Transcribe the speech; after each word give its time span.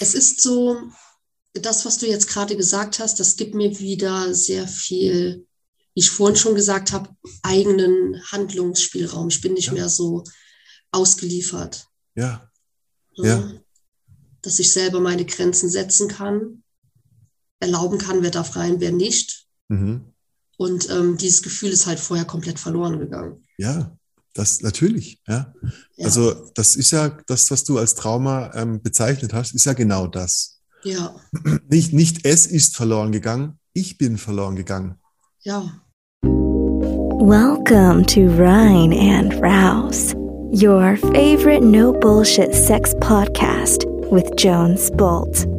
es 0.00 0.14
ist 0.14 0.40
so, 0.40 0.90
das, 1.52 1.84
was 1.84 1.98
du 1.98 2.06
jetzt 2.06 2.28
gerade 2.28 2.56
gesagt 2.56 2.98
hast, 2.98 3.20
das 3.20 3.36
gibt 3.36 3.54
mir 3.54 3.78
wieder 3.78 4.34
sehr 4.34 4.66
viel, 4.66 5.46
wie 5.94 6.00
ich 6.00 6.10
vorhin 6.10 6.36
schon 6.36 6.54
gesagt 6.54 6.92
habe, 6.92 7.10
eigenen 7.42 8.20
Handlungsspielraum. 8.30 9.28
Ich 9.28 9.40
bin 9.40 9.54
nicht 9.54 9.68
ja. 9.68 9.72
mehr 9.74 9.88
so 9.88 10.24
ausgeliefert. 10.90 11.86
Ja. 12.14 12.50
ja. 13.14 13.52
Dass 14.42 14.58
ich 14.58 14.72
selber 14.72 15.00
meine 15.00 15.24
Grenzen 15.24 15.70
setzen 15.70 16.08
kann, 16.08 16.62
erlauben 17.60 17.98
kann, 17.98 18.22
wer 18.22 18.30
darf 18.30 18.56
rein, 18.56 18.80
wer 18.80 18.92
nicht. 18.92 19.46
Mhm. 19.68 20.12
Und 20.56 20.88
ähm, 20.90 21.16
dieses 21.16 21.42
Gefühl 21.42 21.70
ist 21.70 21.86
halt 21.86 21.98
vorher 21.98 22.24
komplett 22.24 22.58
verloren 22.58 22.98
gegangen. 22.98 23.44
Ja, 23.58 23.96
das 24.34 24.60
natürlich, 24.60 25.20
ja. 25.26 25.54
ja. 25.96 26.04
Also 26.04 26.50
das 26.54 26.76
ist 26.76 26.90
ja 26.90 27.16
das, 27.26 27.50
was 27.50 27.64
du 27.64 27.78
als 27.78 27.94
Trauma 27.94 28.52
ähm, 28.54 28.82
bezeichnet 28.82 29.32
hast, 29.32 29.54
ist 29.54 29.64
ja 29.64 29.72
genau 29.72 30.06
das. 30.06 30.60
Ja. 30.82 31.14
Nicht, 31.68 31.94
nicht 31.94 32.26
es 32.26 32.46
ist 32.46 32.76
verloren 32.76 33.10
gegangen, 33.10 33.58
ich 33.72 33.96
bin 33.96 34.18
verloren 34.18 34.54
gegangen. 34.54 34.96
Ja. 35.40 35.80
Welcome 36.22 38.04
to 38.06 38.28
Rhine 38.36 38.92
and 38.92 39.32
Rouse, 39.40 40.14
your 40.52 40.98
favorite 40.98 41.62
no 41.62 41.92
bullshit 41.92 42.54
sex 42.54 42.94
podcast 43.00 43.86
with 44.10 44.30
Jones 44.36 44.90
Bolt. 44.90 45.53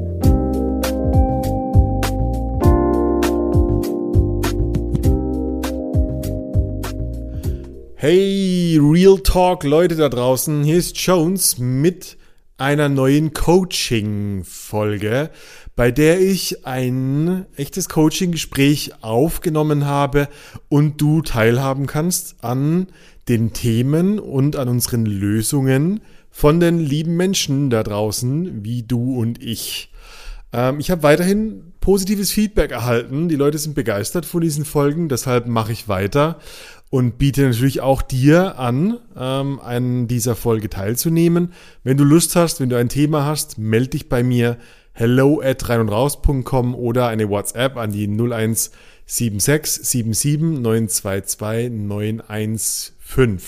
Hey, 8.08 8.78
Real 8.80 9.18
Talk, 9.18 9.64
Leute 9.64 9.96
da 9.96 10.10
draußen. 10.10 10.64
Hier 10.64 10.78
ist 10.78 10.96
Jones 10.96 11.58
mit 11.58 12.18
einer 12.56 12.88
neuen 12.88 13.34
Coaching-Folge, 13.34 15.32
bei 15.76 15.90
der 15.90 16.22
ich 16.22 16.68
ein 16.68 17.48
echtes 17.56 17.90
Coaching-Gespräch 17.90 18.92
aufgenommen 19.02 19.88
habe 19.88 20.28
und 20.70 21.02
du 21.02 21.24
teilhaben 21.24 21.88
kannst 21.88 22.44
an 22.44 22.90
den 23.28 23.54
Themen 23.54 24.20
und 24.20 24.56
an 24.56 24.70
unseren 24.70 25.08
Lösungen 25.08 26.02
von 26.30 26.60
den 26.60 26.78
lieben 26.78 27.18
Menschen 27.18 27.72
da 27.72 27.82
draußen, 27.82 28.64
wie 28.64 28.84
du 28.84 29.20
und 29.20 29.42
ich. 29.42 29.92
Ähm, 30.54 30.80
ich 30.80 30.92
habe 30.92 31.02
weiterhin 31.02 31.74
positives 31.82 32.32
Feedback 32.32 32.72
erhalten. 32.72 33.30
Die 33.30 33.36
Leute 33.36 33.58
sind 33.58 33.76
begeistert 33.76 34.26
von 34.26 34.42
diesen 34.42 34.66
Folgen, 34.66 35.10
deshalb 35.10 35.48
mache 35.48 35.72
ich 35.72 35.88
weiter 35.88 36.40
und 36.96 37.18
biete 37.18 37.42
natürlich 37.42 37.82
auch 37.82 38.02
dir 38.02 38.58
an, 38.58 39.00
ähm, 39.18 39.60
an 39.60 40.08
dieser 40.08 40.34
Folge 40.34 40.70
teilzunehmen. 40.70 41.52
Wenn 41.84 41.98
du 41.98 42.06
Lust 42.06 42.38
hast, 42.38 42.62
wenn 42.62 42.70
du 42.70 42.78
ein 42.78 42.88
Thema 42.88 43.26
hast, 43.26 43.58
melde 43.58 43.90
dich 43.90 44.08
bei 44.08 44.24
mir 44.24 44.58
hello 44.94 45.42
at 45.42 45.68
reinundraus.com 45.68 46.74
oder 46.74 47.08
eine 47.08 47.30
WhatsApp 47.30 47.76
an 47.76 47.92
die 47.92 48.08
0176 48.08 49.90
77 49.90 50.62
922 50.62 51.70
915. 51.70 53.42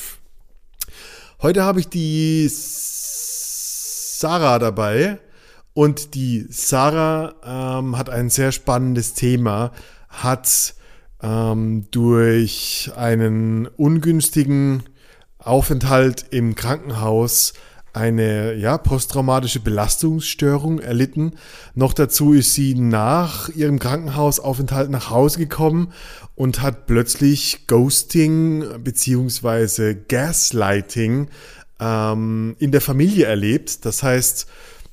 Heute 1.42 1.64
habe 1.64 1.80
ich 1.80 1.88
die 1.88 2.50
Sarah 2.52 4.60
dabei 4.60 5.20
und 5.74 6.16
die 6.16 6.48
Sarah 6.50 7.80
ähm, 7.80 7.98
hat 7.98 8.10
ein 8.10 8.30
sehr 8.30 8.52
spannendes 8.52 9.14
Thema, 9.14 9.72
hat 10.10 10.74
ähm, 11.22 11.86
durch 11.92 12.92
einen 12.96 13.68
ungünstigen 13.68 14.84
Aufenthalt 15.40 16.26
im 16.32 16.56
Krankenhaus 16.56 17.54
eine 17.94 18.54
ja, 18.54 18.78
posttraumatische 18.78 19.60
Belastungsstörung 19.60 20.80
erlitten. 20.80 21.34
Noch 21.74 21.94
dazu 21.94 22.34
ist 22.34 22.54
sie 22.54 22.76
nach 22.76 23.50
ihrem 23.50 23.80
Krankenhausaufenthalt 23.80 24.92
nach 24.92 25.10
Hause 25.10 25.40
gekommen 25.40 25.92
und 26.36 26.62
hat 26.62 26.86
plötzlich 26.86 27.66
Ghosting 27.66 28.64
bzw. 28.84 29.96
Gaslighting 30.08 31.30
ähm, 31.80 32.56
in 32.60 32.72
der 32.72 32.82
Familie 32.82 33.26
erlebt. 33.26 33.84
Das 33.86 34.04
heißt, 34.04 34.46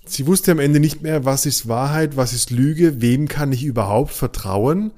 sie 0.07 0.27
wusste 0.27 0.53
am 0.53 0.59
Ende 0.59 0.81
nicht 0.81 1.03
mehr, 1.03 1.27
was 1.27 1.45
ist 1.45 1.69
Wahrheit, 1.69 2.17
was 2.17 2.33
ist 2.33 2.51
Lüge, 2.51 3.03
wem 3.03 3.29
kann 3.29 3.53
ich 3.53 3.65
überhaupt 3.65 4.13
vertrauen. 4.13 4.93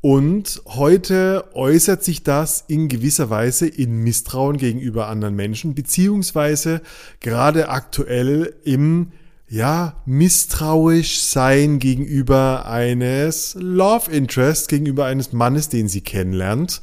Und 0.00 0.62
heute 0.66 1.44
äußert 1.52 2.02
sich 2.02 2.22
das 2.22 2.64
in 2.68 2.88
gewisser 2.88 3.28
Weise 3.28 3.66
in 3.66 3.98
Misstrauen 3.98 4.56
gegenüber 4.56 5.08
anderen 5.08 5.36
Menschen, 5.36 5.74
beziehungsweise 5.74 6.80
gerade 7.20 7.68
aktuell 7.68 8.54
im 8.64 9.12
ja, 9.50 10.00
misstrauisch 10.06 11.18
sein 11.22 11.80
gegenüber 11.80 12.66
eines 12.66 13.56
Love 13.58 14.10
Interest, 14.10 14.68
gegenüber 14.68 15.06
eines 15.06 15.32
Mannes, 15.32 15.68
den 15.68 15.88
sie 15.88 16.02
kennenlernt. 16.02 16.80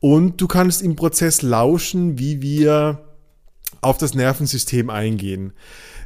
Und 0.00 0.38
du 0.38 0.46
kannst 0.46 0.82
im 0.82 0.96
Prozess 0.96 1.40
lauschen, 1.40 2.18
wie 2.18 2.42
wir 2.42 3.08
auf 3.80 3.96
das 3.96 4.14
Nervensystem 4.14 4.90
eingehen, 4.90 5.54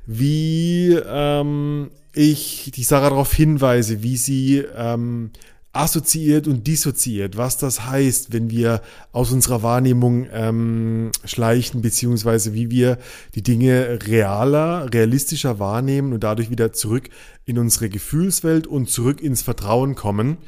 wie 0.06 0.92
ähm, 1.04 1.90
ich 2.14 2.70
die 2.74 2.84
Sarah 2.84 3.10
darauf 3.10 3.34
hinweise, 3.34 4.02
wie 4.02 4.16
sie 4.16 4.64
ähm, 4.76 5.32
assoziiert 5.78 6.48
und 6.48 6.66
dissoziiert, 6.66 7.36
was 7.36 7.56
das 7.56 7.86
heißt, 7.86 8.32
wenn 8.32 8.50
wir 8.50 8.82
aus 9.12 9.30
unserer 9.30 9.62
Wahrnehmung 9.62 10.26
ähm, 10.32 11.12
schleichen, 11.24 11.82
beziehungsweise 11.82 12.52
wie 12.52 12.68
wir 12.70 12.98
die 13.36 13.44
Dinge 13.44 14.00
realer, 14.04 14.92
realistischer 14.92 15.60
wahrnehmen 15.60 16.12
und 16.12 16.24
dadurch 16.24 16.50
wieder 16.50 16.72
zurück 16.72 17.10
in 17.44 17.58
unsere 17.58 17.88
Gefühlswelt 17.88 18.66
und 18.66 18.90
zurück 18.90 19.22
ins 19.22 19.42
Vertrauen 19.42 19.94
kommen. 19.94 20.38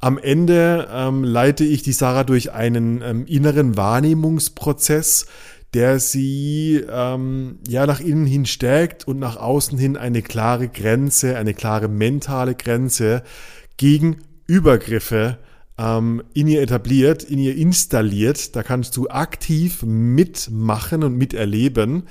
Am 0.00 0.18
Ende 0.18 0.86
ähm, 0.92 1.24
leite 1.24 1.64
ich 1.64 1.82
die 1.82 1.92
Sarah 1.92 2.24
durch 2.24 2.52
einen 2.52 3.00
ähm, 3.00 3.24
inneren 3.26 3.78
Wahrnehmungsprozess, 3.78 5.24
der 5.72 5.98
sie 5.98 6.84
ähm, 6.90 7.58
ja 7.66 7.86
nach 7.86 8.00
innen 8.00 8.26
hin 8.26 8.44
stärkt 8.44 9.08
und 9.08 9.18
nach 9.18 9.38
außen 9.38 9.78
hin 9.78 9.96
eine 9.96 10.20
klare 10.20 10.68
Grenze, 10.68 11.38
eine 11.38 11.54
klare 11.54 11.88
mentale 11.88 12.54
Grenze 12.54 13.22
gegen 13.78 14.18
Übergriffe 14.46 15.38
ähm, 15.78 16.22
in 16.34 16.46
ihr 16.46 16.62
etabliert, 16.62 17.22
in 17.22 17.38
ihr 17.38 17.56
installiert. 17.56 18.54
Da 18.56 18.62
kannst 18.62 18.96
du 18.96 19.08
aktiv 19.08 19.82
mitmachen 19.82 21.02
und 21.02 21.16
miterleben. 21.16 22.04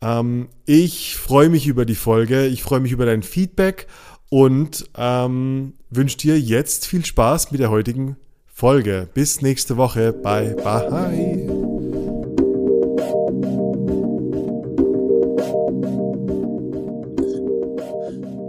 Ähm, 0.00 0.48
ich 0.66 1.16
freue 1.16 1.48
mich 1.48 1.66
über 1.66 1.84
die 1.84 1.94
Folge, 1.94 2.46
ich 2.46 2.62
freue 2.62 2.80
mich 2.80 2.92
über 2.92 3.06
dein 3.06 3.22
Feedback 3.22 3.86
und 4.30 4.88
ähm, 4.96 5.74
wünsche 5.90 6.16
dir 6.16 6.40
jetzt 6.40 6.86
viel 6.86 7.04
Spaß 7.04 7.52
mit 7.52 7.60
der 7.60 7.70
heutigen 7.70 8.16
Folge. 8.46 9.08
Bis 9.12 9.42
nächste 9.42 9.76
Woche. 9.76 10.12
Bye 10.12 10.54
bye. 10.56 11.48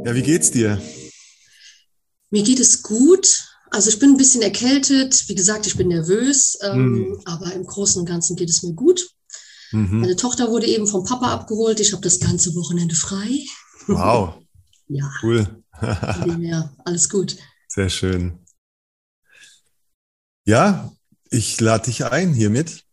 Ja, 0.05 0.15
wie 0.15 0.21
geht's 0.21 0.51
dir? 0.51 0.79
Mir 2.33 2.41
geht 2.41 2.59
es 2.59 2.81
gut. 2.81 3.47
Also 3.69 3.91
ich 3.91 3.99
bin 3.99 4.09
ein 4.09 4.17
bisschen 4.17 4.41
erkältet. 4.41 5.29
Wie 5.29 5.35
gesagt, 5.35 5.67
ich 5.67 5.77
bin 5.77 5.89
nervös. 5.89 6.57
Ähm, 6.63 6.93
mhm. 6.93 7.21
Aber 7.25 7.53
im 7.53 7.63
Großen 7.63 7.99
und 7.99 8.07
Ganzen 8.07 8.35
geht 8.35 8.49
es 8.49 8.63
mir 8.63 8.73
gut. 8.73 9.07
Mhm. 9.71 9.99
Meine 9.99 10.15
Tochter 10.15 10.49
wurde 10.49 10.65
eben 10.65 10.87
vom 10.87 11.03
Papa 11.03 11.31
abgeholt. 11.31 11.79
Ich 11.79 11.93
habe 11.93 12.01
das 12.01 12.19
ganze 12.19 12.55
Wochenende 12.55 12.95
frei. 12.95 13.29
Wow. 13.85 14.33
ja. 14.87 15.11
Cool. 15.21 15.63
ja, 16.39 16.73
alles 16.83 17.07
gut. 17.07 17.37
Sehr 17.67 17.89
schön. 17.89 18.39
Ja, 20.43 20.91
ich 21.29 21.61
lade 21.61 21.85
dich 21.85 22.03
ein 22.03 22.33
hiermit. 22.33 22.83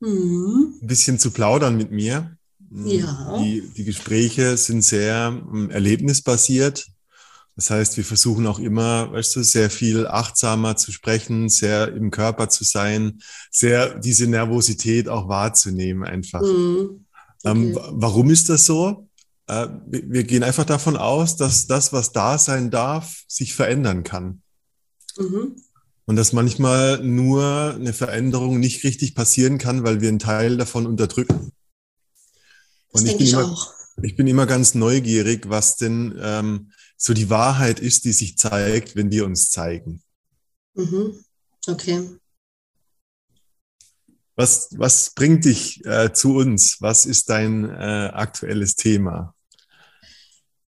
Mhm. 0.00 0.80
Ein 0.82 0.86
bisschen 0.86 1.18
zu 1.18 1.30
plaudern 1.30 1.78
mit 1.78 1.92
mir. 1.92 2.36
Ja. 2.84 3.38
Die, 3.38 3.62
die 3.74 3.84
Gespräche 3.84 4.58
sind 4.58 4.82
sehr 4.82 5.42
um, 5.50 5.70
erlebnisbasiert. 5.70 6.86
Das 7.56 7.70
heißt, 7.70 7.96
wir 7.96 8.04
versuchen 8.04 8.46
auch 8.46 8.58
immer, 8.58 9.10
weißt 9.12 9.36
du, 9.36 9.42
sehr 9.42 9.70
viel 9.70 10.06
achtsamer 10.06 10.76
zu 10.76 10.92
sprechen, 10.92 11.48
sehr 11.48 11.88
im 11.88 12.10
Körper 12.10 12.50
zu 12.50 12.64
sein, 12.64 13.20
sehr 13.50 13.98
diese 13.98 14.26
Nervosität 14.26 15.08
auch 15.08 15.26
wahrzunehmen 15.28 16.04
einfach. 16.04 16.42
Mhm. 16.42 17.06
Ähm, 17.44 17.74
okay. 17.74 17.88
Ähm, 17.88 17.92
warum 17.92 18.30
ist 18.30 18.50
das 18.50 18.66
so? 18.66 19.08
Äh, 19.46 19.68
wir 19.86 20.24
gehen 20.24 20.42
einfach 20.42 20.66
davon 20.66 20.98
aus, 20.98 21.36
dass 21.36 21.66
das, 21.66 21.94
was 21.94 22.12
da 22.12 22.36
sein 22.36 22.70
darf, 22.70 23.24
sich 23.26 23.54
verändern 23.54 24.02
kann. 24.02 24.42
Mhm. 25.16 25.56
Und 26.04 26.16
dass 26.16 26.34
manchmal 26.34 27.02
nur 27.02 27.74
eine 27.74 27.94
Veränderung 27.94 28.60
nicht 28.60 28.84
richtig 28.84 29.14
passieren 29.14 29.56
kann, 29.56 29.82
weil 29.82 30.02
wir 30.02 30.10
einen 30.10 30.18
Teil 30.18 30.58
davon 30.58 30.86
unterdrücken. 30.86 31.52
Das 32.92 33.00
Und 33.00 33.08
ich, 33.08 33.16
bin 33.16 33.26
ich 33.26 33.32
immer, 33.32 33.50
auch. 33.50 33.72
ich 34.02 34.14
bin 34.14 34.26
immer 34.26 34.46
ganz 34.46 34.74
neugierig, 34.74 35.48
was 35.48 35.76
denn 35.76 36.16
ähm, 36.20 36.70
so 36.96 37.14
die 37.14 37.30
Wahrheit 37.30 37.80
ist, 37.80 38.04
die 38.04 38.12
sich 38.12 38.38
zeigt, 38.38 38.96
wenn 38.96 39.10
wir 39.10 39.24
uns 39.24 39.50
zeigen. 39.50 40.02
Mhm. 40.74 41.24
Okay. 41.66 42.08
Was, 44.34 44.68
was 44.72 45.12
bringt 45.14 45.44
dich 45.44 45.84
äh, 45.86 46.12
zu 46.12 46.36
uns? 46.36 46.76
Was 46.80 47.06
ist 47.06 47.30
dein 47.30 47.64
äh, 47.64 48.10
aktuelles 48.12 48.76
Thema? 48.76 49.34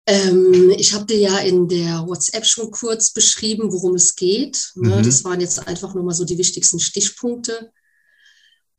Ähm, 0.06 0.72
ich 0.78 0.94
habe 0.94 1.04
dir 1.04 1.18
ja 1.18 1.38
in 1.40 1.68
der 1.68 2.06
WhatsApp 2.06 2.46
schon 2.46 2.70
kurz 2.70 3.10
beschrieben, 3.12 3.72
worum 3.72 3.94
es 3.94 4.14
geht. 4.14 4.72
Ne? 4.76 4.96
Mhm. 4.96 5.02
Das 5.02 5.24
waren 5.24 5.40
jetzt 5.40 5.66
einfach 5.66 5.94
nur 5.94 6.04
mal 6.04 6.14
so 6.14 6.24
die 6.24 6.38
wichtigsten 6.38 6.80
Stichpunkte. 6.80 7.72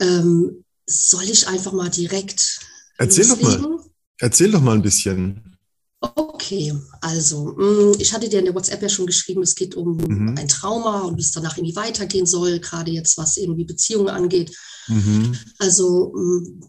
Ähm, 0.01 0.63
soll 0.88 1.30
ich 1.30 1.47
einfach 1.47 1.74
mal 1.74 1.89
direkt. 1.89 2.62
Erzähl 2.97 3.27
loslegen? 3.27 3.62
doch 3.62 3.69
mal. 3.69 3.85
Erzähl 4.18 4.51
doch 4.51 4.62
mal 4.62 4.75
ein 4.75 4.81
bisschen. 4.81 5.57
Okay, 6.01 6.73
also 7.01 7.53
mm, 7.57 7.95
ich 7.99 8.13
hatte 8.13 8.29
dir 8.29 8.39
in 8.39 8.45
der 8.45 8.55
WhatsApp 8.55 8.81
ja 8.81 8.87
schon 8.87 9.05
geschrieben, 9.05 9.41
es 9.43 9.55
geht 9.55 9.75
um 9.75 9.97
mhm. 9.97 10.35
ein 10.37 10.47
Trauma 10.47 11.01
und 11.01 11.17
wie 11.17 11.21
es 11.21 11.31
danach 11.31 11.57
irgendwie 11.57 11.75
weitergehen 11.75 12.25
soll, 12.25 12.59
gerade 12.59 12.91
jetzt 12.91 13.17
was 13.17 13.35
irgendwie 13.35 13.65
Beziehungen 13.65 14.07
angeht. 14.07 14.55
Mhm. 14.87 15.37
Also 15.57 16.13
mm, 16.15 16.61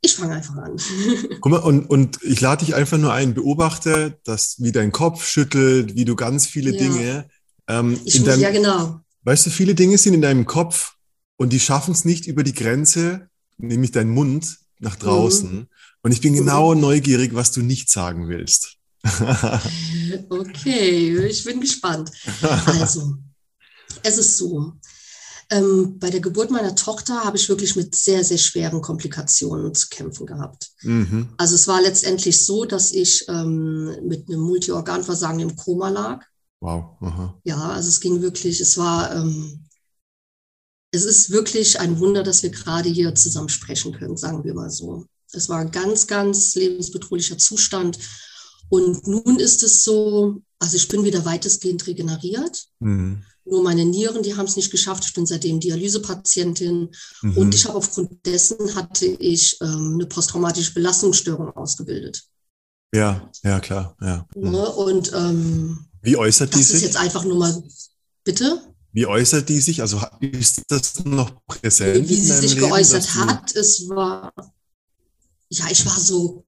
ich 0.00 0.14
fange 0.16 0.34
einfach 0.34 0.56
an. 0.56 0.76
Guck 1.40 1.52
mal, 1.52 1.58
und, 1.58 1.88
und 1.88 2.18
ich 2.22 2.40
lade 2.40 2.64
dich 2.64 2.74
einfach 2.74 2.98
nur 2.98 3.12
ein, 3.12 3.34
beobachte, 3.34 4.18
dass 4.24 4.56
wie 4.58 4.72
dein 4.72 4.90
Kopf 4.90 5.24
schüttelt, 5.24 5.94
wie 5.94 6.04
du 6.04 6.16
ganz 6.16 6.46
viele 6.46 6.72
ja. 6.72 6.78
Dinge. 6.78 7.28
Ähm, 7.68 8.00
ich 8.04 8.18
muss, 8.18 8.28
deinem, 8.28 8.40
ja, 8.40 8.50
genau. 8.50 9.00
Weißt 9.22 9.46
du, 9.46 9.50
viele 9.50 9.76
Dinge 9.76 9.96
sind 9.96 10.14
in 10.14 10.22
deinem 10.22 10.44
Kopf 10.44 10.94
und 11.36 11.52
die 11.52 11.60
schaffen 11.60 11.92
es 11.92 12.04
nicht 12.04 12.26
über 12.26 12.42
die 12.42 12.52
Grenze, 12.52 13.28
nämlich 13.58 13.92
dein 13.92 14.10
Mund, 14.10 14.58
nach 14.80 14.96
draußen. 14.96 15.54
Mhm. 15.54 15.66
Und 16.04 16.12
ich 16.12 16.20
bin 16.20 16.34
genau 16.34 16.74
neugierig, 16.74 17.34
was 17.34 17.50
du 17.50 17.62
nicht 17.62 17.90
sagen 17.90 18.28
willst. 18.28 18.76
okay, 20.28 21.16
ich 21.26 21.44
bin 21.44 21.62
gespannt. 21.62 22.10
Also, 22.66 23.16
es 24.02 24.18
ist 24.18 24.36
so. 24.36 24.74
Ähm, 25.50 25.98
bei 25.98 26.10
der 26.10 26.20
Geburt 26.20 26.50
meiner 26.50 26.74
Tochter 26.74 27.24
habe 27.24 27.38
ich 27.38 27.48
wirklich 27.48 27.74
mit 27.74 27.94
sehr, 27.94 28.22
sehr 28.22 28.36
schweren 28.36 28.82
Komplikationen 28.82 29.74
zu 29.74 29.88
kämpfen 29.88 30.26
gehabt. 30.26 30.72
Mhm. 30.82 31.30
Also 31.38 31.54
es 31.54 31.68
war 31.68 31.80
letztendlich 31.80 32.44
so, 32.44 32.66
dass 32.66 32.92
ich 32.92 33.24
ähm, 33.28 33.96
mit 34.06 34.28
einem 34.28 34.40
Multiorganversagen 34.40 35.40
im 35.40 35.56
Koma 35.56 35.88
lag. 35.88 36.22
Wow. 36.60 36.96
Aha. 37.00 37.40
Ja, 37.44 37.70
also 37.70 37.88
es 37.88 38.00
ging 38.00 38.20
wirklich, 38.20 38.60
es 38.60 38.76
war, 38.76 39.14
ähm, 39.14 39.66
es 40.90 41.04
ist 41.06 41.30
wirklich 41.30 41.80
ein 41.80 41.98
Wunder, 41.98 42.22
dass 42.22 42.42
wir 42.42 42.50
gerade 42.50 42.90
hier 42.90 43.14
zusammen 43.14 43.48
sprechen 43.48 43.92
können, 43.92 44.18
sagen 44.18 44.44
wir 44.44 44.52
mal 44.52 44.70
so. 44.70 45.06
Es 45.34 45.48
war 45.48 45.58
ein 45.58 45.70
ganz, 45.70 46.06
ganz 46.06 46.54
lebensbedrohlicher 46.54 47.38
Zustand. 47.38 47.98
Und 48.68 49.06
nun 49.06 49.38
ist 49.38 49.62
es 49.62 49.84
so, 49.84 50.42
also 50.58 50.76
ich 50.76 50.88
bin 50.88 51.04
wieder 51.04 51.24
weitestgehend 51.24 51.86
regeneriert. 51.86 52.64
Mhm. 52.80 53.22
Nur 53.44 53.62
meine 53.62 53.84
Nieren, 53.84 54.22
die 54.22 54.34
haben 54.36 54.46
es 54.46 54.56
nicht 54.56 54.70
geschafft. 54.70 55.04
Ich 55.06 55.12
bin 55.12 55.26
seitdem 55.26 55.60
Dialysepatientin 55.60 56.90
mhm. 57.22 57.36
und 57.36 57.54
ich 57.54 57.66
habe 57.66 57.76
aufgrund 57.76 58.24
dessen 58.24 58.74
hatte 58.74 59.04
ich 59.06 59.58
ähm, 59.60 59.94
eine 59.94 60.06
posttraumatische 60.06 60.72
Belastungsstörung 60.72 61.50
ausgebildet. 61.50 62.24
Ja, 62.94 63.30
ja, 63.42 63.60
klar. 63.60 63.96
Ja. 64.00 64.26
Mhm. 64.34 64.50
Ne, 64.50 64.66
und 64.70 65.12
ähm, 65.12 65.86
wie 66.00 66.16
äußert 66.16 66.54
die 66.54 66.62
sich? 66.62 66.68
Das 66.68 66.76
ist 66.76 66.82
jetzt 66.82 66.96
einfach 66.96 67.24
nur 67.24 67.38
mal, 67.38 67.62
bitte? 68.24 68.62
Wie 68.92 69.06
äußert 69.06 69.48
die 69.48 69.60
sich? 69.60 69.80
Also 69.80 70.00
ist 70.20 70.62
das 70.68 71.04
noch 71.04 71.32
präsent? 71.46 72.08
Wie 72.08 72.14
sie 72.14 72.32
sich 72.32 72.54
Leben, 72.54 72.68
geäußert 72.68 73.14
hat, 73.16 73.54
es 73.56 73.88
war, 73.88 74.32
ja, 75.48 75.66
ich 75.70 75.84
war 75.86 75.98
so 75.98 76.46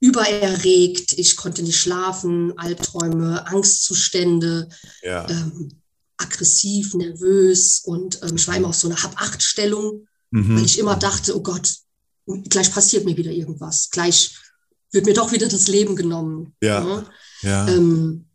übererregt, 0.00 1.12
ich 1.18 1.36
konnte 1.36 1.62
nicht 1.62 1.78
schlafen, 1.78 2.56
Albträume, 2.58 3.46
Angstzustände, 3.46 4.68
ja. 5.02 5.28
ähm, 5.28 5.82
aggressiv, 6.16 6.94
nervös 6.94 7.80
und 7.84 8.20
ähm, 8.22 8.36
ich 8.36 8.48
war 8.48 8.56
immer 8.56 8.68
auf 8.68 8.76
so 8.76 8.88
einer 8.88 9.02
Hab-Acht-Stellung, 9.02 10.06
mhm. 10.30 10.56
weil 10.56 10.64
ich 10.64 10.78
immer 10.78 10.96
dachte, 10.96 11.36
oh 11.36 11.42
Gott, 11.42 11.74
gleich 12.48 12.72
passiert 12.72 13.04
mir 13.04 13.16
wieder 13.16 13.30
irgendwas, 13.30 13.90
gleich 13.90 14.36
wird 14.92 15.06
mir 15.06 15.14
doch 15.14 15.32
wieder 15.32 15.48
das 15.48 15.68
Leben 15.68 15.96
genommen. 15.96 16.54
Ja. 16.62 16.80
Ne? 16.80 17.06
ja. 17.42 17.68
Ähm, 17.68 18.26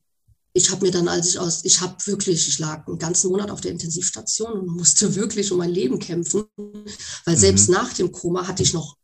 ich 0.53 0.71
habe 0.71 0.85
mir 0.85 0.91
dann, 0.91 1.09
als 1.09 1.29
ich 1.29 1.39
aus, 1.39 1.65
ich 1.65 1.81
habe 1.81 1.95
wirklich, 2.05 2.47
ich 2.47 2.59
lag 2.59 2.87
einen 2.87 2.97
ganzen 2.97 3.29
Monat 3.29 3.51
auf 3.51 3.59
der 3.59 3.71
Intensivstation 3.71 4.53
und 4.53 4.67
musste 4.67 5.13
wirklich 5.15 5.51
um 5.51 5.57
mein 5.57 5.71
Leben 5.71 5.99
kämpfen, 5.99 6.45
weil 7.25 7.35
selbst 7.35 7.67
mhm. 7.67 7.75
nach 7.75 7.91
dem 7.91 8.11
Koma 8.11 8.47
hatte 8.47 8.63
ich 8.63 8.73
noch 8.73 8.95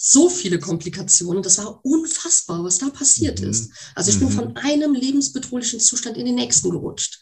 so 0.00 0.28
viele 0.28 0.60
Komplikationen. 0.60 1.42
Das 1.42 1.58
war 1.58 1.84
unfassbar, 1.84 2.62
was 2.62 2.78
da 2.78 2.88
passiert 2.88 3.40
mhm. 3.40 3.50
ist. 3.50 3.72
Also 3.96 4.12
ich 4.12 4.20
bin 4.20 4.28
mhm. 4.28 4.32
von 4.32 4.56
einem 4.56 4.94
lebensbedrohlichen 4.94 5.80
Zustand 5.80 6.16
in 6.16 6.24
den 6.24 6.36
nächsten 6.36 6.70
gerutscht. 6.70 7.20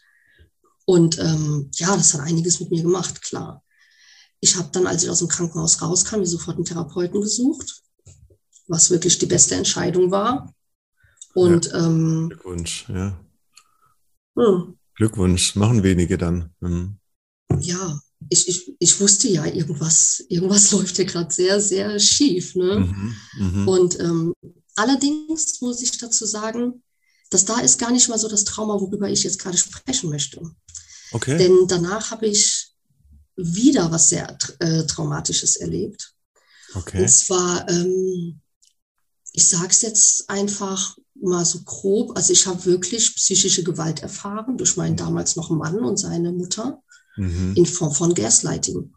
Und 0.85 1.17
ähm, 1.17 1.71
ja, 1.73 1.97
das 1.97 2.13
hat 2.13 2.21
einiges 2.21 2.59
mit 2.59 2.69
mir 2.69 2.83
gemacht, 2.83 3.23
klar. 3.23 3.63
Ich 4.39 4.55
habe 4.55 4.69
dann, 4.71 4.85
als 4.85 5.03
ich 5.03 5.09
aus 5.09 5.19
dem 5.19 5.27
Krankenhaus 5.27 5.81
rauskam, 5.81 6.19
mir 6.19 6.27
sofort 6.27 6.57
einen 6.57 6.65
Therapeuten 6.65 7.19
gesucht, 7.19 7.81
was 8.67 8.91
wirklich 8.91 9.17
die 9.17 9.25
beste 9.25 9.55
Entscheidung 9.55 10.11
war. 10.11 10.53
Und 11.33 11.65
ja. 11.65 11.87
ähm, 11.87 12.29
Glückwunsch, 12.29 12.85
ja. 12.89 13.19
Hm. 14.37 14.77
Glückwunsch, 14.93 15.55
machen 15.55 15.81
wenige 15.81 16.19
dann. 16.19 16.53
Mhm. 16.59 16.99
Ja, 17.59 17.99
ich, 18.29 18.47
ich, 18.47 18.75
ich 18.79 18.99
wusste 18.99 19.27
ja, 19.27 19.45
irgendwas, 19.45 20.23
irgendwas 20.29 20.71
läuft 20.73 20.95
hier 20.95 21.05
gerade 21.05 21.33
sehr, 21.33 21.61
sehr 21.61 21.99
schief. 21.99 22.55
Ne? 22.55 22.79
Mhm, 22.79 23.15
mh. 23.39 23.71
Und 23.71 23.99
ähm, 23.99 24.33
allerdings 24.75 25.61
muss 25.61 25.81
ich 25.81 25.97
dazu 25.97 26.25
sagen, 26.25 26.83
dass 27.29 27.45
da 27.45 27.59
ist 27.59 27.79
gar 27.79 27.91
nicht 27.91 28.07
mal 28.09 28.17
so 28.17 28.27
das 28.27 28.45
Trauma, 28.45 28.79
worüber 28.79 29.09
ich 29.09 29.23
jetzt 29.23 29.39
gerade 29.39 29.57
sprechen 29.57 30.09
möchte. 30.09 30.41
Okay. 31.11 31.37
Denn 31.37 31.67
danach 31.67 32.11
habe 32.11 32.27
ich 32.27 32.71
wieder 33.35 33.91
was 33.91 34.09
sehr 34.09 34.35
äh, 34.59 34.83
Traumatisches 34.85 35.57
erlebt. 35.57 36.13
Okay. 36.73 37.01
Und 37.01 37.09
zwar, 37.09 37.69
ähm, 37.69 38.41
ich 39.33 39.47
sage 39.47 39.69
es 39.69 39.81
jetzt 39.81 40.29
einfach 40.29 40.97
mal 41.15 41.45
so 41.45 41.61
grob, 41.63 42.15
also 42.15 42.33
ich 42.33 42.47
habe 42.47 42.65
wirklich 42.65 43.15
psychische 43.15 43.63
Gewalt 43.63 44.01
erfahren 44.01 44.57
durch 44.57 44.77
meinen 44.77 44.95
damals 44.95 45.35
noch 45.35 45.49
Mann 45.49 45.79
und 45.79 45.97
seine 45.97 46.31
Mutter 46.31 46.81
mhm. 47.17 47.53
in 47.55 47.65
Form 47.65 47.93
von 47.93 48.13
Gaslighting. 48.13 48.93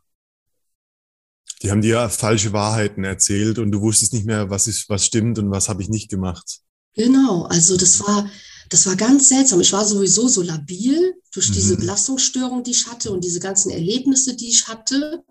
Die 1.62 1.70
haben 1.70 1.82
dir 1.82 2.08
falsche 2.08 2.52
Wahrheiten 2.52 3.05
erzählt 3.05 3.58
und 3.58 3.70
du 3.70 3.81
wusstest 3.82 4.14
nicht 4.14 4.25
mehr, 4.25 4.49
was 4.49 4.67
ist, 4.67 4.88
was 4.88 5.05
stimmt 5.05 5.38
und 5.38 5.50
was 5.50 5.69
habe 5.69 5.82
ich 5.82 5.88
nicht 5.88 6.08
gemacht. 6.08 6.61
Genau, 6.94 7.44
also 7.44 7.76
das 7.76 8.00
war, 8.00 8.28
das 8.70 8.87
war 8.87 8.96
ganz 8.96 9.28
seltsam. 9.28 9.61
Ich 9.61 9.72
war 9.72 9.84
sowieso 9.84 10.26
so 10.28 10.43
labil 10.43 11.14
durch 11.32 11.50
mhm. 11.50 11.55
diese 11.55 11.76
Belastungsstörung, 11.76 12.62
die 12.62 12.70
ich 12.70 12.87
hatte 12.87 13.11
und 13.11 13.25
diese 13.25 13.40
ganzen 13.40 13.70
Erlebnisse, 13.70 14.34
die 14.37 14.49
ich 14.49 14.69
hatte. 14.69 15.23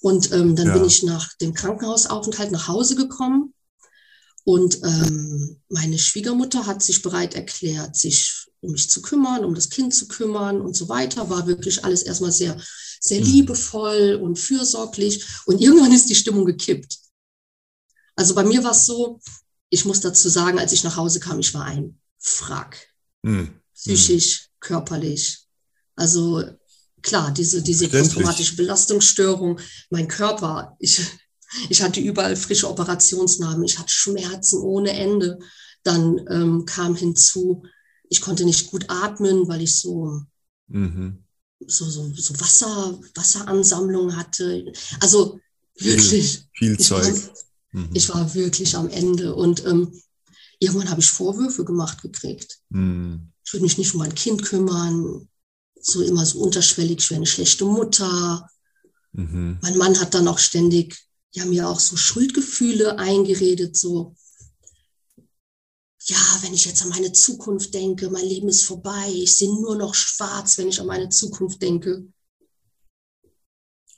Und 0.00 0.32
ähm, 0.32 0.56
dann 0.56 0.68
ja. 0.68 0.72
bin 0.74 0.84
ich 0.84 1.02
nach 1.02 1.36
dem 1.36 1.54
Krankenhausaufenthalt 1.54 2.50
nach 2.50 2.68
Hause 2.68 2.96
gekommen. 2.96 3.52
Und 4.44 4.82
ähm, 4.82 5.60
meine 5.68 5.98
Schwiegermutter 5.98 6.66
hat 6.66 6.82
sich 6.82 7.02
bereit 7.02 7.34
erklärt, 7.34 7.96
sich 7.96 8.37
um 8.60 8.72
mich 8.72 8.90
zu 8.90 9.02
kümmern, 9.02 9.44
um 9.44 9.54
das 9.54 9.70
Kind 9.70 9.94
zu 9.94 10.08
kümmern 10.08 10.60
und 10.60 10.76
so 10.76 10.88
weiter. 10.88 11.30
War 11.30 11.46
wirklich 11.46 11.84
alles 11.84 12.02
erstmal 12.02 12.32
sehr, 12.32 12.60
sehr 13.00 13.20
mhm. 13.20 13.26
liebevoll 13.26 14.18
und 14.22 14.38
fürsorglich. 14.38 15.24
Und 15.46 15.60
irgendwann 15.60 15.92
ist 15.92 16.08
die 16.08 16.14
Stimmung 16.14 16.44
gekippt. 16.44 16.98
Also 18.16 18.34
bei 18.34 18.44
mir 18.44 18.64
war 18.64 18.72
es 18.72 18.86
so, 18.86 19.20
ich 19.70 19.84
muss 19.84 20.00
dazu 20.00 20.28
sagen, 20.28 20.58
als 20.58 20.72
ich 20.72 20.82
nach 20.84 20.96
Hause 20.96 21.20
kam, 21.20 21.38
ich 21.38 21.54
war 21.54 21.64
ein 21.64 22.00
Frack. 22.18 22.88
Mhm. 23.22 23.60
Psychisch, 23.74 24.48
körperlich. 24.60 25.38
Also 25.94 26.42
klar, 27.02 27.30
diese, 27.32 27.62
diese 27.62 27.88
posttraumatische 27.88 28.56
Belastungsstörung, 28.56 29.60
mein 29.90 30.08
Körper, 30.08 30.76
ich, 30.78 31.00
ich 31.68 31.82
hatte 31.82 32.00
überall 32.00 32.36
frische 32.36 32.68
Operationsnamen, 32.68 33.64
ich 33.64 33.78
hatte 33.78 33.92
Schmerzen 33.92 34.60
ohne 34.62 34.90
Ende. 34.90 35.38
Dann 35.84 36.20
ähm, 36.28 36.64
kam 36.66 36.96
hinzu, 36.96 37.62
ich 38.10 38.20
konnte 38.20 38.44
nicht 38.44 38.70
gut 38.70 38.86
atmen, 38.88 39.48
weil 39.48 39.62
ich 39.62 39.76
so, 39.76 40.22
mhm. 40.68 41.24
so, 41.66 41.88
so, 41.88 42.10
so 42.14 42.40
Wasser, 42.40 42.98
Wasseransammlung 43.14 44.16
hatte. 44.16 44.72
Also 45.00 45.40
wirklich. 45.76 46.44
Viel, 46.52 46.76
viel 46.76 46.78
Zeug. 46.78 47.04
War, 47.04 47.34
mhm. 47.72 47.90
Ich 47.94 48.08
war 48.08 48.34
wirklich 48.34 48.76
am 48.76 48.88
Ende. 48.88 49.34
Und 49.34 49.64
ähm, 49.66 49.92
irgendwann 50.58 50.90
habe 50.90 51.00
ich 51.00 51.10
Vorwürfe 51.10 51.64
gemacht 51.64 52.02
gekriegt. 52.02 52.60
Mhm. 52.70 53.32
Ich 53.44 53.52
würde 53.52 53.64
mich 53.64 53.78
nicht 53.78 53.94
um 53.94 54.00
mein 54.00 54.14
Kind 54.14 54.42
kümmern. 54.42 55.28
So 55.80 56.02
immer 56.02 56.26
so 56.26 56.40
unterschwellig, 56.40 56.98
ich 56.98 57.10
wäre 57.10 57.18
eine 57.18 57.26
schlechte 57.26 57.64
Mutter. 57.64 58.48
Mhm. 59.12 59.58
Mein 59.62 59.78
Mann 59.78 60.00
hat 60.00 60.14
dann 60.14 60.28
auch 60.28 60.38
ständig, 60.38 60.98
ja, 61.32 61.44
mir 61.44 61.68
auch 61.68 61.78
so 61.78 61.96
Schuldgefühle 61.96 62.98
eingeredet, 62.98 63.76
so, 63.76 64.16
ja, 66.06 66.38
wenn 66.42 66.54
ich 66.54 66.64
jetzt 66.64 66.82
an 66.82 66.90
meine 66.90 67.12
Zukunft 67.12 67.74
denke, 67.74 68.08
mein 68.10 68.24
Leben 68.24 68.48
ist 68.48 68.62
vorbei, 68.62 69.10
ich 69.12 69.36
sehe 69.36 69.48
nur 69.48 69.76
noch 69.76 69.94
schwarz, 69.94 70.56
wenn 70.58 70.68
ich 70.68 70.80
an 70.80 70.86
meine 70.86 71.08
Zukunft 71.08 71.60
denke. 71.60 72.04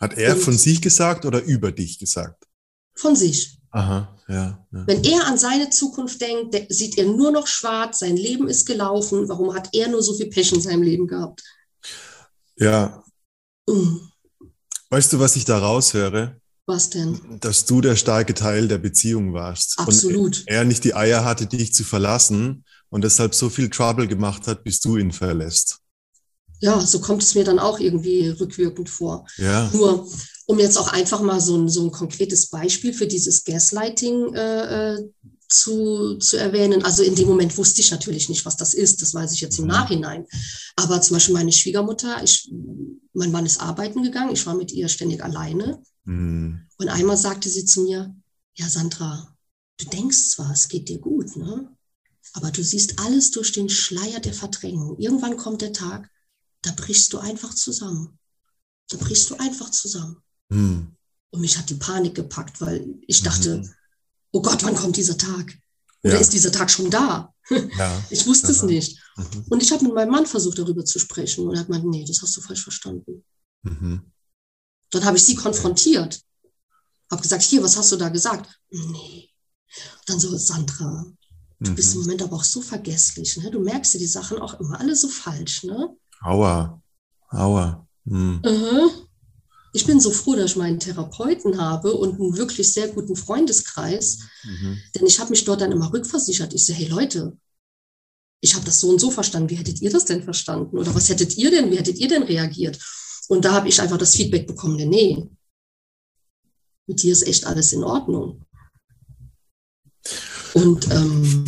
Hat 0.01 0.17
er 0.17 0.35
Und 0.35 0.43
von 0.43 0.57
sich 0.57 0.81
gesagt 0.81 1.27
oder 1.27 1.43
über 1.43 1.73
dich 1.73 1.99
gesagt? 1.99 2.47
Von 2.95 3.15
sich. 3.15 3.59
Aha, 3.71 4.17
ja, 4.29 4.67
ja. 4.73 4.87
Wenn 4.87 5.05
er 5.05 5.27
an 5.27 5.39
seine 5.39 5.71
Zukunft 5.71 6.21
denkt, 6.21 6.57
sieht 6.71 6.99
er 6.99 7.05
nur 7.05 7.31
noch 7.31 7.47
schwarz, 7.47 8.01
sein 8.01 8.17
Leben 8.17 8.49
ist 8.49 8.65
gelaufen, 8.65 9.29
warum 9.29 9.55
hat 9.55 9.69
er 9.73 9.89
nur 9.89 10.03
so 10.03 10.15
viel 10.15 10.29
Pech 10.29 10.53
in 10.53 10.61
seinem 10.61 10.83
Leben 10.83 11.07
gehabt? 11.07 11.43
Ja. 12.57 13.05
Mhm. 13.69 14.11
Weißt 14.89 15.13
du, 15.13 15.21
was 15.21 15.37
ich 15.37 15.45
da 15.45 15.59
raushöre? 15.59 16.40
Was 16.71 16.89
denn? 16.89 17.21
Dass 17.41 17.65
du 17.65 17.81
der 17.81 17.97
starke 17.97 18.33
Teil 18.33 18.69
der 18.69 18.79
Beziehung 18.79 19.33
warst. 19.33 19.77
Absolut. 19.77 20.39
Und 20.39 20.45
er 20.47 20.65
nicht 20.65 20.85
die 20.85 20.95
Eier 20.95 21.25
hatte, 21.25 21.47
dich 21.47 21.75
zu 21.75 21.83
verlassen 21.83 22.65
und 22.91 23.03
deshalb 23.03 23.35
so 23.35 23.51
viel 23.51 23.69
Trouble 23.69 24.07
gemacht 24.07 24.47
hat, 24.47 24.63
bis 24.63 24.79
du 24.79 24.97
ihn 24.97 25.11
verlässt. 25.11 25.79
Ja, 26.61 26.81
so 26.81 27.01
kommt 27.01 27.25
es 27.25 27.35
mir 27.35 27.43
dann 27.43 27.59
auch 27.59 27.81
irgendwie 27.81 28.29
rückwirkend 28.29 28.89
vor. 28.89 29.27
Ja. 29.39 29.69
Nur, 29.73 30.09
um 30.47 30.61
jetzt 30.61 30.77
auch 30.77 30.93
einfach 30.93 31.21
mal 31.23 31.41
so 31.41 31.57
ein, 31.57 31.69
so 31.69 31.83
ein 31.83 31.91
konkretes 31.91 32.51
Beispiel 32.51 32.93
für 32.93 33.09
dieses 33.09 33.43
Gaslighting 33.43 34.33
äh, 34.35 34.95
äh 34.95 35.11
zu, 35.49 36.19
zu 36.19 36.37
erwähnen. 36.37 36.85
Also 36.85 37.03
in 37.03 37.17
dem 37.17 37.27
Moment 37.27 37.59
wusste 37.59 37.81
ich 37.81 37.91
natürlich 37.91 38.29
nicht, 38.29 38.47
was 38.47 38.57
das 38.57 38.73
ist. 38.73 39.03
Das 39.03 39.13
weiß 39.13 39.33
ich 39.33 39.41
jetzt 39.41 39.59
im 39.59 39.65
mhm. 39.65 39.73
Nachhinein. 39.73 40.25
Aber 40.77 41.03
zum 41.03 41.17
Beispiel 41.17 41.35
meine 41.35 41.51
Schwiegermutter, 41.51 42.23
ich, 42.23 42.49
mein 43.13 43.33
Mann 43.33 43.45
ist 43.45 43.61
arbeiten 43.61 44.05
gegangen, 44.05 44.33
ich 44.33 44.47
war 44.47 44.55
mit 44.55 44.71
ihr 44.71 44.89
ständig 44.89 45.25
alleine. 45.25 45.83
Mhm. 46.11 46.67
Und 46.79 46.89
einmal 46.89 47.17
sagte 47.17 47.49
sie 47.49 47.65
zu 47.65 47.83
mir, 47.83 48.15
ja 48.55 48.69
Sandra, 48.69 49.37
du 49.79 49.87
denkst 49.87 50.31
zwar, 50.31 50.51
es 50.53 50.69
geht 50.69 50.89
dir 50.89 50.99
gut, 50.99 51.37
ne? 51.37 51.75
aber 52.33 52.51
du 52.51 52.63
siehst 52.63 52.99
alles 53.01 53.31
durch 53.31 53.53
den 53.53 53.69
Schleier 53.69 54.21
der 54.21 54.35
Verdrängung. 54.35 54.99
Irgendwann 54.99 55.37
kommt 55.37 55.63
der 55.63 55.73
Tag, 55.73 56.11
da 56.63 56.73
brichst 56.73 57.13
du 57.13 57.19
einfach 57.19 57.55
zusammen. 57.55 58.19
Da 58.89 58.97
brichst 58.99 59.31
du 59.31 59.37
einfach 59.37 59.71
zusammen. 59.71 60.17
Mhm. 60.49 60.97
Und 61.31 61.41
mich 61.41 61.57
hat 61.59 61.71
die 61.71 61.75
Panik 61.75 62.15
gepackt, 62.15 62.61
weil 62.61 62.99
ich 63.07 63.23
dachte, 63.23 63.59
mhm 63.59 63.75
oh 64.33 64.43
Gott, 64.43 64.63
wann 64.65 64.75
kommt 64.75 64.97
dieser 64.97 65.17
Tag? 65.17 65.59
Oder 66.03 66.15
ja. 66.15 66.21
ist 66.21 66.33
dieser 66.33 66.53
Tag 66.53 66.71
schon 66.71 66.91
da? 66.91 67.33
Ja. 67.77 68.05
Ich 68.11 68.25
wusste 68.29 68.47
ja. 68.47 68.53
es 68.53 68.63
nicht. 68.63 69.03
Mhm. 69.17 69.45
Und 69.49 69.61
ich 69.61 69.73
habe 69.73 69.83
mit 69.83 69.93
meinem 69.93 70.13
Mann 70.13 70.25
versucht, 70.25 70.57
darüber 70.57 70.85
zu 70.85 71.01
sprechen. 71.01 71.49
Und 71.49 71.55
er 71.55 71.61
hat 71.61 71.67
gemeint, 71.67 71.85
nee, 71.87 72.05
das 72.05 72.23
hast 72.23 72.37
du 72.37 72.41
falsch 72.41 72.63
verstanden. 72.63 73.25
Mhm. 73.63 74.13
Dann 74.91 75.05
habe 75.05 75.17
ich 75.17 75.25
sie 75.25 75.35
konfrontiert. 75.35 76.21
Habe 77.11 77.23
gesagt, 77.23 77.43
hier, 77.43 77.63
was 77.63 77.77
hast 77.77 77.93
du 77.93 77.97
da 77.97 78.09
gesagt? 78.09 78.51
Nee. 78.71 79.31
Und 79.99 80.09
dann 80.09 80.21
so, 80.21 80.37
Sandra, 80.37 81.07
du 81.61 81.71
mhm. 81.71 81.75
bist 81.75 81.95
im 81.95 82.01
Moment 82.03 82.23
aber 82.23 82.37
auch 82.37 82.45
so 82.45 82.61
vergesslich. 82.61 83.37
Ne? 83.37 83.51
Du 83.51 83.61
merkst 83.61 83.95
dir 83.95 83.99
die 83.99 84.07
Sachen 84.07 84.39
auch 84.39 84.59
immer 84.61 84.79
alle 84.81 84.97
so 84.97 85.09
falsch. 85.09 85.65
Ne? 85.65 85.97
Aua. 86.23 86.81
Aua. 87.31 87.87
Mhm. 88.05 88.41
Mhm 88.45 88.91
ich 89.73 89.87
bin 89.87 90.01
so 90.01 90.11
froh, 90.11 90.35
dass 90.35 90.53
ich 90.53 90.57
meinen 90.57 90.81
Therapeuten 90.81 91.61
habe 91.61 91.95
und 91.95 92.21
einen 92.21 92.37
wirklich 92.37 92.73
sehr 92.73 92.89
guten 92.89 93.17
Freundeskreis, 93.17 94.19
mhm. 94.43 94.79
denn 94.95 95.07
ich 95.07 95.21
habe 95.21 95.31
mich 95.31 95.45
dort 95.45 95.61
dann 95.61 95.73
immer 95.73 95.93
rückversichert. 95.93 96.53
Ich 96.55 96.67
so, 96.67 96.73
hey 96.73 96.87
Leute, 96.87 97.37
ich 98.41 98.55
habe 98.55 98.65
das 98.65 98.81
so 98.81 98.89
und 98.89 99.01
so 99.01 99.11
verstanden. 99.11 99.51
Wie 99.51 99.57
hättet 99.57 99.81
ihr 99.81 99.91
das 99.91 100.07
denn 100.07 100.25
verstanden? 100.25 100.79
Oder 100.79 100.95
was 100.95 101.09
hättet 101.09 101.37
ihr 101.37 101.51
denn? 101.51 101.71
Wie 101.71 101.77
hättet 101.77 101.99
ihr 101.99 102.09
denn 102.09 102.23
reagiert? 102.23 102.79
Und 103.31 103.45
da 103.45 103.53
habe 103.53 103.69
ich 103.69 103.81
einfach 103.81 103.97
das 103.97 104.17
Feedback 104.17 104.49
bekommen, 104.49 104.77
nee, 104.77 105.25
mit 106.89 107.01
dir 107.01 107.13
ist 107.13 107.27
echt 107.29 107.47
alles 107.47 107.73
in 107.73 107.85
Ordnung. 107.85 108.45
Und 110.55 110.91
ähm, 110.91 111.45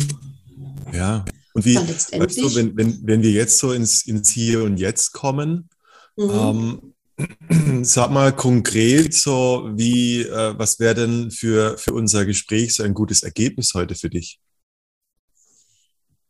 ja, 0.93 1.25
und 1.53 1.65
wie, 1.65 1.75
weißt 1.75 2.37
du, 2.37 2.55
wenn, 2.55 2.77
wenn, 2.77 3.05
wenn 3.05 3.21
wir 3.21 3.31
jetzt 3.31 3.57
so 3.57 3.73
ins, 3.73 4.07
ins 4.07 4.29
Hier 4.29 4.63
und 4.63 4.77
Jetzt 4.77 5.11
kommen, 5.11 5.69
mhm. 6.15 6.29
ähm, 6.29 6.93
Sag 7.83 8.11
mal 8.11 8.33
konkret 8.33 9.13
so, 9.13 9.69
wie, 9.73 10.21
äh, 10.21 10.57
was 10.57 10.79
wäre 10.79 10.95
denn 10.95 11.31
für, 11.31 11.77
für 11.77 11.93
unser 11.93 12.25
Gespräch 12.25 12.75
so 12.75 12.83
ein 12.83 12.93
gutes 12.93 13.23
Ergebnis 13.23 13.73
heute 13.73 13.95
für 13.95 14.09
dich? 14.09 14.39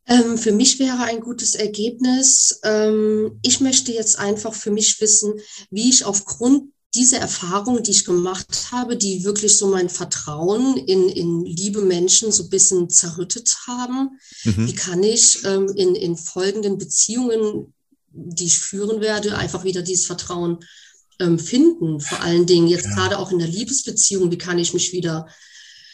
Ähm, 0.08 0.38
für 0.38 0.52
mich 0.52 0.80
wäre 0.80 1.04
ein 1.04 1.22
gutes 1.22 1.56
Ergebnis, 1.56 2.60
ähm, 2.64 3.40
ich 3.42 3.62
möchte 3.62 3.94
jetzt 3.94 4.20
einfach 4.20 4.54
für 4.54 4.72
mich 4.72 5.00
wissen, 5.00 5.34
wie 5.70 5.90
ich 5.90 6.04
aufgrund 6.04 6.72
dieser 6.94 7.18
Erfahrung, 7.18 7.82
die 7.82 7.92
ich 7.92 8.06
gemacht 8.06 8.68
habe, 8.72 8.98
die 8.98 9.24
wirklich 9.24 9.58
so 9.58 9.68
mein 9.68 9.90
Vertrauen 9.90 10.78
in, 10.78 11.10
in 11.10 11.44
liebe 11.44 11.82
Menschen 11.82 12.32
so 12.32 12.44
ein 12.44 12.50
bisschen 12.50 12.90
zerrüttet 12.90 13.56
haben, 13.66 14.20
mhm. 14.44 14.68
wie 14.68 14.76
kann 14.76 15.02
ich 15.02 15.44
ähm, 15.46 15.70
in, 15.76 15.96
in 15.96 16.18
folgenden 16.18 16.78
Beziehungen 16.78 17.74
die 18.14 18.46
ich 18.46 18.60
führen 18.60 19.02
werde, 19.02 19.38
einfach 19.38 19.64
wieder 19.64 19.82
dieses 19.82 20.06
Vertrauen 20.06 20.60
ähm, 21.20 21.40
finden. 21.40 22.00
Vor 22.00 22.22
allen 22.22 22.46
Dingen 22.46 22.68
jetzt 22.68 22.86
ja. 22.86 22.94
gerade 22.96 23.18
auch 23.20 23.32
in 23.32 23.40
der 23.40 23.48
Liebesbeziehung, 23.48 24.32
wie 24.32 24.38
kann 24.38 24.60
ich 24.60 24.74
mich 24.74 24.94
wieder 24.94 25.28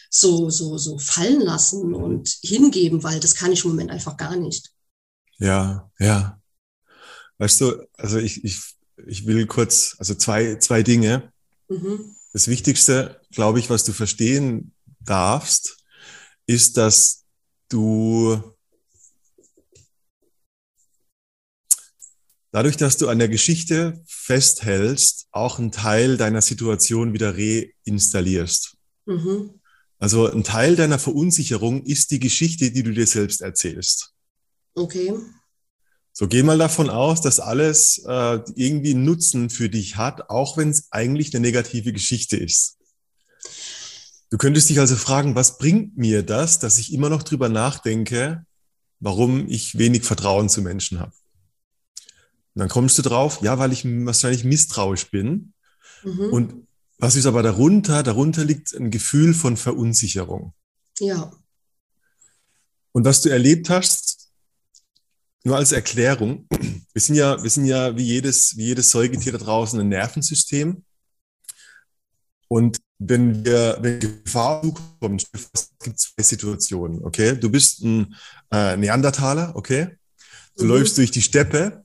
so, 0.09 0.49
so, 0.49 0.77
so 0.77 0.97
fallen 0.97 1.41
lassen 1.41 1.93
und 1.93 2.37
hingeben, 2.41 3.03
weil 3.03 3.19
das 3.19 3.35
kann 3.35 3.51
ich 3.51 3.63
im 3.63 3.71
Moment 3.71 3.91
einfach 3.91 4.17
gar 4.17 4.35
nicht. 4.35 4.71
Ja, 5.37 5.89
ja. 5.99 6.41
Weißt 7.37 7.61
du, 7.61 7.87
also 7.93 8.17
ich, 8.17 8.43
ich, 8.43 8.59
ich 9.07 9.25
will 9.25 9.45
kurz, 9.45 9.95
also 9.99 10.15
zwei, 10.15 10.55
zwei 10.55 10.83
Dinge. 10.83 11.31
Mhm. 11.69 12.15
Das 12.33 12.47
Wichtigste, 12.47 13.21
glaube 13.31 13.59
ich, 13.59 13.69
was 13.69 13.83
du 13.83 13.93
verstehen 13.93 14.73
darfst, 14.99 15.77
ist, 16.45 16.77
dass 16.77 17.23
du 17.69 18.41
dadurch, 22.51 22.77
dass 22.77 22.97
du 22.97 23.07
an 23.07 23.19
der 23.19 23.29
Geschichte 23.29 24.03
festhältst, 24.07 25.27
auch 25.31 25.59
einen 25.59 25.71
Teil 25.71 26.17
deiner 26.17 26.41
Situation 26.41 27.13
wieder 27.13 27.35
reinstallierst. 27.37 28.75
Mhm. 29.05 29.58
Also 29.99 30.31
ein 30.31 30.43
Teil 30.43 30.75
deiner 30.75 30.97
Verunsicherung 30.97 31.83
ist 31.83 32.11
die 32.11 32.19
Geschichte, 32.19 32.71
die 32.71 32.83
du 32.83 32.93
dir 32.93 33.05
selbst 33.05 33.41
erzählst. 33.41 34.13
Okay. 34.73 35.13
So 36.13 36.27
geh 36.27 36.41
mal 36.41 36.57
davon 36.57 36.89
aus, 36.89 37.21
dass 37.21 37.39
alles 37.39 38.01
äh, 38.05 38.39
irgendwie 38.55 38.91
einen 38.91 39.05
Nutzen 39.05 39.49
für 39.49 39.69
dich 39.69 39.97
hat, 39.97 40.29
auch 40.29 40.57
wenn 40.57 40.69
es 40.69 40.87
eigentlich 40.91 41.33
eine 41.33 41.41
negative 41.41 41.93
Geschichte 41.93 42.37
ist. 42.37 42.77
Du 44.29 44.37
könntest 44.37 44.69
dich 44.69 44.79
also 44.79 44.95
fragen, 44.95 45.35
was 45.35 45.57
bringt 45.57 45.97
mir 45.97 46.23
das, 46.23 46.59
dass 46.59 46.77
ich 46.77 46.93
immer 46.93 47.09
noch 47.09 47.23
drüber 47.23 47.49
nachdenke, 47.49 48.45
warum 48.99 49.47
ich 49.49 49.77
wenig 49.77 50.03
Vertrauen 50.03 50.49
zu 50.49 50.61
Menschen 50.61 50.99
habe? 50.99 51.13
Und 52.53 52.59
dann 52.59 52.69
kommst 52.69 52.97
du 52.97 53.01
drauf, 53.01 53.41
ja, 53.41 53.57
weil 53.57 53.71
ich 53.73 53.85
wahrscheinlich 53.85 54.43
misstrauisch 54.43 55.09
bin. 55.09 55.53
Mhm. 56.03 56.33
Und 56.33 56.67
was 56.99 57.15
ist 57.15 57.25
aber 57.25 57.41
darunter? 57.41 58.03
Darunter 58.03 58.43
liegt 58.43 58.73
ein 58.73 58.91
Gefühl 58.91 59.33
von 59.33 59.57
Verunsicherung. 59.57 60.53
Ja. 60.99 61.31
Und 62.91 63.05
was 63.05 63.21
du 63.21 63.29
erlebt 63.29 63.69
hast, 63.69 64.29
nur 65.43 65.55
als 65.55 65.71
Erklärung, 65.71 66.47
wir 66.49 67.01
sind 67.01 67.15
ja, 67.15 67.41
wir 67.41 67.49
sind 67.49 67.65
ja 67.65 67.95
wie 67.95 68.03
jedes, 68.03 68.57
wie 68.57 68.65
jedes 68.65 68.91
Säugetier 68.91 69.31
da 69.31 69.37
draußen 69.37 69.79
ein 69.79 69.87
Nervensystem. 69.87 70.83
Und 72.49 72.77
wenn 72.97 73.45
wir, 73.45 73.77
wenn 73.79 73.99
Gefahr 73.99 74.61
zukommt, 74.61 75.25
gibt 75.31 75.95
es 75.95 76.13
zwei 76.15 76.23
Situationen, 76.23 77.05
okay? 77.05 77.37
Du 77.39 77.49
bist 77.49 77.81
ein 77.81 78.15
äh, 78.51 78.75
Neandertaler, 78.75 79.55
okay? 79.55 79.95
Du 80.57 80.65
mhm. 80.65 80.71
läufst 80.71 80.97
durch 80.97 81.11
die 81.11 81.21
Steppe 81.21 81.83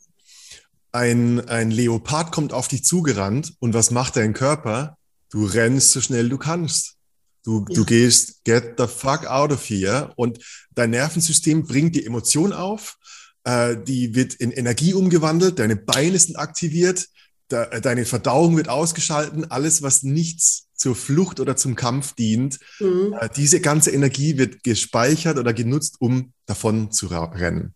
ein, 0.90 1.48
ein 1.48 1.70
Leopard 1.70 2.32
kommt 2.32 2.52
auf 2.52 2.66
dich 2.66 2.84
zugerannt 2.84 3.54
und 3.60 3.74
was 3.74 3.90
macht 3.90 4.16
dein 4.16 4.32
Körper? 4.32 4.96
Du 5.34 5.46
rennst 5.46 5.90
so 5.90 6.00
schnell 6.00 6.28
du 6.28 6.38
kannst. 6.38 6.94
Du, 7.42 7.64
ja. 7.68 7.74
du 7.74 7.84
gehst, 7.84 8.44
get 8.44 8.74
the 8.78 8.86
fuck 8.86 9.26
out 9.26 9.50
of 9.50 9.68
here 9.68 10.12
und 10.14 10.38
dein 10.76 10.90
Nervensystem 10.90 11.64
bringt 11.64 11.96
die 11.96 12.06
Emotion 12.06 12.52
auf, 12.52 12.96
äh, 13.42 13.76
die 13.76 14.14
wird 14.14 14.34
in 14.34 14.52
Energie 14.52 14.94
umgewandelt, 14.94 15.58
deine 15.58 15.74
Beine 15.74 16.16
sind 16.20 16.36
aktiviert, 16.36 17.08
de, 17.50 17.66
äh, 17.68 17.80
deine 17.80 18.04
Verdauung 18.04 18.56
wird 18.56 18.68
ausgeschalten, 18.68 19.50
alles, 19.50 19.82
was 19.82 20.04
nichts 20.04 20.68
zur 20.76 20.94
Flucht 20.94 21.40
oder 21.40 21.56
zum 21.56 21.74
Kampf 21.74 22.14
dient, 22.14 22.60
mhm. 22.78 23.16
äh, 23.20 23.28
diese 23.34 23.60
ganze 23.60 23.90
Energie 23.90 24.38
wird 24.38 24.62
gespeichert 24.62 25.36
oder 25.36 25.52
genutzt, 25.52 25.96
um 25.98 26.32
davon 26.46 26.92
zu 26.92 27.08
rennen. 27.08 27.74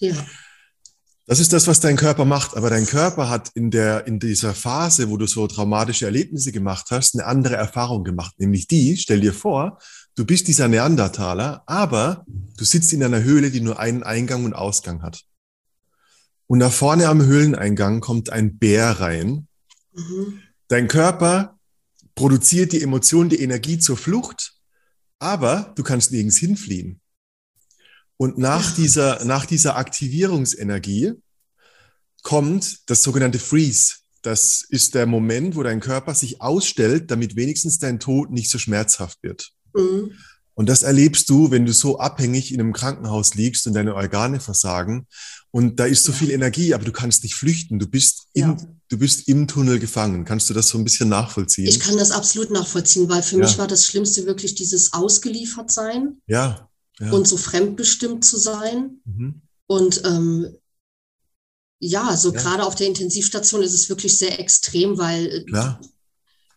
Ja. 0.00 0.26
Das 1.28 1.40
ist 1.40 1.52
das, 1.52 1.66
was 1.66 1.80
dein 1.80 1.96
Körper 1.96 2.24
macht. 2.24 2.56
Aber 2.56 2.70
dein 2.70 2.86
Körper 2.86 3.28
hat 3.28 3.50
in 3.54 3.70
der, 3.70 4.06
in 4.06 4.20
dieser 4.20 4.54
Phase, 4.54 5.10
wo 5.10 5.16
du 5.16 5.26
so 5.26 5.46
traumatische 5.48 6.04
Erlebnisse 6.04 6.52
gemacht 6.52 6.86
hast, 6.90 7.14
eine 7.14 7.26
andere 7.26 7.56
Erfahrung 7.56 8.04
gemacht. 8.04 8.34
Nämlich 8.38 8.68
die, 8.68 8.96
stell 8.96 9.20
dir 9.20 9.32
vor, 9.32 9.78
du 10.14 10.24
bist 10.24 10.46
dieser 10.46 10.68
Neandertaler, 10.68 11.64
aber 11.66 12.24
du 12.56 12.64
sitzt 12.64 12.92
in 12.92 13.02
einer 13.02 13.24
Höhle, 13.24 13.50
die 13.50 13.60
nur 13.60 13.80
einen 13.80 14.04
Eingang 14.04 14.44
und 14.44 14.54
Ausgang 14.54 15.02
hat. 15.02 15.24
Und 16.46 16.60
da 16.60 16.70
vorne 16.70 17.08
am 17.08 17.22
Höhleneingang 17.22 18.00
kommt 18.00 18.30
ein 18.30 18.58
Bär 18.58 19.00
rein. 19.00 19.48
Mhm. 19.92 20.40
Dein 20.68 20.86
Körper 20.86 21.58
produziert 22.14 22.72
die 22.72 22.82
Emotion, 22.82 23.28
die 23.28 23.40
Energie 23.40 23.78
zur 23.78 23.96
Flucht, 23.96 24.54
aber 25.18 25.72
du 25.74 25.82
kannst 25.82 26.12
nirgends 26.12 26.36
hinfliehen. 26.36 27.00
Und 28.16 28.38
nach 28.38 28.74
dieser, 28.74 29.24
nach 29.24 29.46
dieser 29.46 29.76
Aktivierungsenergie 29.76 31.12
kommt 32.22 32.88
das 32.90 33.02
sogenannte 33.02 33.38
Freeze. 33.38 33.96
Das 34.22 34.64
ist 34.68 34.94
der 34.94 35.06
Moment, 35.06 35.54
wo 35.54 35.62
dein 35.62 35.80
Körper 35.80 36.14
sich 36.14 36.40
ausstellt, 36.40 37.10
damit 37.10 37.36
wenigstens 37.36 37.78
dein 37.78 38.00
Tod 38.00 38.30
nicht 38.30 38.50
so 38.50 38.58
schmerzhaft 38.58 39.22
wird. 39.22 39.52
Mhm. 39.74 40.12
Und 40.54 40.70
das 40.70 40.82
erlebst 40.82 41.28
du, 41.28 41.50
wenn 41.50 41.66
du 41.66 41.72
so 41.74 41.98
abhängig 41.98 42.52
in 42.52 42.60
einem 42.60 42.72
Krankenhaus 42.72 43.34
liegst 43.34 43.66
und 43.66 43.74
deine 43.74 43.94
Organe 43.94 44.40
versagen. 44.40 45.06
Und 45.50 45.78
da 45.78 45.84
ist 45.84 46.04
so 46.04 46.12
ja. 46.12 46.18
viel 46.18 46.30
Energie, 46.30 46.72
aber 46.72 46.84
du 46.84 46.92
kannst 46.92 47.22
nicht 47.22 47.34
flüchten. 47.34 47.78
Du 47.78 47.86
bist, 47.86 48.28
im, 48.32 48.42
ja. 48.42 48.56
du 48.88 48.98
bist 48.98 49.28
im 49.28 49.46
Tunnel 49.48 49.78
gefangen. 49.78 50.24
Kannst 50.24 50.48
du 50.48 50.54
das 50.54 50.68
so 50.68 50.78
ein 50.78 50.84
bisschen 50.84 51.10
nachvollziehen? 51.10 51.68
Ich 51.68 51.78
kann 51.78 51.98
das 51.98 52.10
absolut 52.10 52.50
nachvollziehen, 52.50 53.06
weil 53.10 53.22
für 53.22 53.36
ja. 53.36 53.44
mich 53.44 53.58
war 53.58 53.66
das 53.66 53.84
Schlimmste 53.84 54.24
wirklich 54.24 54.54
dieses 54.54 54.94
Ausgeliefertsein. 54.94 56.22
Ja. 56.26 56.70
Ja. 56.98 57.12
Und 57.12 57.28
so 57.28 57.36
fremdbestimmt 57.36 58.24
zu 58.24 58.38
sein. 58.38 59.00
Mhm. 59.04 59.42
Und 59.66 60.02
ähm, 60.04 60.56
ja, 61.78 62.16
so 62.16 62.32
gerade 62.32 62.64
auf 62.64 62.74
der 62.74 62.86
Intensivstation 62.86 63.62
ist 63.62 63.74
es 63.74 63.88
wirklich 63.88 64.18
sehr 64.18 64.40
extrem, 64.40 64.96
weil 64.96 65.26
äh, 65.26 65.44
Klar 65.44 65.80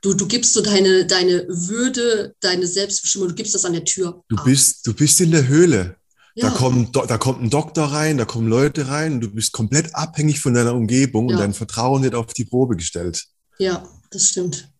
du, 0.02 0.14
du 0.14 0.28
gibst 0.28 0.54
so 0.54 0.62
deine, 0.62 1.06
deine 1.06 1.46
Würde, 1.48 2.36
deine 2.40 2.68
Selbstbestimmung, 2.68 3.30
du 3.30 3.36
gibst 3.36 3.56
das 3.56 3.66
an 3.66 3.74
der 3.74 3.86
Tür. 3.86 4.24
Du 4.30 4.44
bist, 4.44 4.86
du 4.88 4.94
bist 4.94 5.20
in 5.22 5.32
der 5.32 5.48
Höhle. 5.48 5.98
Ja. 6.36 6.50
Da, 6.50 6.56
kommt, 6.56 6.96
da 6.96 7.18
kommt 7.18 7.42
ein 7.42 7.50
Doktor 7.50 7.86
rein, 7.86 8.18
da 8.18 8.26
kommen 8.26 8.48
Leute 8.48 8.88
rein, 8.88 9.20
du 9.20 9.30
bist 9.30 9.52
komplett 9.52 9.96
abhängig 9.96 10.40
von 10.40 10.54
deiner 10.54 10.74
Umgebung 10.74 11.28
ja. 11.28 11.36
und 11.36 11.42
dein 11.42 11.54
Vertrauen 11.54 12.04
wird 12.04 12.16
auf 12.16 12.34
die 12.34 12.46
Probe 12.46 12.78
gestellt. 12.78 13.26
Ja, 13.58 13.86
das 14.12 14.28
stimmt. 14.28 14.72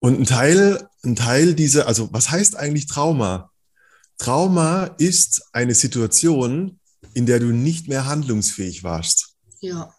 Und 0.00 0.20
ein 0.20 0.26
Teil, 0.26 0.86
ein 1.02 1.16
Teil 1.16 1.54
dieser, 1.54 1.88
also 1.88 2.10
was 2.12 2.30
heißt 2.30 2.56
eigentlich 2.56 2.86
Trauma? 2.86 3.50
Trauma 4.18 4.84
ist 4.98 5.42
eine 5.52 5.74
Situation, 5.74 6.78
in 7.14 7.26
der 7.26 7.40
du 7.40 7.46
nicht 7.46 7.88
mehr 7.88 8.06
handlungsfähig 8.06 8.82
warst. 8.82 9.34
Ja 9.60 9.94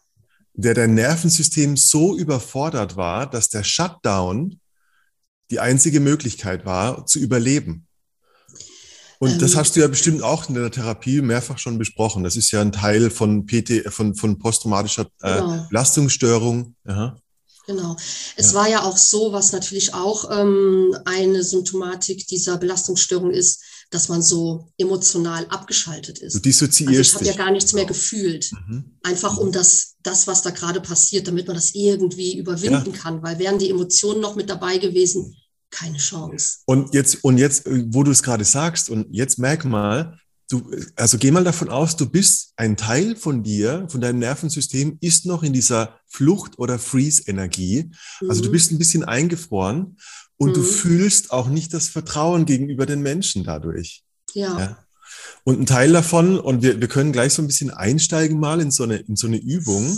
der 0.55 0.73
dein 0.73 0.93
Nervensystem 0.93 1.77
so 1.77 2.15
überfordert 2.15 2.95
war, 2.95 3.29
dass 3.29 3.49
der 3.49 3.63
Shutdown 3.63 4.59
die 5.51 5.59
einzige 5.59 5.99
Möglichkeit 5.99 6.65
war, 6.65 7.05
zu 7.05 7.19
überleben. 7.19 7.87
Und 9.19 9.33
ähm, 9.33 9.39
das 9.39 9.55
hast 9.55 9.75
du 9.75 9.81
ja 9.81 9.87
bestimmt 9.87 10.23
auch 10.23 10.49
in 10.49 10.55
der 10.55 10.71
Therapie 10.71 11.21
mehrfach 11.21 11.57
schon 11.57 11.77
besprochen. 11.77 12.23
Das 12.23 12.35
ist 12.35 12.51
ja 12.51 12.61
ein 12.61 12.71
Teil 12.71 13.09
von 13.09 13.45
PT, 13.45 13.93
von, 13.93 14.15
von 14.15 14.39
posttraumatischer 14.39 15.07
äh, 15.21 15.35
genau. 15.35 15.65
Belastungsstörung. 15.69 16.75
Aha. 16.85 17.17
Genau. 17.67 17.95
Es 18.35 18.51
ja. 18.51 18.59
war 18.59 18.69
ja 18.69 18.83
auch 18.83 18.97
so, 18.97 19.33
was 19.33 19.51
natürlich 19.51 19.93
auch 19.93 20.29
ähm, 20.31 20.95
eine 21.05 21.43
Symptomatik 21.43 22.27
dieser 22.27 22.57
Belastungsstörung 22.57 23.31
ist, 23.31 23.63
dass 23.95 24.09
man 24.09 24.21
so 24.21 24.67
emotional 24.77 25.45
abgeschaltet 25.47 26.19
ist. 26.19 26.35
Du 26.35 26.39
dissoziierst 26.39 26.89
also 26.93 27.01
ich 27.01 27.13
habe 27.15 27.25
ja 27.25 27.45
gar 27.45 27.51
nichts 27.51 27.71
mehr 27.71 27.85
gefühlt. 27.85 28.51
Mhm. 28.51 28.97
Einfach 29.03 29.37
um 29.37 29.53
das, 29.53 29.95
das, 30.03 30.27
was 30.27 30.41
da 30.41 30.49
gerade 30.49 30.81
passiert, 30.81 31.27
damit 31.27 31.47
man 31.47 31.55
das 31.55 31.73
irgendwie 31.73 32.37
überwinden 32.37 32.91
ja. 32.91 32.97
kann. 32.97 33.23
Weil 33.23 33.39
wären 33.39 33.57
die 33.57 33.69
Emotionen 33.69 34.19
noch 34.19 34.35
mit 34.35 34.49
dabei 34.49 34.77
gewesen, 34.77 35.33
keine 35.71 35.97
Chance. 35.97 36.57
Und 36.65 36.93
jetzt, 36.93 37.23
und 37.23 37.37
jetzt, 37.37 37.63
wo 37.65 38.03
du 38.03 38.11
es 38.11 38.21
gerade 38.21 38.43
sagst, 38.43 38.89
und 38.89 39.07
jetzt 39.11 39.39
merk 39.39 39.63
mal, 39.63 40.19
du, 40.49 40.69
also 40.97 41.17
geh 41.17 41.31
mal 41.31 41.45
davon 41.45 41.69
aus, 41.69 41.95
du 41.95 42.05
bist 42.05 42.51
ein 42.57 42.75
Teil 42.75 43.15
von 43.15 43.43
dir, 43.43 43.87
von 43.89 44.01
deinem 44.01 44.19
Nervensystem, 44.19 44.97
ist 44.99 45.25
noch 45.25 45.41
in 45.41 45.53
dieser 45.53 45.99
Flucht- 46.05 46.59
oder 46.59 46.79
Freeze-Energie. 46.79 47.91
Mhm. 48.19 48.29
Also 48.29 48.41
du 48.41 48.49
mhm. 48.49 48.53
bist 48.53 48.71
ein 48.71 48.77
bisschen 48.77 49.05
eingefroren 49.05 49.97
und 50.37 50.49
mhm. 50.49 50.53
du 50.53 50.63
fühlst 50.63 51.31
auch 51.31 51.47
nicht 51.47 51.73
das 51.73 51.87
Vertrauen 51.87 52.45
gegenüber 52.45 52.85
den 52.85 53.01
Menschen 53.01 53.43
dadurch. 53.43 54.03
Ja. 54.33 54.59
ja. 54.59 54.77
Und 55.43 55.59
ein 55.59 55.65
Teil 55.65 55.93
davon, 55.93 56.39
und 56.39 56.61
wir, 56.61 56.81
wir 56.81 56.87
können 56.87 57.11
gleich 57.11 57.33
so 57.33 57.41
ein 57.41 57.47
bisschen 57.47 57.71
einsteigen 57.71 58.39
mal 58.39 58.59
in 58.59 58.71
so 58.71 58.83
eine, 58.83 58.97
in 58.97 59.15
so 59.15 59.27
eine 59.27 59.37
Übung, 59.37 59.97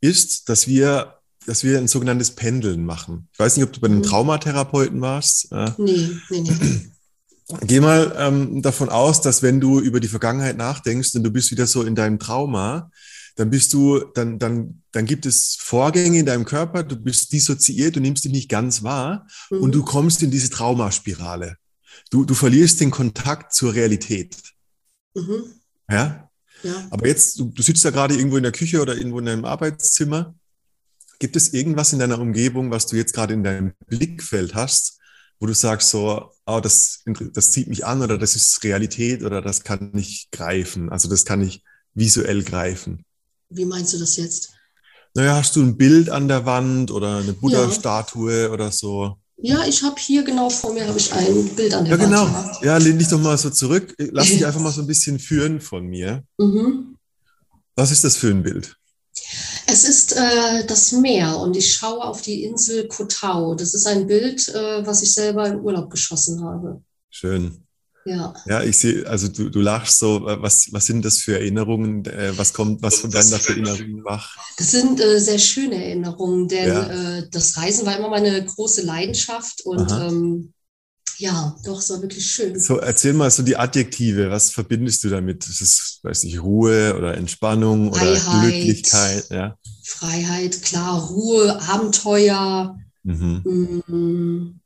ist, 0.00 0.48
dass 0.48 0.68
wir, 0.68 1.18
dass 1.46 1.64
wir 1.64 1.78
ein 1.78 1.88
sogenanntes 1.88 2.32
Pendeln 2.32 2.84
machen. 2.84 3.28
Ich 3.32 3.38
weiß 3.38 3.56
nicht, 3.56 3.66
ob 3.66 3.72
du 3.72 3.80
bei 3.80 3.88
einem 3.88 3.98
mhm. 3.98 4.04
Traumatherapeuten 4.04 5.00
warst. 5.00 5.50
Nee, 5.78 6.10
nee, 6.30 6.40
nee. 6.40 6.80
Geh 7.60 7.80
mal 7.80 8.14
ähm, 8.18 8.62
davon 8.62 8.88
aus, 8.88 9.20
dass 9.20 9.42
wenn 9.42 9.60
du 9.60 9.78
über 9.78 10.00
die 10.00 10.08
Vergangenheit 10.08 10.56
nachdenkst 10.56 11.14
und 11.14 11.24
du 11.24 11.30
bist 11.30 11.50
wieder 11.50 11.66
so 11.66 11.82
in 11.82 11.94
deinem 11.94 12.18
Trauma, 12.18 12.90
dann 13.36 13.50
bist 13.50 13.72
du, 13.72 14.00
dann, 14.14 14.38
dann, 14.38 14.82
dann 14.92 15.06
gibt 15.06 15.26
es 15.26 15.56
Vorgänge 15.58 16.20
in 16.20 16.26
deinem 16.26 16.44
Körper, 16.44 16.84
du 16.84 16.96
bist 16.96 17.32
dissoziiert, 17.32 17.96
du 17.96 18.00
nimmst 18.00 18.24
dich 18.24 18.32
nicht 18.32 18.48
ganz 18.48 18.82
wahr 18.82 19.26
mhm. 19.50 19.60
und 19.60 19.74
du 19.74 19.84
kommst 19.84 20.22
in 20.22 20.30
diese 20.30 20.50
Traumaspirale. 20.50 21.56
Du, 22.10 22.24
du 22.24 22.34
verlierst 22.34 22.80
den 22.80 22.90
Kontakt 22.90 23.52
zur 23.52 23.74
Realität. 23.74 24.36
Mhm. 25.14 25.44
Ja? 25.90 26.30
ja? 26.62 26.86
Aber 26.90 27.06
jetzt, 27.08 27.38
du, 27.38 27.46
du 27.46 27.62
sitzt 27.62 27.84
da 27.84 27.90
gerade 27.90 28.14
irgendwo 28.14 28.36
in 28.36 28.42
der 28.44 28.52
Küche 28.52 28.80
oder 28.80 28.96
irgendwo 28.96 29.18
in 29.18 29.26
deinem 29.26 29.44
Arbeitszimmer. 29.44 30.34
Gibt 31.18 31.36
es 31.36 31.52
irgendwas 31.52 31.92
in 31.92 31.98
deiner 31.98 32.20
Umgebung, 32.20 32.70
was 32.70 32.86
du 32.86 32.96
jetzt 32.96 33.14
gerade 33.14 33.34
in 33.34 33.42
deinem 33.42 33.72
Blickfeld 33.86 34.54
hast, 34.54 34.98
wo 35.40 35.46
du 35.46 35.54
sagst 35.54 35.90
so, 35.90 36.30
oh, 36.46 36.60
das, 36.60 37.02
das 37.32 37.50
zieht 37.50 37.68
mich 37.68 37.84
an 37.84 38.02
oder 38.02 38.18
das 38.18 38.36
ist 38.36 38.62
Realität 38.62 39.22
oder 39.24 39.40
das 39.42 39.64
kann 39.64 39.96
ich 39.96 40.28
greifen, 40.30 40.90
also 40.90 41.08
das 41.08 41.24
kann 41.24 41.42
ich 41.42 41.62
visuell 41.94 42.42
greifen? 42.42 43.04
Wie 43.54 43.64
meinst 43.64 43.92
du 43.94 43.98
das 43.98 44.16
jetzt? 44.16 44.50
Naja, 45.14 45.36
hast 45.36 45.54
du 45.54 45.62
ein 45.62 45.76
Bild 45.76 46.10
an 46.10 46.26
der 46.26 46.44
Wand 46.44 46.90
oder 46.90 47.18
eine 47.18 47.32
Buddha-Statue 47.32 48.42
ja. 48.42 48.50
oder 48.50 48.72
so? 48.72 49.16
Ja, 49.36 49.64
ich 49.66 49.82
habe 49.82 49.96
hier 49.98 50.24
genau 50.24 50.50
vor 50.50 50.72
mir 50.72 50.86
habe 50.86 50.98
ich 50.98 51.12
ein 51.12 51.48
Bild 51.54 51.74
an 51.74 51.84
der 51.84 51.96
ja, 51.96 52.02
Wand. 52.02 52.12
Ja, 52.12 52.26
genau. 52.26 52.60
Ja, 52.62 52.76
lehn 52.78 52.98
dich 52.98 53.08
doch 53.08 53.20
mal 53.20 53.38
so 53.38 53.50
zurück. 53.50 53.94
Lass 53.98 54.28
dich 54.28 54.44
einfach 54.44 54.60
mal 54.60 54.72
so 54.72 54.80
ein 54.80 54.86
bisschen 54.86 55.18
führen 55.18 55.60
von 55.60 55.86
mir. 55.86 56.24
Mhm. 56.38 56.96
Was 57.76 57.90
ist 57.90 58.04
das 58.04 58.16
für 58.16 58.28
ein 58.28 58.42
Bild? 58.42 58.76
Es 59.66 59.84
ist 59.84 60.16
äh, 60.16 60.66
das 60.66 60.92
Meer 60.92 61.38
und 61.38 61.56
ich 61.56 61.72
schaue 61.72 62.02
auf 62.02 62.22
die 62.22 62.44
Insel 62.44 62.88
Kotau. 62.88 63.54
Das 63.54 63.74
ist 63.74 63.86
ein 63.86 64.06
Bild, 64.06 64.48
äh, 64.48 64.86
was 64.86 65.02
ich 65.02 65.14
selber 65.14 65.46
im 65.46 65.60
Urlaub 65.60 65.90
geschossen 65.90 66.44
habe. 66.44 66.82
Schön. 67.10 67.63
Ja. 68.06 68.34
Ja, 68.46 68.62
ich 68.62 68.76
sehe, 68.76 69.06
also 69.06 69.28
du, 69.28 69.48
du 69.48 69.60
lachst 69.60 69.98
so, 69.98 70.22
was, 70.24 70.68
was 70.72 70.86
sind 70.86 71.04
das 71.04 71.18
für 71.18 71.38
Erinnerungen? 71.38 72.04
Äh, 72.04 72.36
was 72.36 72.52
kommt, 72.52 72.82
was 72.82 72.96
von 72.96 73.10
deinen 73.10 73.30
da 73.30 73.38
für 73.38 73.52
Erinnerungen 73.52 74.04
wach? 74.04 74.36
Das 74.58 74.70
sind 74.70 75.00
äh, 75.00 75.18
sehr 75.18 75.38
schöne 75.38 75.82
Erinnerungen, 75.82 76.46
denn 76.48 76.68
ja. 76.68 77.18
äh, 77.18 77.28
das 77.30 77.56
Reisen 77.56 77.86
war 77.86 77.96
immer 77.96 78.10
meine 78.10 78.44
große 78.44 78.82
Leidenschaft 78.82 79.62
und 79.64 79.90
ähm, 79.90 80.52
ja, 81.18 81.56
doch, 81.64 81.78
es 81.78 81.90
war 81.90 82.02
wirklich 82.02 82.26
schön. 82.26 82.58
So, 82.58 82.78
erzähl 82.78 83.12
mal 83.12 83.30
so 83.30 83.42
die 83.42 83.56
Adjektive, 83.56 84.30
was 84.30 84.50
verbindest 84.50 85.04
du 85.04 85.08
damit? 85.08 85.46
Ist 85.46 85.60
es, 85.60 86.00
weiß 86.02 86.24
nicht, 86.24 86.42
Ruhe 86.42 86.96
oder 86.96 87.16
Entspannung 87.16 87.94
Freiheit, 87.94 88.28
oder 88.28 88.40
Glücklichkeit? 88.40 89.30
Ja. 89.30 89.56
Freiheit, 89.84 90.60
klar, 90.62 91.00
Ruhe, 91.00 91.60
Abenteuer. 91.68 92.78
Mhm. 93.04 93.80
Mm, 93.86 94.60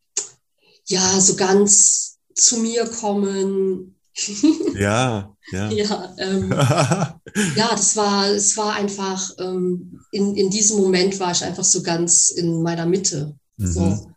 ja, 0.86 1.20
so 1.20 1.36
ganz 1.36 2.17
zu 2.38 2.58
mir 2.58 2.86
kommen. 2.86 3.94
Ja, 4.74 5.32
ja. 5.52 5.70
ja, 5.70 6.14
ähm, 6.18 6.50
ja, 6.50 7.68
das 7.70 7.94
war, 7.94 8.26
es 8.26 8.56
war 8.56 8.74
einfach, 8.74 9.30
ähm, 9.38 10.00
in, 10.10 10.34
in 10.34 10.50
diesem 10.50 10.78
Moment 10.78 11.20
war 11.20 11.30
ich 11.30 11.44
einfach 11.44 11.62
so 11.62 11.84
ganz 11.84 12.30
in 12.30 12.62
meiner 12.62 12.84
Mitte. 12.84 13.36
Mhm. 13.58 13.66
So, 13.66 14.10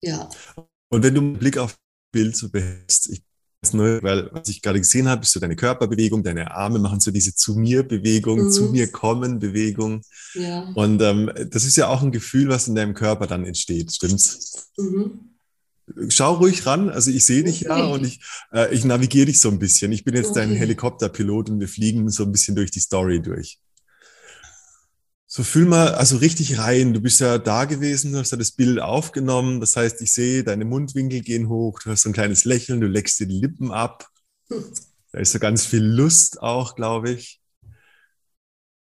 ja. 0.00 0.30
Und 0.88 1.02
wenn 1.02 1.14
du 1.14 1.20
einen 1.20 1.38
Blick 1.38 1.58
auf 1.58 1.76
Bild 2.12 2.34
so 2.34 2.48
behältst, 2.48 3.10
ich 3.10 3.22
weil 3.74 4.28
was 4.32 4.48
ich 4.48 4.60
gerade 4.62 4.80
gesehen 4.80 5.06
habe, 5.06 5.22
ist 5.22 5.32
so 5.32 5.38
deine 5.38 5.54
Körperbewegung, 5.54 6.24
deine 6.24 6.50
Arme 6.50 6.78
machen 6.78 6.98
so 6.98 7.10
diese 7.10 7.34
zu 7.34 7.54
mir 7.54 7.82
Bewegung, 7.82 8.46
mhm. 8.46 8.50
zu 8.50 8.70
mir 8.70 8.90
kommen 8.90 9.38
Bewegung. 9.38 10.02
Ja. 10.34 10.62
Und 10.74 11.00
ähm, 11.02 11.30
das 11.50 11.64
ist 11.64 11.76
ja 11.76 11.88
auch 11.88 12.02
ein 12.02 12.10
Gefühl, 12.10 12.48
was 12.48 12.68
in 12.68 12.74
deinem 12.74 12.94
Körper 12.94 13.26
dann 13.26 13.44
entsteht, 13.44 13.92
stimmt's? 13.92 14.70
Mhm 14.78 15.31
schau 16.08 16.34
ruhig 16.34 16.66
ran. 16.66 16.88
Also 16.90 17.10
ich 17.10 17.26
sehe 17.26 17.44
dich 17.44 17.62
ja 17.62 17.84
und 17.84 18.04
ich, 18.04 18.20
äh, 18.52 18.74
ich 18.74 18.84
navigiere 18.84 19.26
dich 19.26 19.40
so 19.40 19.48
ein 19.48 19.58
bisschen. 19.58 19.92
Ich 19.92 20.04
bin 20.04 20.14
jetzt 20.14 20.30
okay. 20.30 20.40
dein 20.40 20.52
Helikopterpilot 20.52 21.50
und 21.50 21.60
wir 21.60 21.68
fliegen 21.68 22.08
so 22.10 22.24
ein 22.24 22.32
bisschen 22.32 22.56
durch 22.56 22.70
die 22.70 22.80
Story 22.80 23.20
durch. 23.20 23.58
So 25.26 25.42
fühl 25.42 25.64
mal, 25.64 25.94
also 25.94 26.18
richtig 26.18 26.58
rein. 26.58 26.92
Du 26.92 27.00
bist 27.00 27.20
ja 27.20 27.38
da 27.38 27.64
gewesen, 27.64 28.12
du 28.12 28.18
hast 28.18 28.32
ja 28.32 28.38
das 28.38 28.52
Bild 28.52 28.80
aufgenommen. 28.80 29.60
Das 29.60 29.76
heißt, 29.76 30.00
ich 30.02 30.12
sehe, 30.12 30.44
deine 30.44 30.64
Mundwinkel 30.64 31.22
gehen 31.22 31.48
hoch, 31.48 31.80
du 31.80 31.90
hast 31.90 32.02
so 32.02 32.10
ein 32.10 32.12
kleines 32.12 32.44
Lächeln, 32.44 32.80
du 32.80 32.86
leckst 32.86 33.18
dir 33.20 33.26
die 33.26 33.40
Lippen 33.40 33.72
ab. 33.72 34.08
Da 35.14 35.18
ist 35.18 35.32
so 35.32 35.38
ganz 35.38 35.66
viel 35.66 35.84
Lust 35.84 36.40
auch, 36.40 36.74
glaube 36.74 37.10
ich 37.10 37.41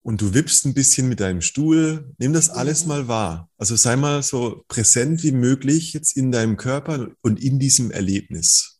und 0.03 0.21
du 0.21 0.33
wippst 0.33 0.65
ein 0.65 0.73
bisschen 0.73 1.07
mit 1.07 1.19
deinem 1.19 1.41
Stuhl. 1.41 2.13
Nimm 2.17 2.33
das 2.33 2.49
alles 2.49 2.85
mal 2.85 3.07
wahr. 3.07 3.49
Also 3.57 3.75
sei 3.75 3.95
mal 3.95 4.23
so 4.23 4.63
präsent 4.67 5.23
wie 5.23 5.31
möglich 5.31 5.93
jetzt 5.93 6.17
in 6.17 6.31
deinem 6.31 6.57
Körper 6.57 7.09
und 7.21 7.41
in 7.41 7.59
diesem 7.59 7.91
Erlebnis. 7.91 8.79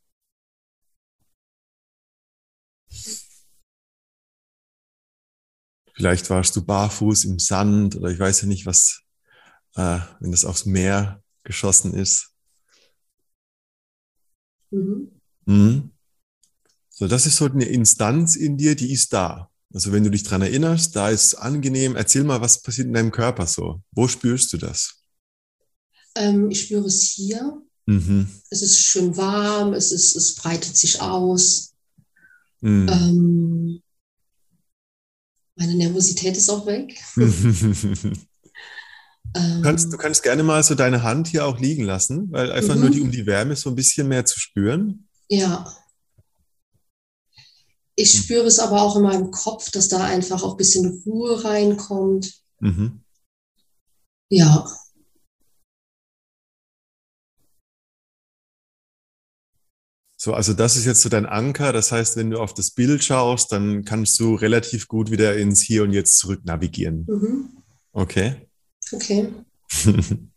Vielleicht 5.94 6.30
warst 6.32 6.56
du 6.56 6.66
barfuß 6.66 7.26
im 7.26 7.38
Sand 7.38 7.96
oder 7.96 8.10
ich 8.10 8.18
weiß 8.18 8.42
ja 8.42 8.48
nicht, 8.48 8.66
was, 8.66 9.04
äh, 9.76 10.00
wenn 10.20 10.32
das 10.32 10.46
aufs 10.46 10.66
Meer 10.66 11.24
geschossen 11.44 11.94
ist. 11.94 12.34
Mhm. 14.72 15.12
Mhm. 15.46 15.92
So, 16.90 17.08
das 17.08 17.28
ist 17.28 17.38
so 17.38 17.46
eine 17.46 17.66
Instanz 17.66 18.36
in 18.36 18.58
dir, 18.58 18.76
die 18.76 18.92
ist 18.92 19.14
da. 19.14 19.51
Also 19.74 19.92
wenn 19.92 20.04
du 20.04 20.12
dich 20.12 20.24
dran 20.24 20.42
erinnerst, 20.42 20.96
da 20.96 21.10
ist 21.10 21.36
angenehm. 21.36 21.96
Erzähl 21.96 22.24
mal, 22.24 22.42
was 22.42 22.62
passiert 22.62 22.88
in 22.88 22.94
deinem 22.94 23.12
Körper 23.12 23.48
so? 23.48 23.82
Wo 23.92 24.08
spürst 24.08 24.52
du 24.54 24.58
das? 24.58 25.02
Ähm, 26.16 26.50
ich 26.50 26.64
spüre 26.64 26.88
es 26.88 27.04
hier 27.04 27.62
Mhm. 27.86 28.28
Es 28.50 28.62
ist 28.62 28.80
schön 28.80 29.18
warm, 29.18 29.74
es, 29.74 29.92
ist, 29.92 30.16
es 30.16 30.36
breitet 30.36 30.78
sich 30.78 31.02
aus. 31.02 31.74
Mhm. 32.62 32.88
Ähm, 32.90 33.82
meine 35.56 35.76
Nervosität 35.76 36.38
ist 36.38 36.50
auch 36.50 36.66
weg. 36.66 36.98
Du 37.16 38.12
kannst, 39.62 39.92
du 39.92 39.98
kannst 39.98 40.24
gerne 40.24 40.44
mal 40.44 40.64
so 40.64 40.76
deine 40.76 41.04
Hand 41.04 41.28
hier 41.28 41.46
auch 41.46 41.60
liegen 41.60 41.84
lassen, 41.84 42.32
weil 42.32 42.52
einfach 42.52 42.76
mhm. 42.76 42.82
nur 42.82 42.90
die, 42.90 43.02
um 43.02 43.12
die 43.12 43.26
Wärme 43.26 43.56
so 43.56 43.70
ein 43.70 43.76
bisschen 43.76 44.08
mehr 44.08 44.26
zu 44.26 44.40
spüren. 44.40 45.08
Ja. 45.30 45.72
Ich 48.02 48.14
hm. 48.14 48.24
spüre 48.24 48.48
es 48.48 48.58
aber 48.58 48.82
auch 48.82 48.96
in 48.96 49.04
meinem 49.04 49.32
Kopf, 49.32 49.70
dass 49.70 49.88
da 49.88 50.04
einfach 50.04 50.42
auch 50.44 50.52
ein 50.52 50.58
bisschen 50.58 51.04
Ruhe 51.06 51.44
reinkommt. 51.44 52.42
Mhm. 52.60 53.04
Ja. 54.30 54.66
So, 60.18 60.34
also 60.34 60.54
das 60.54 60.78
ist 60.78 60.86
jetzt 60.86 61.02
so 61.02 61.10
dein 61.10 61.26
Anker. 61.26 61.74
Das 61.74 61.92
heißt, 61.92 62.16
wenn 62.16 62.32
du 62.32 62.40
auf 62.40 62.54
das 62.54 62.72
Bild 62.72 63.04
schaust, 63.04 63.52
dann 63.52 63.86
kannst 63.86 64.20
du 64.20 64.36
relativ 64.36 64.88
gut 64.88 65.12
wieder 65.12 65.36
ins 65.38 65.62
Hier 65.62 65.84
und 65.84 65.92
Jetzt 65.92 66.18
zurück 66.18 66.42
navigieren. 66.44 67.06
Mhm. 67.08 67.50
Okay. 67.92 68.48
Okay. 68.92 69.30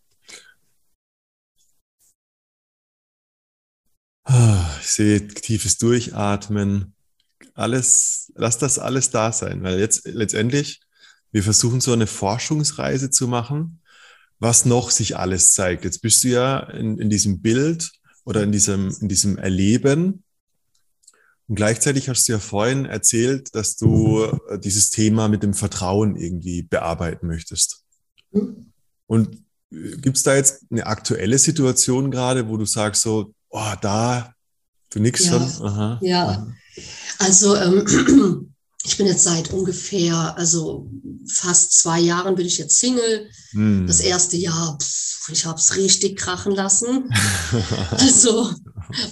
Ah, 4.27 4.79
ich 4.81 4.87
sehe 4.87 5.29
tiefes 5.29 5.77
Durchatmen. 5.77 6.94
Alles, 7.55 8.33
lass 8.35 8.59
das 8.59 8.79
alles 8.79 9.11
da 9.11 9.33
sein, 9.33 9.63
weil 9.63 9.79
jetzt 9.79 10.07
letztendlich, 10.07 10.81
wir 11.33 11.43
versuchen 11.43 11.81
so 11.81 11.93
eine 11.93 12.07
Forschungsreise 12.07 13.11
zu 13.11 13.29
machen, 13.29 13.81
was 14.39 14.65
noch 14.65 14.91
sich 14.91 15.17
alles 15.17 15.53
zeigt. 15.53 15.85
Jetzt 15.85 16.03
bist 16.03 16.25
du 16.25 16.29
ja 16.29 16.59
in, 16.59 16.99
in 16.99 17.11
diesem 17.11 17.41
Bild 17.41 17.93
oder 18.25 18.43
in 18.43 18.53
diesem, 18.53 18.95
in 19.01 19.09
diesem 19.09 19.39
Erleben. 19.39 20.25
Und 21.47 21.57
gleichzeitig 21.57 22.09
hast 22.09 22.29
du 22.29 22.33
ja 22.33 22.39
vorhin 22.39 22.87
erzählt, 22.87 23.55
dass 23.55 23.77
du 23.77 24.25
äh, 24.49 24.59
dieses 24.59 24.91
Thema 24.91 25.29
mit 25.29 25.43
dem 25.43 25.55
Vertrauen 25.55 26.17
irgendwie 26.17 26.63
bearbeiten 26.63 27.27
möchtest. 27.27 27.85
Mhm. 28.33 28.73
Und 29.07 29.45
äh, 29.71 29.97
gibt 29.99 30.17
es 30.17 30.23
da 30.23 30.35
jetzt 30.35 30.65
eine 30.71 30.87
aktuelle 30.87 31.39
Situation 31.39 32.11
gerade, 32.11 32.49
wo 32.49 32.57
du 32.57 32.65
sagst 32.65 33.03
so, 33.03 33.35
oh, 33.51 33.73
da, 33.81 34.35
du 34.91 35.01
nix 35.01 35.27
ja. 35.27 35.33
schon? 35.33 35.67
Aha, 35.67 35.99
ja, 36.03 36.29
aha. 36.29 36.55
Also 37.19 37.57
ähm, 37.57 38.55
ich 38.85 38.97
bin 38.97 39.07
jetzt 39.07 39.25
seit 39.25 39.53
ungefähr, 39.53 40.37
also 40.37 40.91
fast 41.27 41.73
zwei 41.73 42.01
Jahren 42.01 42.35
bin 42.35 42.47
ich 42.47 42.59
jetzt 42.59 42.79
Single. 42.79 43.31
Hm. 43.53 43.87
Das 43.87 44.01
erste 44.01 44.37
Jahr, 44.37 44.79
pff, 44.81 45.31
ich 45.33 45.47
habe 45.47 45.59
es 45.59 45.77
richtig 45.77 46.19
krachen 46.19 46.55
lassen. 46.55 47.11
also 47.91 48.51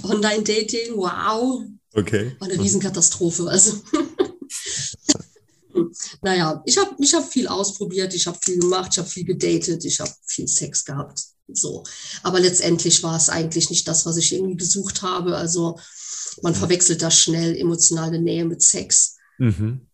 Online-Dating, 0.03 0.97
wow. 0.97 1.63
Okay. 1.95 2.37
War 2.39 2.49
eine 2.49 2.63
Riesenkatastrophe. 2.63 3.49
Also 3.49 3.81
naja, 6.23 6.63
ich 6.67 6.79
habe 6.79 6.95
ich 6.99 7.15
hab 7.15 7.31
viel 7.31 7.49
ausprobiert, 7.49 8.15
ich 8.15 8.27
habe 8.27 8.39
viel 8.41 8.59
gemacht, 8.59 8.91
ich 8.93 8.99
habe 8.99 9.09
viel 9.09 9.25
gedatet, 9.25 9.85
ich 9.85 10.01
habe 10.01 10.13
viel 10.27 10.49
Sex 10.49 10.85
gehabt. 10.85 11.23
So. 11.49 11.83
Aber 12.23 12.41
letztendlich 12.41 13.03
war 13.03 13.17
es 13.17 13.29
eigentlich 13.29 13.71
nicht 13.71 13.87
das, 13.89 14.07
was 14.07 14.17
ich 14.17 14.33
irgendwie 14.33 14.57
gesucht 14.57 15.03
habe. 15.03 15.37
Also 15.37 15.79
man 16.43 16.55
verwechselt 16.55 17.03
da 17.03 17.11
schnell 17.11 17.57
emotionale 17.57 18.21
Nähe 18.21 18.45
mit 18.45 18.63
Sex. 18.63 19.17
Mhm. 19.39 19.89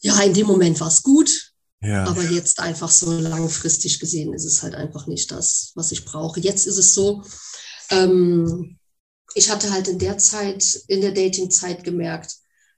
Ja, 0.00 0.20
in 0.22 0.34
dem 0.34 0.46
Moment 0.46 0.80
war 0.80 0.88
es 0.88 1.02
gut. 1.02 1.52
Ja. 1.80 2.04
Aber 2.04 2.22
jetzt 2.22 2.60
einfach 2.60 2.90
so 2.90 3.12
langfristig 3.12 4.00
gesehen 4.00 4.32
ist 4.32 4.46
es 4.46 4.62
halt 4.62 4.74
einfach 4.74 5.06
nicht 5.06 5.30
das, 5.30 5.72
was 5.74 5.92
ich 5.92 6.06
brauche. 6.06 6.40
Jetzt 6.40 6.66
ist 6.66 6.78
es 6.78 6.94
so, 6.94 7.22
ähm, 7.90 8.78
ich 9.34 9.50
hatte 9.50 9.70
halt 9.70 9.88
in 9.88 9.98
der 9.98 10.16
Zeit, 10.16 10.64
in 10.88 11.02
der 11.02 11.12
Dating-Zeit 11.12 11.84
gemerkt, 11.84 12.36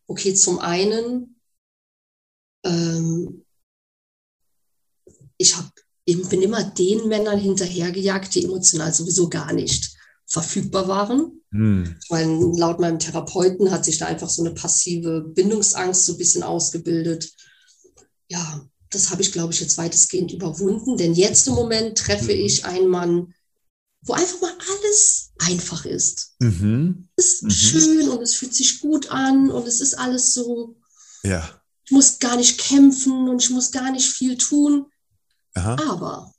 okay, 0.08 0.34
zum 0.34 0.58
einen 0.58 1.36
ähm, 2.64 3.44
ich 5.38 5.56
hab, 5.56 5.70
bin 6.04 6.42
immer 6.42 6.64
den 6.64 7.08
Männern 7.08 7.38
hinterhergejagt, 7.38 8.34
die 8.34 8.44
emotional 8.44 8.92
sowieso 8.92 9.28
gar 9.28 9.52
nicht 9.52 9.95
verfügbar 10.26 10.88
waren. 10.88 11.40
Hm. 11.52 11.96
Weil 12.08 12.26
laut 12.56 12.80
meinem 12.80 12.98
Therapeuten 12.98 13.70
hat 13.70 13.84
sich 13.84 13.98
da 13.98 14.06
einfach 14.06 14.28
so 14.28 14.42
eine 14.42 14.54
passive 14.54 15.20
Bindungsangst 15.34 16.04
so 16.04 16.12
ein 16.12 16.18
bisschen 16.18 16.42
ausgebildet. 16.42 17.32
Ja, 18.28 18.66
das 18.90 19.10
habe 19.10 19.22
ich, 19.22 19.32
glaube 19.32 19.52
ich, 19.52 19.60
jetzt 19.60 19.78
weitestgehend 19.78 20.32
überwunden. 20.32 20.96
Denn 20.96 21.14
jetzt 21.14 21.46
im 21.46 21.54
Moment 21.54 21.98
treffe 21.98 22.34
mhm. 22.34 22.40
ich 22.44 22.64
einen 22.64 22.88
Mann, 22.88 23.34
wo 24.02 24.12
einfach 24.12 24.40
mal 24.40 24.52
alles 24.52 25.30
einfach 25.38 25.84
ist. 25.84 26.34
Mhm. 26.40 27.08
Es 27.16 27.34
ist 27.34 27.42
mhm. 27.42 27.50
schön 27.50 28.08
und 28.08 28.22
es 28.22 28.34
fühlt 28.34 28.54
sich 28.54 28.80
gut 28.80 29.10
an 29.10 29.50
und 29.50 29.66
es 29.66 29.80
ist 29.80 29.94
alles 29.94 30.34
so. 30.34 30.76
Ja 31.22 31.60
ich 31.86 31.92
muss 31.92 32.18
gar 32.18 32.36
nicht 32.36 32.58
kämpfen 32.58 33.28
und 33.28 33.42
ich 33.42 33.50
muss 33.50 33.70
gar 33.70 33.90
nicht 33.92 34.10
viel 34.10 34.36
tun. 34.36 34.86
Aha. 35.54 35.76
Aber. 35.88 36.34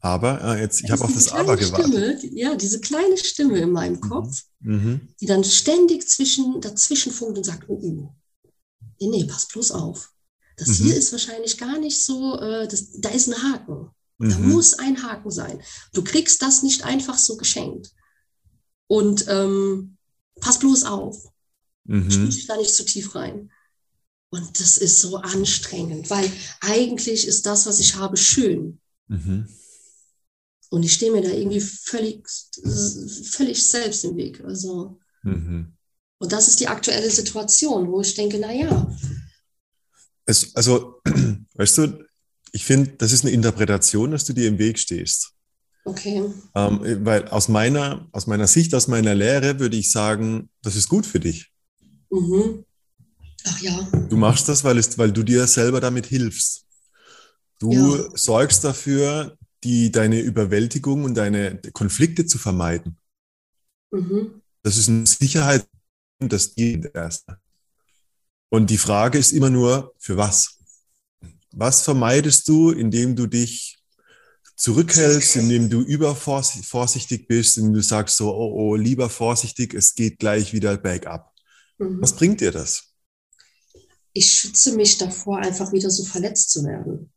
Aber, 0.00 0.42
äh, 0.42 0.60
jetzt, 0.60 0.82
ich 0.82 0.90
habe 0.90 1.04
auf 1.04 1.12
das 1.12 1.32
Aber 1.32 1.56
gewartet. 1.56 1.86
Stimme, 1.86 2.20
ja, 2.34 2.54
diese 2.54 2.80
kleine 2.80 3.16
Stimme 3.16 3.58
in 3.58 3.72
meinem 3.72 3.96
mhm. 3.96 4.00
Kopf, 4.00 4.44
mhm. 4.60 5.08
die 5.20 5.26
dann 5.26 5.42
ständig 5.42 6.08
zwischen, 6.08 6.60
dazwischen 6.60 7.12
funkt 7.12 7.36
und 7.38 7.44
sagt, 7.44 7.68
oh, 7.68 7.80
oh, 7.82 8.14
nee, 9.00 9.08
nee, 9.08 9.24
pass 9.24 9.48
bloß 9.48 9.72
auf. 9.72 10.10
Das 10.56 10.68
mhm. 10.68 10.84
hier 10.84 10.96
ist 10.96 11.12
wahrscheinlich 11.12 11.58
gar 11.58 11.78
nicht 11.78 12.04
so, 12.04 12.38
äh, 12.38 12.68
das, 12.68 12.92
da 13.00 13.08
ist 13.10 13.28
ein 13.28 13.42
Haken. 13.42 13.90
Da 14.18 14.36
mhm. 14.36 14.50
muss 14.50 14.74
ein 14.74 15.02
Haken 15.02 15.30
sein. 15.30 15.62
Du 15.92 16.02
kriegst 16.02 16.42
das 16.42 16.62
nicht 16.62 16.84
einfach 16.84 17.16
so 17.16 17.36
geschenkt. 17.36 17.92
Und 18.88 19.26
ähm, 19.28 19.96
pass 20.40 20.58
bloß 20.58 20.84
auf. 20.84 21.28
Mhm. 21.84 22.10
Spiel 22.10 22.28
dich 22.28 22.46
da 22.46 22.56
nicht 22.56 22.74
zu 22.74 22.84
tief 22.84 23.14
rein. 23.14 23.50
Und 24.30 24.60
das 24.60 24.76
ist 24.76 25.00
so 25.00 25.16
anstrengend, 25.16 26.10
weil 26.10 26.30
eigentlich 26.60 27.26
ist 27.26 27.46
das, 27.46 27.66
was 27.66 27.78
ich 27.78 27.94
habe, 27.94 28.16
schön. 28.16 28.80
Mhm. 29.06 29.48
Und 30.70 30.82
ich 30.82 30.92
stehe 30.92 31.12
mir 31.12 31.22
da 31.22 31.30
irgendwie 31.30 31.60
völlig, 31.60 32.28
völlig 33.30 33.66
selbst 33.66 34.04
im 34.04 34.16
Weg. 34.16 34.42
Also, 34.44 34.98
mhm. 35.22 35.72
Und 36.18 36.32
das 36.32 36.48
ist 36.48 36.60
die 36.60 36.68
aktuelle 36.68 37.10
Situation, 37.10 37.90
wo 37.90 38.00
ich 38.00 38.14
denke, 38.14 38.38
naja. 38.38 38.94
Es, 40.26 40.54
also, 40.54 41.00
weißt 41.54 41.78
du, 41.78 42.04
ich 42.52 42.64
finde, 42.64 42.90
das 42.98 43.12
ist 43.12 43.24
eine 43.24 43.32
Interpretation, 43.32 44.10
dass 44.10 44.24
du 44.24 44.32
dir 44.32 44.48
im 44.48 44.58
Weg 44.58 44.78
stehst. 44.78 45.32
Okay. 45.84 46.22
Ähm, 46.54 47.04
weil 47.04 47.28
aus 47.28 47.48
meiner, 47.48 48.06
aus 48.12 48.26
meiner 48.26 48.46
Sicht, 48.46 48.74
aus 48.74 48.88
meiner 48.88 49.14
Lehre 49.14 49.58
würde 49.58 49.76
ich 49.76 49.90
sagen, 49.90 50.50
das 50.62 50.76
ist 50.76 50.88
gut 50.88 51.06
für 51.06 51.20
dich. 51.20 51.50
Mhm. 52.10 52.64
Ach 53.44 53.60
ja. 53.60 53.88
Du 54.10 54.16
machst 54.16 54.48
das, 54.48 54.64
weil, 54.64 54.76
es, 54.76 54.98
weil 54.98 55.12
du 55.12 55.22
dir 55.22 55.46
selber 55.46 55.80
damit 55.80 56.06
hilfst. 56.06 56.66
Du 57.58 57.72
ja. 57.72 58.08
sorgst 58.14 58.64
dafür, 58.64 59.37
die, 59.64 59.90
deine 59.90 60.20
Überwältigung 60.20 61.04
und 61.04 61.14
deine 61.14 61.60
Konflikte 61.72 62.26
zu 62.26 62.38
vermeiden. 62.38 62.98
Mhm. 63.90 64.42
Das 64.62 64.76
ist 64.76 64.88
eine 64.88 65.06
Sicherheit, 65.06 65.66
das 66.18 66.54
dient 66.54 66.90
erst. 66.94 67.26
Und 68.50 68.70
die 68.70 68.78
Frage 68.78 69.18
ist 69.18 69.32
immer 69.32 69.50
nur, 69.50 69.94
für 69.98 70.16
was? 70.16 70.58
Was 71.52 71.82
vermeidest 71.82 72.48
du, 72.48 72.70
indem 72.70 73.16
du 73.16 73.26
dich 73.26 73.78
zurückhältst, 74.56 75.36
indem 75.36 75.70
du 75.70 75.80
übervorsichtig 75.82 77.28
bist, 77.28 77.58
indem 77.58 77.74
du 77.74 77.82
sagst 77.82 78.16
so, 78.16 78.34
oh, 78.34 78.52
oh, 78.54 78.74
lieber 78.74 79.08
vorsichtig, 79.08 79.74
es 79.74 79.94
geht 79.94 80.18
gleich 80.18 80.52
wieder 80.52 80.76
bergab. 80.76 81.32
Mhm. 81.78 82.00
Was 82.00 82.14
bringt 82.16 82.40
dir 82.40 82.52
das? 82.52 82.88
ich 84.18 84.32
schütze 84.32 84.74
mich 84.74 84.98
davor, 84.98 85.38
einfach 85.38 85.72
wieder 85.72 85.90
so 85.90 86.04
verletzt 86.04 86.50
zu 86.50 86.64
werden, 86.64 87.12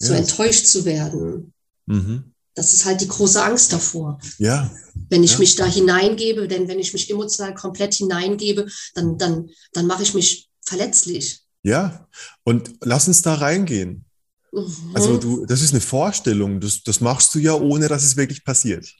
ja. 0.00 0.08
so 0.08 0.12
enttäuscht 0.14 0.66
zu 0.66 0.84
werden. 0.84 1.54
Mhm. 1.86 2.32
Das 2.54 2.74
ist 2.74 2.84
halt 2.84 3.00
die 3.00 3.08
große 3.08 3.42
Angst 3.42 3.72
davor. 3.72 4.18
Ja. 4.38 4.70
Wenn 5.08 5.24
ich 5.24 5.32
ja. 5.32 5.38
mich 5.38 5.56
da 5.56 5.64
hineingebe, 5.64 6.48
denn 6.48 6.68
wenn 6.68 6.78
ich 6.78 6.92
mich 6.92 7.10
emotional 7.10 7.54
komplett 7.54 7.94
hineingebe, 7.94 8.66
dann, 8.94 9.16
dann, 9.16 9.48
dann 9.72 9.86
mache 9.86 10.02
ich 10.02 10.12
mich 10.12 10.50
verletzlich. 10.60 11.40
Ja, 11.62 12.08
und 12.44 12.74
lass 12.80 13.08
uns 13.08 13.22
da 13.22 13.34
reingehen. 13.34 14.04
Mhm. 14.52 14.90
Also 14.94 15.16
du, 15.16 15.46
das 15.46 15.62
ist 15.62 15.72
eine 15.72 15.80
Vorstellung, 15.80 16.60
das, 16.60 16.82
das 16.82 17.00
machst 17.00 17.34
du 17.34 17.38
ja, 17.38 17.54
ohne 17.54 17.88
dass 17.88 18.04
es 18.04 18.16
wirklich 18.16 18.44
passiert. 18.44 18.92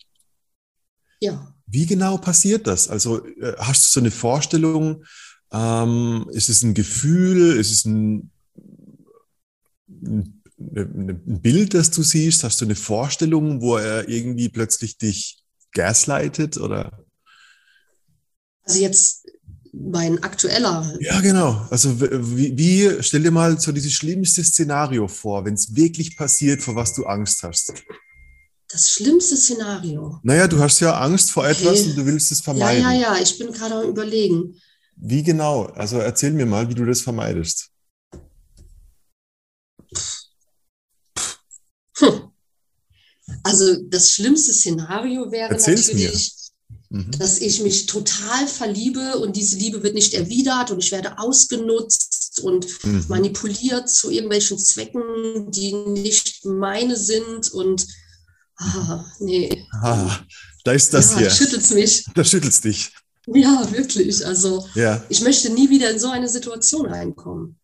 Ja. 1.21 1.55
Wie 1.67 1.87
genau 1.87 2.19
passiert 2.19 2.67
das? 2.67 2.89
Also 2.89 3.25
äh, 3.27 3.55
hast 3.59 3.85
du 3.85 3.89
so 3.91 4.01
eine 4.01 4.11
Vorstellung, 4.11 5.05
ähm, 5.53 6.27
ist 6.33 6.49
es 6.49 6.63
ein 6.63 6.75
Gefühl? 6.75 7.57
Ist 7.57 7.71
es 7.71 7.85
ein, 7.85 8.31
ein, 9.89 10.42
ein, 10.75 11.41
Bild, 11.41 11.75
das 11.75 11.91
du 11.91 12.03
siehst? 12.03 12.45
Hast 12.45 12.61
du 12.61 12.65
eine 12.65 12.75
Vorstellung, 12.77 13.61
wo 13.61 13.77
er 13.77 14.09
irgendwie 14.09 14.49
plötzlich 14.49 14.99
dich 14.99 15.43
gaslightet 15.73 16.59
oder? 16.59 17.05
Also 18.65 18.81
jetzt 18.81 19.27
mein 19.73 20.23
aktueller. 20.23 20.97
Ja, 21.01 21.21
genau. 21.21 21.67
Also 21.71 22.01
wie, 22.01 22.57
wie 22.57 23.03
stell 23.03 23.23
dir 23.23 23.31
mal 23.31 23.59
so 23.59 23.73
dieses 23.73 23.93
schlimmste 23.93 24.45
Szenario 24.45 25.09
vor, 25.09 25.45
wenn 25.45 25.55
es 25.55 25.75
wirklich 25.75 26.17
passiert, 26.17 26.63
vor 26.63 26.77
was 26.77 26.95
du 26.95 27.05
Angst 27.05 27.43
hast. 27.43 27.73
Das 28.69 28.91
schlimmste 28.91 29.37
Szenario. 29.37 30.19
Naja, 30.23 30.49
du 30.49 30.59
hast 30.59 30.81
ja 30.81 30.99
Angst 30.99 31.31
vor 31.31 31.45
okay. 31.45 31.53
etwas 31.53 31.83
und 31.83 31.97
du 31.97 32.07
willst 32.07 32.33
es 32.33 32.41
vermeiden. 32.41 32.83
Ja, 32.83 32.93
ja, 32.93 33.15
ja, 33.15 33.23
ich 33.23 33.39
bin 33.39 33.53
gerade 33.53 33.75
am 33.75 33.89
Überlegen. 33.89 34.55
Wie 34.97 35.23
genau? 35.23 35.65
Also 35.65 35.99
erzähl 35.99 36.33
mir 36.33 36.47
mal, 36.47 36.69
wie 36.69 36.75
du 36.75 36.85
das 36.85 37.01
vermeidest. 37.01 37.71
Hm. 41.99 42.33
Also 43.43 43.77
das 43.89 44.11
schlimmste 44.11 44.53
Szenario 44.53 45.31
wäre 45.31 45.51
Erzähl's 45.51 45.89
natürlich, 45.89 46.33
mir. 46.91 47.01
Mhm. 47.01 47.11
dass 47.19 47.41
ich 47.41 47.63
mich 47.63 47.87
total 47.87 48.47
verliebe 48.47 49.19
und 49.19 49.37
diese 49.37 49.57
Liebe 49.57 49.83
wird 49.83 49.95
nicht 49.95 50.15
erwidert 50.15 50.71
und 50.71 50.85
ich 50.85 50.93
werde 50.93 51.19
ausgenutzt 51.19 52.41
und 52.43 52.67
mhm. 52.85 53.05
manipuliert 53.09 53.89
zu 53.89 54.11
irgendwelchen 54.11 54.59
Zwecken, 54.59 55.51
die 55.51 55.73
nicht 55.73 56.45
meine 56.45 56.97
sind 56.97 57.51
und 57.53 57.87
ah, 58.59 59.05
nee. 59.21 59.67
Ah, 59.81 60.19
da 60.65 60.73
ist 60.73 60.93
das 60.93 61.13
ja, 61.13 61.19
hier. 61.19 61.29
Da 61.29 61.35
schüttelt 61.35 61.71
mich. 61.73 62.05
Da 62.15 62.25
schüttelst 62.25 62.65
dich. 62.65 62.93
Ja, 63.27 63.71
wirklich. 63.73 64.27
Also 64.27 64.67
ja. 64.75 65.05
ich 65.09 65.23
möchte 65.23 65.51
nie 65.51 65.71
wieder 65.71 65.91
in 65.91 65.99
so 65.99 66.11
eine 66.11 66.29
Situation 66.29 66.87
reinkommen, 66.87 67.59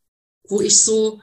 wo 0.49 0.61
ich 0.61 0.83
so 0.83 1.21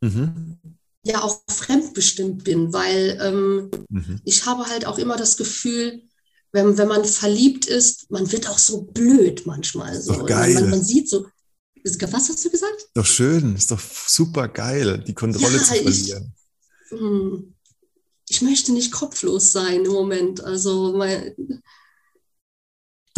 mhm. 0.00 0.77
Ja 1.04 1.22
auch 1.22 1.42
fremdbestimmt 1.48 2.44
bin, 2.44 2.72
weil 2.72 3.18
ähm, 3.22 3.70
mhm. 3.88 4.20
ich 4.24 4.46
habe 4.46 4.66
halt 4.66 4.86
auch 4.86 4.98
immer 4.98 5.16
das 5.16 5.36
Gefühl, 5.36 6.02
wenn, 6.52 6.78
wenn 6.78 6.88
man 6.88 7.04
verliebt 7.04 7.66
ist, 7.66 8.10
man 8.10 8.30
wird 8.32 8.48
auch 8.48 8.58
so 8.58 8.82
blöd 8.82 9.46
manchmal. 9.46 10.00
So. 10.00 10.14
Doch 10.14 10.26
geil. 10.26 10.54
Man, 10.54 10.70
man, 10.70 10.84
sieht 10.84 11.08
so, 11.08 11.26
was 11.84 12.28
hast 12.28 12.44
du 12.44 12.50
gesagt? 12.50 12.88
Doch 12.94 13.06
schön, 13.06 13.54
ist 13.54 13.70
doch 13.70 13.80
super 13.80 14.48
geil, 14.48 15.02
die 15.06 15.14
Kontrolle 15.14 15.56
ja, 15.56 15.62
zu 15.62 15.74
verlieren. 15.74 16.34
Ich, 16.84 16.90
hm, 16.90 17.54
ich 18.28 18.42
möchte 18.42 18.72
nicht 18.72 18.92
kopflos 18.92 19.52
sein 19.52 19.84
im 19.84 19.92
Moment. 19.92 20.42
Also 20.42 20.94
mein, 20.96 21.34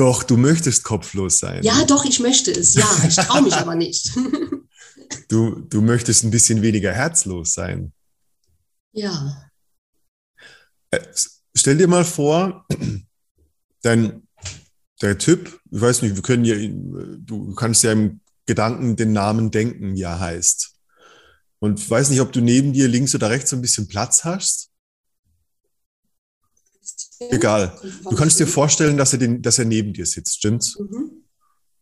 doch, 0.00 0.22
du 0.22 0.38
möchtest 0.38 0.82
kopflos 0.82 1.38
sein. 1.40 1.62
Ja, 1.62 1.84
doch, 1.84 2.06
ich 2.06 2.20
möchte 2.20 2.50
es. 2.50 2.74
Ja, 2.74 2.88
ich 3.06 3.16
traue 3.16 3.42
mich 3.42 3.54
aber 3.54 3.74
nicht. 3.74 4.10
du, 5.28 5.60
du 5.60 5.80
möchtest 5.80 6.24
ein 6.24 6.30
bisschen 6.30 6.62
weniger 6.62 6.92
herzlos 6.92 7.52
sein. 7.52 7.92
Ja. 8.92 9.50
Äh, 10.90 11.00
stell 11.54 11.76
dir 11.76 11.88
mal 11.88 12.04
vor, 12.04 12.66
dein, 13.82 14.26
der 15.00 15.18
Typ, 15.18 15.60
ich 15.70 15.80
weiß 15.80 16.02
nicht, 16.02 16.16
wir 16.16 16.22
können 16.22 16.44
ja, 16.44 16.56
du 16.56 17.54
kannst 17.54 17.82
ja 17.82 17.92
im 17.92 18.20
Gedanken 18.46 18.96
den 18.96 19.12
Namen 19.12 19.50
denken, 19.50 19.96
er 19.96 20.18
heißt. 20.18 20.74
Und 21.60 21.78
ich 21.78 21.88
weiß 21.90 22.10
nicht, 22.10 22.20
ob 22.20 22.32
du 22.32 22.40
neben 22.40 22.72
dir 22.72 22.88
links 22.88 23.14
oder 23.14 23.30
rechts 23.30 23.50
so 23.50 23.56
ein 23.56 23.62
bisschen 23.62 23.86
Platz 23.86 24.24
hast. 24.24 24.70
Egal. 27.20 27.78
Du 28.04 28.16
kannst 28.16 28.40
dir 28.40 28.46
vorstellen, 28.46 28.96
dass 28.96 29.12
er, 29.12 29.18
den, 29.18 29.42
dass 29.42 29.58
er 29.58 29.66
neben 29.66 29.92
dir 29.92 30.06
sitzt, 30.06 30.38
stimmt's? 30.38 30.78
Mhm. 30.78 31.19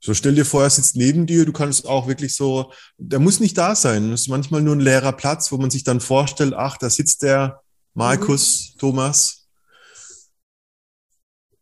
So 0.01 0.15
stell 0.15 0.35
dir 0.35 0.45
vor, 0.45 0.63
er 0.63 0.71
sitzt 0.71 0.97
neben 0.97 1.27
dir, 1.27 1.45
du 1.45 1.53
kannst 1.53 1.87
auch 1.87 2.07
wirklich 2.07 2.35
so, 2.35 2.73
der 2.99 3.19
muss 3.19 3.41
nicht 3.41 3.59
da 3.59 3.75
sein. 3.75 4.13
Es 4.13 4.23
ist 4.23 4.29
manchmal 4.29 4.63
nur 4.63 4.77
ein 4.77 4.81
leerer 4.81 5.13
Platz, 5.13 5.51
wo 5.51 5.57
man 5.57 5.71
sich 5.71 5.83
dann 5.85 6.01
vorstellt, 6.01 6.55
ach, 6.55 6.77
da 6.79 6.89
sitzt 6.89 7.23
der 7.23 7.63
Markus, 7.95 8.75
mhm. 8.75 8.79
Thomas. 8.79 9.49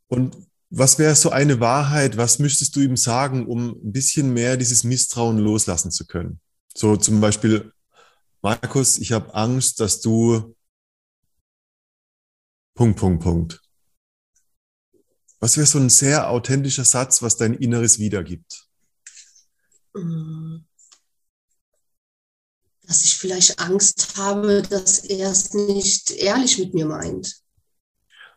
Und 0.09 0.37
was 0.69 0.99
wäre 0.99 1.15
so 1.15 1.31
eine 1.31 1.61
Wahrheit, 1.61 2.17
was 2.17 2.39
müsstest 2.39 2.77
du 2.77 2.81
ihm 2.81 2.97
sagen, 2.97 3.47
um 3.47 3.71
ein 3.71 3.93
bisschen 3.93 4.33
mehr 4.33 4.57
dieses 4.57 4.85
Misstrauen 4.85 5.39
loslassen 5.39 5.91
zu 5.91 6.07
können? 6.07 6.41
So 6.75 6.97
zum 6.97 7.21
Beispiel, 7.21 7.73
Markus, 8.43 8.99
ich 8.99 9.13
habe 9.13 9.35
Angst, 9.35 9.81
dass 9.81 10.01
du 10.01 10.55
Punkt, 12.75 12.99
Punkt, 12.99 13.23
Punkt. 13.23 13.61
Was 15.41 15.57
wäre 15.57 15.67
so 15.67 15.79
ein 15.79 15.91
sehr 15.91 16.31
authentischer 16.31 16.85
Satz, 16.85 17.23
was 17.23 17.37
dein 17.37 17.55
Inneres 17.55 17.99
wiedergibt? 17.99 18.67
Dass 22.83 23.05
ich 23.05 23.17
vielleicht 23.17 23.59
Angst 23.59 24.17
habe, 24.17 24.63
dass 24.63 25.05
er 25.05 25.31
es 25.31 25.53
nicht 25.53 26.11
ehrlich 26.13 26.59
mit 26.59 26.75
mir 26.75 26.87
meint. 26.87 27.43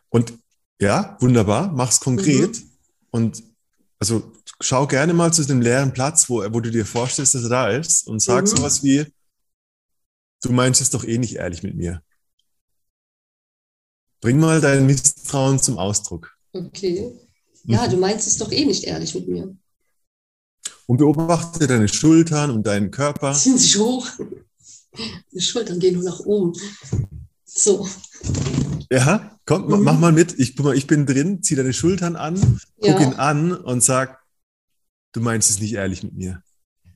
Und 0.08 0.34
ja, 0.80 1.16
wunderbar, 1.20 1.70
mach's 1.72 2.00
konkret. 2.00 2.58
Mhm. 2.58 2.70
Und 3.10 3.42
also 3.98 4.32
schau 4.60 4.86
gerne 4.86 5.12
mal 5.14 5.32
zu 5.32 5.44
dem 5.44 5.60
leeren 5.60 5.92
Platz, 5.92 6.28
wo, 6.28 6.42
wo 6.52 6.60
du 6.60 6.70
dir 6.70 6.86
vorstellst, 6.86 7.34
dass 7.34 7.44
er 7.44 7.50
da 7.50 7.70
ist 7.70 8.06
und 8.06 8.20
sag 8.20 8.42
mhm. 8.42 8.48
sowas 8.48 8.82
wie, 8.82 9.06
du 10.42 10.52
meinst 10.52 10.80
es 10.80 10.90
doch 10.90 11.04
eh 11.04 11.18
nicht 11.18 11.36
ehrlich 11.36 11.62
mit 11.62 11.76
mir. 11.76 12.02
Bring 14.20 14.38
mal 14.38 14.60
dein 14.60 14.86
Misstrauen 14.86 15.58
zum 15.58 15.78
Ausdruck. 15.78 16.36
Okay. 16.52 17.12
Ja, 17.64 17.86
mhm. 17.86 17.90
du 17.90 17.96
meinst 17.98 18.26
es 18.26 18.38
doch 18.38 18.50
eh 18.50 18.64
nicht 18.64 18.84
ehrlich 18.84 19.14
mit 19.14 19.28
mir. 19.28 19.56
Und 20.86 20.96
beobachte 20.96 21.66
deine 21.66 21.88
Schultern 21.88 22.50
und 22.50 22.66
deinen 22.66 22.90
Körper. 22.90 23.32
Ziehen 23.34 23.58
sich 23.58 23.78
hoch. 23.78 24.08
Die 25.32 25.40
Schultern 25.40 25.78
gehen 25.78 25.94
nur 25.94 26.04
nach 26.04 26.20
oben. 26.20 26.52
So. 27.44 27.88
Ja, 28.90 29.38
komm, 29.46 29.66
mhm. 29.66 29.82
mach 29.82 29.98
mal 29.98 30.12
mit. 30.12 30.38
Ich, 30.38 30.56
guck 30.56 30.74
ich 30.74 30.86
bin 30.86 31.06
drin, 31.06 31.42
zieh 31.42 31.54
deine 31.54 31.72
Schultern 31.72 32.16
an, 32.16 32.60
guck 32.76 32.86
ja. 32.86 33.00
ihn 33.00 33.14
an 33.14 33.52
und 33.52 33.82
sag, 33.84 34.20
du 35.12 35.20
meinst 35.20 35.50
es 35.50 35.60
nicht 35.60 35.74
ehrlich 35.74 36.02
mit 36.02 36.14
mir. 36.14 36.42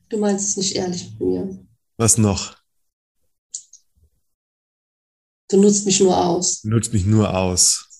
Du 0.09 0.17
meinst 0.17 0.49
es 0.49 0.57
nicht 0.57 0.75
ehrlich 0.75 1.11
mit 1.11 1.21
mir. 1.21 1.65
Was 1.97 2.17
noch? 2.17 2.57
Du 5.49 5.61
nutzt 5.61 5.85
mich 5.85 5.99
nur 5.99 6.17
aus. 6.17 6.61
Du 6.61 6.69
nutzt 6.69 6.91
mich 6.91 7.05
nur 7.05 7.37
aus. 7.37 7.94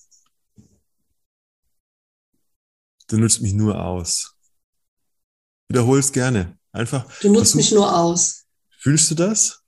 Du 3.08 3.18
nutzt 3.18 3.42
mich 3.42 3.54
nur 3.54 3.84
aus. 3.84 4.34
Wiederhol 5.70 6.00
es 6.00 6.12
gerne. 6.12 6.58
Einfach. 6.72 7.06
Du 7.22 7.30
nutzt 7.30 7.52
versuch, 7.52 7.58
mich 7.58 7.72
nur 7.72 7.96
aus. 7.96 8.46
Fühlst 8.80 9.12
du 9.12 9.16
das? 9.16 9.62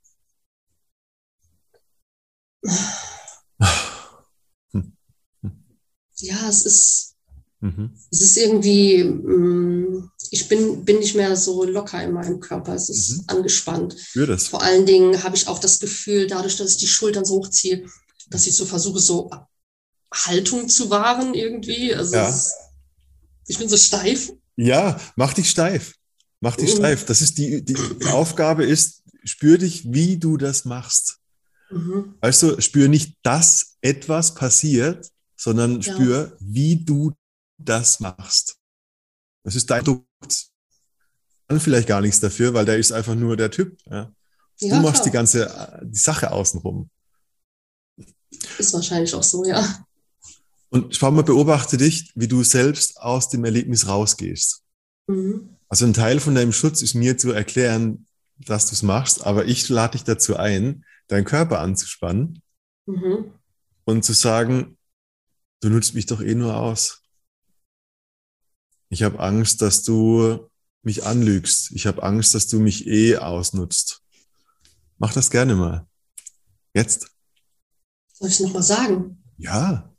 Ja, 6.19 6.49
es 6.49 6.65
ist, 6.65 7.15
mhm. 7.59 7.93
es 8.11 8.21
ist 8.21 8.37
irgendwie, 8.37 9.03
mm, 9.03 10.09
ich 10.31 10.47
bin, 10.47 10.83
bin 10.83 10.99
nicht 10.99 11.15
mehr 11.15 11.35
so 11.35 11.63
locker 11.63 12.03
in 12.03 12.11
meinem 12.11 12.39
Körper. 12.39 12.73
Es 12.73 12.89
ist 12.89 13.11
mhm. 13.11 13.23
angespannt. 13.27 13.95
Für 13.99 14.25
das. 14.25 14.47
Vor 14.47 14.63
allen 14.63 14.85
Dingen 14.85 15.23
habe 15.23 15.35
ich 15.35 15.47
auch 15.47 15.59
das 15.59 15.79
Gefühl, 15.79 16.27
dadurch, 16.27 16.57
dass 16.57 16.71
ich 16.71 16.77
die 16.77 16.87
Schultern 16.87 17.25
so 17.25 17.35
hochziehe, 17.35 17.85
dass 18.29 18.47
ich 18.47 18.55
so 18.55 18.65
versuche, 18.65 18.99
so 18.99 19.29
Haltung 20.13 20.69
zu 20.69 20.89
wahren 20.89 21.33
irgendwie. 21.33 21.93
Also 21.93 22.15
ja. 22.15 22.27
ist, 22.27 22.53
ich 23.47 23.57
bin 23.57 23.69
so 23.69 23.77
steif. 23.77 24.31
Ja, 24.55 24.99
mach 25.15 25.33
dich 25.33 25.49
steif. 25.49 25.93
Mach 26.39 26.55
dich 26.55 26.73
mhm. 26.73 26.77
steif. 26.77 27.05
Das 27.05 27.21
ist 27.21 27.37
die, 27.37 27.63
die, 27.63 27.73
die 27.73 28.05
Aufgabe 28.07 28.65
ist, 28.65 29.03
spür 29.23 29.57
dich, 29.57 29.91
wie 29.91 30.17
du 30.17 30.37
das 30.37 30.65
machst. 30.65 31.19
Mhm. 31.69 32.15
Also 32.21 32.59
spür 32.61 32.87
nicht, 32.87 33.17
dass 33.23 33.77
etwas 33.81 34.33
passiert, 34.35 35.09
sondern 35.35 35.81
ja. 35.81 35.93
spür, 35.93 36.37
wie 36.39 36.83
du 36.83 37.13
das 37.57 37.99
machst. 37.99 38.57
Das 39.43 39.55
ist 39.55 39.69
dein 39.69 39.83
Produkt. 39.83 40.47
Dann 41.47 41.59
vielleicht 41.59 41.87
gar 41.87 42.01
nichts 42.01 42.19
dafür, 42.19 42.53
weil 42.53 42.65
der 42.65 42.77
ist 42.77 42.91
einfach 42.91 43.15
nur 43.15 43.37
der 43.37 43.49
Typ. 43.49 43.77
Ja. 43.85 44.11
Du 44.59 44.67
ja, 44.67 44.81
machst 44.81 44.95
klar. 44.95 45.05
die 45.05 45.11
ganze 45.11 45.79
die 45.83 45.99
Sache 45.99 46.31
außenrum. 46.31 46.89
Ist 48.57 48.73
wahrscheinlich 48.73 49.13
auch 49.13 49.23
so, 49.23 49.45
ja. 49.45 49.86
Und 50.69 50.95
schau 50.95 51.11
mal, 51.11 51.23
beobachte 51.23 51.77
dich, 51.77 52.11
wie 52.15 52.27
du 52.27 52.43
selbst 52.43 52.99
aus 52.99 53.29
dem 53.29 53.45
Erlebnis 53.45 53.87
rausgehst. 53.87 54.63
Mhm. 55.07 55.55
Also 55.69 55.85
ein 55.85 55.93
Teil 55.93 56.19
von 56.19 56.35
deinem 56.35 56.53
Schutz 56.53 56.81
ist 56.81 56.93
mir 56.93 57.17
zu 57.17 57.31
erklären, 57.31 58.05
dass 58.37 58.67
du 58.67 58.73
es 58.73 58.83
machst, 58.83 59.25
aber 59.25 59.45
ich 59.45 59.67
lade 59.69 59.93
dich 59.93 60.03
dazu 60.03 60.37
ein, 60.37 60.85
deinen 61.07 61.25
Körper 61.25 61.59
anzuspannen 61.59 62.41
mhm. 62.85 63.31
und 63.85 64.05
zu 64.05 64.13
sagen, 64.13 64.77
du 65.61 65.69
nutzt 65.69 65.95
mich 65.95 66.05
doch 66.05 66.21
eh 66.21 66.35
nur 66.35 66.55
aus. 66.55 67.01
Ich 68.89 69.03
habe 69.03 69.19
Angst, 69.19 69.61
dass 69.61 69.83
du 69.83 70.49
mich 70.81 71.05
anlügst. 71.05 71.71
Ich 71.71 71.87
habe 71.87 72.03
Angst, 72.03 72.33
dass 72.35 72.47
du 72.47 72.59
mich 72.59 72.87
eh 72.87 73.17
ausnutzt. 73.17 74.01
Mach 74.97 75.13
das 75.13 75.29
gerne 75.29 75.55
mal. 75.55 75.87
Jetzt. 76.73 77.11
Soll 78.13 78.29
ich 78.29 78.35
es 78.35 78.39
nochmal 78.39 78.63
sagen? 78.63 79.23
Ja, 79.37 79.93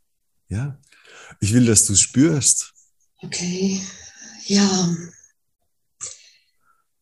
ja. 0.49 0.79
Ich 1.41 1.53
will, 1.53 1.67
dass 1.67 1.87
du 1.87 1.93
es 1.93 2.01
spürst. 2.01 2.73
Okay, 3.19 3.81
ja. 4.47 4.97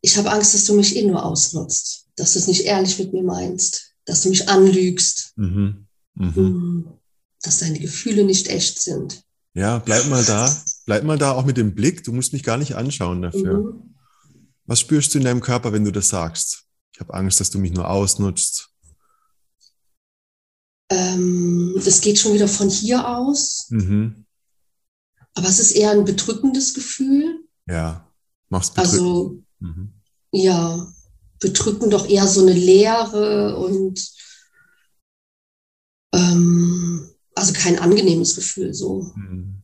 Ich 0.01 0.17
habe 0.17 0.31
Angst, 0.31 0.55
dass 0.55 0.65
du 0.65 0.75
mich 0.75 0.97
eh 0.97 1.05
nur 1.05 1.25
ausnutzt, 1.25 2.07
dass 2.17 2.33
du 2.33 2.39
es 2.39 2.47
nicht 2.47 2.63
ehrlich 2.63 2.99
mit 2.99 3.13
mir 3.13 3.23
meinst, 3.23 3.95
dass 4.05 4.23
du 4.23 4.31
mich 4.31 4.49
anlügst, 4.49 5.33
mhm. 5.37 5.87
Mhm. 6.15 6.35
Hm, 6.35 6.89
dass 7.43 7.59
deine 7.59 7.79
Gefühle 7.79 8.25
nicht 8.25 8.49
echt 8.49 8.81
sind. 8.81 9.23
Ja, 9.55 9.79
bleib 9.79 10.07
mal 10.09 10.25
da. 10.25 10.55
Bleib 10.85 11.05
mal 11.05 11.19
da 11.19 11.33
auch 11.33 11.45
mit 11.47 11.57
dem 11.57 11.75
Blick. 11.75 12.05
Du 12.05 12.13
musst 12.13 12.33
mich 12.33 12.43
gar 12.43 12.59
nicht 12.59 12.77
anschauen 12.77 13.23
dafür. 13.23 13.59
Mhm. 13.59 13.95
Was 14.67 14.81
spürst 14.81 15.15
du 15.15 15.19
in 15.19 15.25
deinem 15.25 15.41
Körper, 15.41 15.73
wenn 15.73 15.85
du 15.85 15.93
das 15.93 16.09
sagst? 16.09 16.65
Ich 16.93 17.01
habe 17.01 17.15
Angst, 17.15 17.41
dass 17.41 17.51
du 17.51 17.59
mich 17.59 17.73
nur 17.73 17.89
ausnutzt. 17.89 18.66
Ähm, 20.91 21.81
das 21.85 22.01
geht 22.01 22.19
schon 22.19 22.35
wieder 22.35 22.49
von 22.49 22.69
hier 22.69 23.09
aus. 23.09 23.67
Mhm. 23.71 24.27
Aber 25.35 25.49
es 25.49 25.59
ist 25.59 25.73
eher 25.73 25.91
ein 25.91 26.05
bedrückendes 26.05 26.75
Gefühl. 26.75 27.45
Ja, 27.67 28.11
mach's 28.49 28.71
bedrückend. 28.71 28.93
Also, 28.95 29.43
mhm. 29.59 29.93
ja, 30.33 30.93
bedrücken 31.41 31.91
doch 31.91 32.09
eher 32.09 32.27
so 32.27 32.41
eine 32.43 32.53
Leere 32.53 33.57
und 33.57 34.01
ähm, 36.15 37.11
also 37.35 37.53
kein 37.53 37.79
angenehmes 37.79 38.35
Gefühl 38.35 38.73
so. 38.73 39.13
Mhm. 39.15 39.63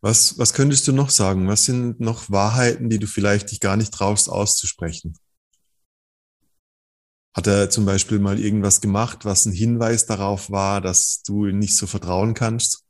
Was, 0.00 0.38
was 0.38 0.52
könntest 0.52 0.86
du 0.86 0.92
noch 0.92 1.10
sagen? 1.10 1.48
Was 1.48 1.64
sind 1.64 1.98
noch 1.98 2.30
Wahrheiten, 2.30 2.90
die 2.90 2.98
du 2.98 3.06
vielleicht 3.06 3.50
dich 3.50 3.60
gar 3.60 3.76
nicht 3.76 3.92
traust 3.92 4.28
auszusprechen? 4.28 5.16
Hat 7.34 7.48
er 7.48 7.68
zum 7.68 7.84
Beispiel 7.84 8.20
mal 8.20 8.38
irgendwas 8.38 8.80
gemacht, 8.80 9.24
was 9.24 9.44
ein 9.44 9.52
Hinweis 9.52 10.06
darauf 10.06 10.50
war, 10.50 10.80
dass 10.80 11.22
du 11.22 11.46
ihm 11.46 11.58
nicht 11.58 11.76
so 11.76 11.86
vertrauen 11.86 12.32
kannst? 12.34 12.84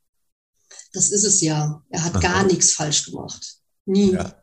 Das 0.93 1.11
ist 1.11 1.25
es 1.25 1.41
ja. 1.41 1.83
Er 1.89 2.05
hat 2.05 2.13
Aha. 2.17 2.21
gar 2.21 2.45
nichts 2.45 2.73
falsch 2.73 3.07
gemacht. 3.07 3.57
Nie. 3.87 4.13
Ja. 4.13 4.43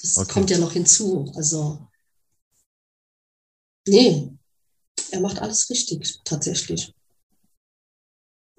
Das 0.00 0.18
okay. 0.18 0.32
kommt 0.32 0.50
ja 0.50 0.58
noch 0.58 0.72
hinzu. 0.72 1.32
Also, 1.36 1.88
nee, 3.86 4.30
er 5.10 5.20
macht 5.20 5.40
alles 5.40 5.68
richtig, 5.70 6.20
tatsächlich. 6.24 6.94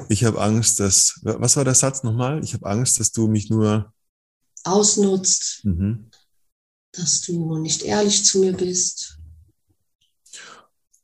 Ich 0.09 0.23
habe 0.23 0.41
Angst, 0.41 0.79
dass, 0.79 1.19
was 1.23 1.55
war 1.55 1.63
der 1.63 1.75
Satz 1.75 2.03
nochmal? 2.03 2.43
Ich 2.43 2.53
habe 2.53 2.65
Angst, 2.65 2.99
dass 2.99 3.11
du 3.11 3.27
mich 3.27 3.49
nur 3.49 3.93
ausnutzt, 4.63 5.63
mhm. 5.63 6.09
dass 6.91 7.21
du 7.21 7.57
nicht 7.59 7.83
ehrlich 7.83 8.25
zu 8.25 8.39
mir 8.39 8.53
bist. 8.53 9.19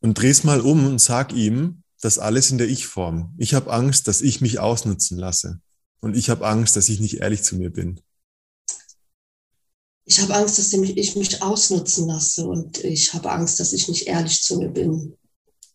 Und 0.02 0.14
dreh's 0.16 0.44
mal 0.44 0.62
um 0.62 0.86
und 0.86 1.02
sag 1.02 1.34
ihm, 1.34 1.84
das 2.02 2.20
alles 2.20 2.52
in 2.52 2.58
der 2.58 2.70
Ich-Form. 2.70 3.34
Ich 3.38 3.54
habe 3.54 3.72
Angst, 3.72 4.08
dass 4.08 4.22
ich 4.22 4.42
mich 4.42 4.60
ausnutzen 4.60 5.18
lasse. 5.18 5.60
Und 6.00 6.16
ich 6.16 6.30
habe 6.30 6.46
Angst, 6.46 6.76
dass 6.76 6.90
ich 6.90 7.00
nicht 7.00 7.16
ehrlich 7.16 7.44
zu 7.44 7.56
mir 7.56 7.72
bin. 7.72 8.00
Ich 10.06 10.22
habe 10.22 10.36
Angst, 10.36 10.58
dass 10.58 10.72
ich 10.72 11.16
mich 11.16 11.42
ausnutzen 11.42 12.08
lasse. 12.08 12.48
Und 12.48 12.84
ich 12.84 13.14
habe 13.14 13.32
Angst, 13.32 13.60
dass 13.60 13.74
ich 13.74 13.88
nicht 13.88 14.08
ehrlich 14.08 14.42
zu 14.44 14.60
mir 14.60 14.70
bin. 14.70 15.18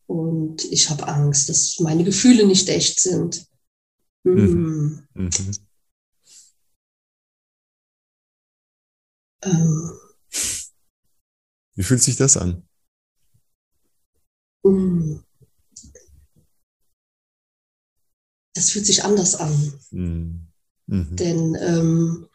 Und 0.07 0.65
ich 0.71 0.89
habe 0.91 1.07
Angst, 1.09 1.49
dass 1.49 1.79
meine 1.81 2.05
Gefühle 2.05 2.47
nicht 2.47 2.69
echt 2.69 3.01
sind. 3.01 3.47
Mhm. 4.25 5.07
Mhm. 5.15 5.31
Ähm. 9.43 9.93
Wie 11.75 11.83
fühlt 11.83 12.03
sich 12.03 12.17
das 12.17 12.37
an? 12.37 12.63
Mhm. 14.65 15.23
Das 18.55 18.71
fühlt 18.71 18.87
sich 18.87 19.05
anders 19.05 19.35
an. 19.35 19.73
Mhm. 19.91 20.49
Denn 21.17 21.57
ähm, 21.61 22.27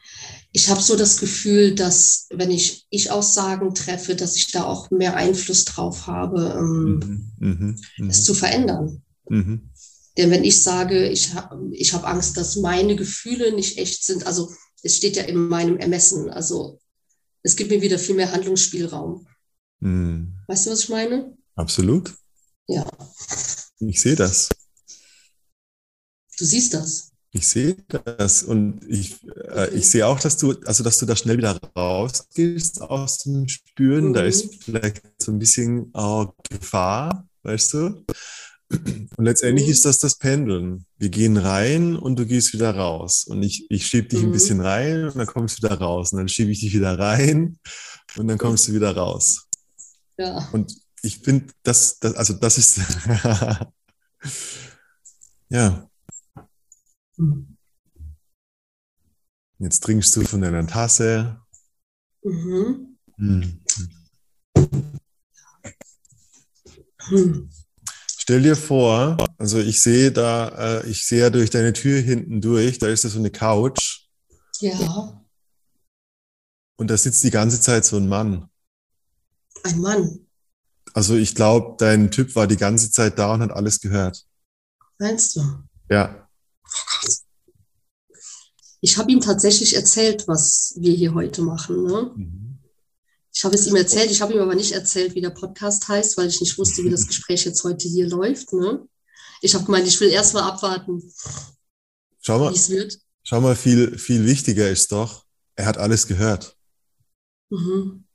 ich 0.51 0.69
habe 0.69 0.81
so 0.81 0.95
das 0.95 1.19
Gefühl, 1.19 1.75
dass 1.75 2.27
wenn 2.31 2.49
ich 2.49 2.87
Ich-Aussagen 2.89 3.75
treffe, 3.75 4.15
dass 4.15 4.35
ich 4.35 4.51
da 4.51 4.63
auch 4.63 4.89
mehr 4.89 5.15
Einfluss 5.15 5.65
drauf 5.65 6.07
habe, 6.07 6.55
ähm, 6.57 7.31
mhm, 7.37 7.55
mh, 7.59 7.75
mh. 7.97 8.09
es 8.09 8.23
zu 8.23 8.33
verändern. 8.33 9.03
Mhm. 9.29 9.69
Denn 10.17 10.31
wenn 10.31 10.43
ich 10.43 10.63
sage, 10.63 11.07
ich 11.07 11.35
habe 11.35 11.69
ich 11.75 11.93
hab 11.93 12.07
Angst, 12.07 12.37
dass 12.37 12.55
meine 12.55 12.95
Gefühle 12.95 13.53
nicht 13.53 13.77
echt 13.77 14.03
sind, 14.03 14.25
also 14.25 14.51
es 14.81 14.95
steht 14.97 15.15
ja 15.15 15.23
in 15.23 15.35
meinem 15.35 15.77
Ermessen, 15.77 16.29
also 16.31 16.79
es 17.43 17.55
gibt 17.55 17.69
mir 17.69 17.81
wieder 17.81 17.99
viel 17.99 18.15
mehr 18.15 18.31
Handlungsspielraum. 18.31 19.27
Mhm. 19.81 20.33
Weißt 20.47 20.65
du, 20.65 20.71
was 20.71 20.83
ich 20.83 20.89
meine? 20.89 21.36
Absolut. 21.57 22.13
Ja. 22.67 22.85
Ich 23.79 23.99
sehe 23.99 24.15
das. 24.15 24.49
Du 26.37 26.45
siehst 26.45 26.73
das. 26.73 27.11
Ich 27.31 27.47
sehe 27.47 27.75
das 28.17 28.43
und 28.43 28.83
ich, 28.87 29.17
äh, 29.53 29.69
ich 29.75 29.89
sehe 29.89 30.07
auch, 30.07 30.19
dass 30.19 30.37
du, 30.37 30.55
also 30.65 30.83
dass 30.83 30.97
du 30.97 31.05
da 31.05 31.15
schnell 31.15 31.37
wieder 31.37 31.59
rausgehst 31.75 32.81
aus 32.81 33.19
dem 33.19 33.47
Spüren. 33.47 34.09
Mhm. 34.09 34.13
Da 34.13 34.23
ist 34.23 34.63
vielleicht 34.63 35.01
so 35.21 35.31
ein 35.31 35.39
bisschen 35.39 35.93
auch 35.93 36.33
Gefahr, 36.49 37.27
weißt 37.43 37.73
du? 37.73 38.05
Und 38.69 39.25
letztendlich 39.25 39.67
mhm. 39.67 39.71
ist 39.71 39.85
das 39.85 39.99
das 39.99 40.17
Pendeln. 40.17 40.85
Wir 40.97 41.09
gehen 41.09 41.37
rein 41.37 41.95
und 41.95 42.17
du 42.17 42.25
gehst 42.25 42.53
wieder 42.53 42.75
raus. 42.75 43.25
Und 43.25 43.43
ich, 43.43 43.69
ich 43.69 43.85
schiebe 43.87 44.07
dich 44.07 44.19
mhm. 44.19 44.25
ein 44.29 44.31
bisschen 44.31 44.61
rein 44.61 45.05
und 45.05 45.17
dann 45.17 45.27
kommst 45.27 45.57
du 45.57 45.63
wieder 45.67 45.77
raus. 45.77 46.11
Und 46.13 46.19
dann 46.19 46.29
schiebe 46.29 46.51
ich 46.51 46.61
dich 46.61 46.73
wieder 46.73 46.97
rein 46.97 47.59
und 48.15 48.27
dann 48.27 48.37
kommst 48.37 48.67
du 48.67 48.73
wieder 48.73 48.95
raus. 48.95 49.47
Ja. 50.17 50.49
Und 50.51 50.73
ich 51.07 51.19
finde, 51.19 51.53
das, 51.63 51.99
das, 51.99 52.15
also 52.15 52.33
das 52.33 52.57
ist, 52.57 52.79
ja. 55.49 55.89
Jetzt 59.57 59.83
trinkst 59.83 60.15
du 60.15 60.23
von 60.23 60.41
deiner 60.41 60.67
Tasse. 60.67 61.39
Mhm. 62.23 62.97
Mhm. 63.15 63.63
Stell 68.17 68.41
dir 68.41 68.57
vor, 68.57 69.17
also 69.37 69.59
ich 69.59 69.81
sehe 69.81 70.11
da, 70.11 70.81
äh, 70.81 70.89
ich 70.89 71.07
sehe 71.07 71.21
ja 71.21 71.29
durch 71.29 71.49
deine 71.49 71.71
Tür 71.71 72.01
hinten 72.01 72.41
durch, 72.41 72.79
da 72.79 72.87
ist 72.89 73.05
da 73.05 73.09
so 73.09 73.19
eine 73.19 73.31
Couch. 73.31 74.09
Ja. 74.59 75.25
Und 76.75 76.89
da 76.89 76.97
sitzt 76.97 77.23
die 77.23 77.31
ganze 77.31 77.61
Zeit 77.61 77.85
so 77.85 77.95
ein 77.95 78.09
Mann. 78.09 78.49
Ein 79.63 79.79
Mann. 79.79 80.26
Also 80.97 81.15
ich 81.15 81.35
glaube, 81.35 81.75
dein 81.77 82.09
Typ 82.09 82.35
war 82.35 82.47
die 82.47 82.57
ganze 82.57 82.89
Zeit 82.89 83.19
da 83.19 83.31
und 83.31 83.41
hat 83.41 83.51
alles 83.51 83.79
gehört. 83.81 84.25
Meinst 84.97 85.35
du? 85.35 85.41
Ja. 85.91 86.27
Ich 88.81 88.97
habe 88.97 89.11
ihm 89.11 89.21
tatsächlich 89.21 89.75
erzählt, 89.75 90.27
was 90.27 90.73
wir 90.79 90.95
hier 90.95 91.13
heute 91.13 91.43
machen. 91.43 91.83
Ne? 91.83 92.11
Mhm. 92.15 92.57
Ich 93.31 93.45
habe 93.45 93.53
es 93.53 93.67
ihm 93.67 93.75
erzählt, 93.75 94.09
ich 94.09 94.23
habe 94.23 94.33
ihm 94.33 94.39
aber 94.39 94.55
nicht 94.55 94.71
erzählt, 94.71 95.13
wie 95.13 95.21
der 95.21 95.29
Podcast 95.29 95.87
heißt, 95.87 96.17
weil 96.17 96.29
ich 96.29 96.41
nicht 96.41 96.57
wusste, 96.57 96.83
wie 96.83 96.89
das 96.89 97.05
Gespräch 97.07 97.45
jetzt 97.45 97.63
heute 97.63 97.87
hier 97.87 98.09
läuft. 98.09 98.51
Ne? 98.53 98.83
Ich 99.43 99.53
habe 99.53 99.65
gemeint, 99.65 99.87
ich 99.87 99.99
will 99.99 100.09
erst 100.09 100.33
mal 100.33 100.49
abwarten, 100.49 101.03
wie 101.03 102.55
es 102.55 102.69
wird. 102.71 102.99
Schau 103.21 103.39
mal, 103.39 103.55
viel, 103.55 103.99
viel 103.99 104.25
wichtiger 104.25 104.67
ist 104.67 104.91
doch, 104.91 105.27
er 105.55 105.67
hat 105.67 105.77
alles 105.77 106.07
gehört. 106.07 106.57
Mhm. 107.51 108.07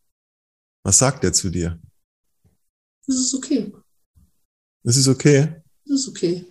Was 0.83 0.99
sagt 0.99 1.23
er 1.23 1.33
zu 1.33 1.49
dir? 1.49 1.81
Das 3.07 3.17
ist 3.17 3.35
okay. 3.35 3.73
Das 4.83 4.97
ist 4.97 5.09
okay? 5.09 5.63
Das 5.85 6.01
ist 6.01 6.09
okay. 6.09 6.47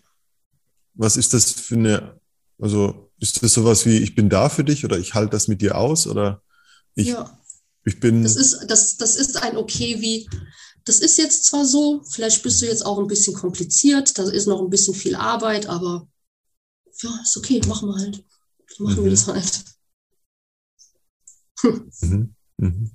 Was 0.94 1.18
ist 1.18 1.34
das 1.34 1.52
für 1.52 1.76
eine, 1.76 2.20
also 2.60 3.12
ist 3.20 3.42
das 3.42 3.54
sowas 3.54 3.86
wie, 3.86 3.98
ich 3.98 4.16
bin 4.16 4.30
da 4.30 4.50
für 4.50 4.64
dich 4.64 4.84
oder 4.84 4.98
ich 4.98 5.14
halte 5.14 5.32
das 5.32 5.48
mit 5.48 5.62
dir 5.62 5.78
aus 5.78 6.08
oder 6.08 6.42
ich, 6.96 7.08
ja. 7.08 7.40
ich 7.86 8.00
bin. 8.00 8.24
Das 8.24 8.36
ist, 8.36 8.66
das, 8.68 8.98
das 8.98 9.16
ist 9.16 9.42
ein 9.42 9.58
Okay 9.58 10.02
wie, 10.02 10.30
das 10.86 11.00
ist 11.00 11.18
jetzt 11.18 11.46
zwar 11.46 11.66
so, 11.66 12.04
vielleicht 12.10 12.44
bist 12.44 12.62
du 12.62 12.66
jetzt 12.66 12.86
auch 12.86 13.00
ein 13.00 13.08
bisschen 13.08 13.34
kompliziert, 13.34 14.18
da 14.18 14.30
ist 14.30 14.48
noch 14.48 14.62
ein 14.62 14.70
bisschen 14.70 14.96
viel 14.96 15.16
Arbeit, 15.16 15.68
aber 15.68 16.08
ja, 17.02 17.20
ist 17.22 17.38
okay, 17.38 17.62
machen 17.68 17.90
wir 17.90 17.96
halt. 17.96 18.24
Machen 18.80 19.00
mhm. 19.00 19.04
wir 19.04 19.12
das 19.12 19.28
halt. 19.28 19.64
Mhm. 22.02 22.36
Mhm. 22.58 22.92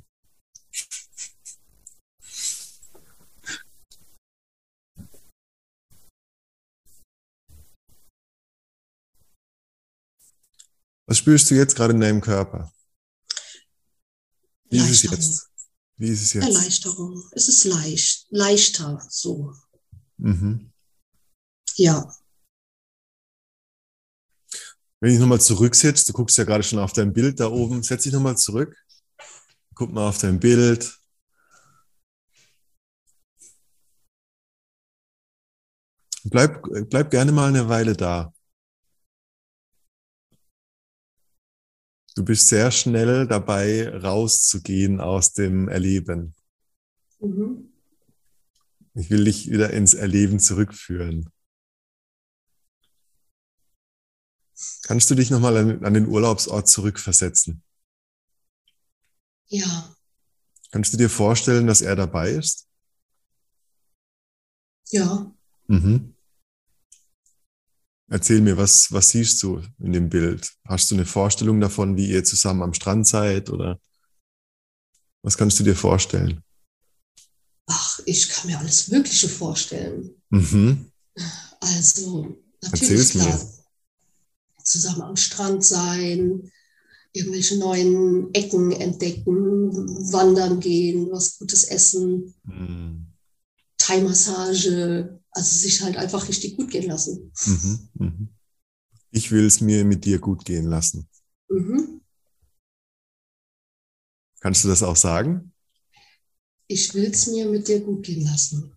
Was 11.06 11.18
spürst 11.18 11.50
du 11.50 11.54
jetzt 11.54 11.76
gerade 11.76 11.94
in 11.94 12.00
deinem 12.00 12.20
Körper? 12.20 12.72
Wie 14.68 14.78
ist 14.78 14.90
es 14.90 15.02
jetzt? 15.02 15.50
Wie 15.96 16.08
ist 16.08 16.22
es 16.22 16.32
jetzt? 16.32 16.44
Erleichterung. 16.44 17.22
Es 17.32 17.48
ist 17.48 17.64
leicht, 17.64 18.26
leichter 18.30 19.00
so. 19.08 19.54
Mhm. 20.18 20.72
Ja. 21.76 22.12
Wenn 25.00 25.12
ich 25.12 25.20
nochmal 25.20 25.40
zurücksetze, 25.40 26.06
du 26.06 26.12
guckst 26.12 26.36
ja 26.38 26.44
gerade 26.44 26.64
schon 26.64 26.78
auf 26.78 26.92
dein 26.92 27.12
Bild 27.12 27.38
da 27.38 27.48
oben, 27.48 27.82
setz 27.82 28.02
dich 28.02 28.12
nochmal 28.12 28.36
zurück. 28.36 28.76
Guck 29.74 29.92
mal 29.92 30.08
auf 30.08 30.18
dein 30.18 30.40
Bild. 30.40 30.98
Bleib, 36.24 36.62
bleib 36.90 37.10
gerne 37.10 37.30
mal 37.30 37.48
eine 37.48 37.68
Weile 37.68 37.94
da. 37.94 38.34
Du 42.16 42.24
bist 42.24 42.48
sehr 42.48 42.70
schnell 42.70 43.26
dabei, 43.26 43.90
rauszugehen 43.90 45.02
aus 45.02 45.34
dem 45.34 45.68
Erleben. 45.68 46.34
Mhm. 47.20 47.70
Ich 48.94 49.10
will 49.10 49.26
dich 49.26 49.50
wieder 49.50 49.70
ins 49.70 49.92
Erleben 49.92 50.40
zurückführen. 50.40 51.30
Kannst 54.84 55.10
du 55.10 55.14
dich 55.14 55.30
nochmal 55.30 55.58
an, 55.58 55.84
an 55.84 55.92
den 55.92 56.06
Urlaubsort 56.06 56.66
zurückversetzen? 56.66 57.62
Ja. 59.48 59.94
Kannst 60.70 60.94
du 60.94 60.96
dir 60.96 61.10
vorstellen, 61.10 61.66
dass 61.66 61.82
er 61.82 61.96
dabei 61.96 62.30
ist? 62.30 62.66
Ja. 64.88 65.34
Mhm. 65.66 66.15
Erzähl 68.08 68.40
mir, 68.40 68.56
was, 68.56 68.92
was 68.92 69.10
siehst 69.10 69.42
du 69.42 69.62
in 69.78 69.92
dem 69.92 70.08
Bild? 70.08 70.52
Hast 70.64 70.90
du 70.90 70.94
eine 70.94 71.06
Vorstellung 71.06 71.60
davon, 71.60 71.96
wie 71.96 72.10
ihr 72.10 72.24
zusammen 72.24 72.62
am 72.62 72.74
Strand 72.74 73.06
seid 73.06 73.50
oder 73.50 73.80
was 75.22 75.36
kannst 75.36 75.58
du 75.58 75.64
dir 75.64 75.74
vorstellen? 75.74 76.40
Ach, 77.66 77.98
ich 78.04 78.28
kann 78.28 78.48
mir 78.48 78.58
alles 78.60 78.88
Mögliche 78.88 79.28
vorstellen. 79.28 80.14
Mhm. 80.30 80.92
Also, 81.58 82.36
natürlich 82.62 83.10
klar, 83.10 83.26
mir. 83.26 83.48
zusammen 84.62 85.02
am 85.02 85.16
Strand 85.16 85.64
sein, 85.64 86.52
irgendwelche 87.12 87.58
neuen 87.58 88.32
Ecken 88.34 88.70
entdecken, 88.70 90.12
wandern 90.12 90.60
gehen, 90.60 91.10
was 91.10 91.38
Gutes 91.38 91.64
essen, 91.64 92.34
mhm. 92.44 93.06
Thai-Massage, 93.78 95.18
also 95.36 95.54
sich 95.54 95.82
halt 95.82 95.98
einfach 95.98 96.26
richtig 96.28 96.56
gut 96.56 96.70
gehen 96.70 96.88
lassen. 96.88 97.30
Mhm, 97.44 97.88
mhm. 97.94 98.28
Ich 99.10 99.30
will 99.30 99.44
es 99.44 99.60
mir 99.60 99.84
mit 99.84 100.06
dir 100.06 100.18
gut 100.18 100.46
gehen 100.46 100.64
lassen. 100.64 101.08
Mhm. 101.50 102.00
Kannst 104.40 104.64
du 104.64 104.68
das 104.68 104.82
auch 104.82 104.96
sagen? 104.96 105.52
Ich 106.68 106.94
will 106.94 107.10
es 107.10 107.26
mir 107.26 107.46
mit 107.46 107.68
dir 107.68 107.80
gut 107.80 108.04
gehen 108.04 108.24
lassen. 108.24 108.72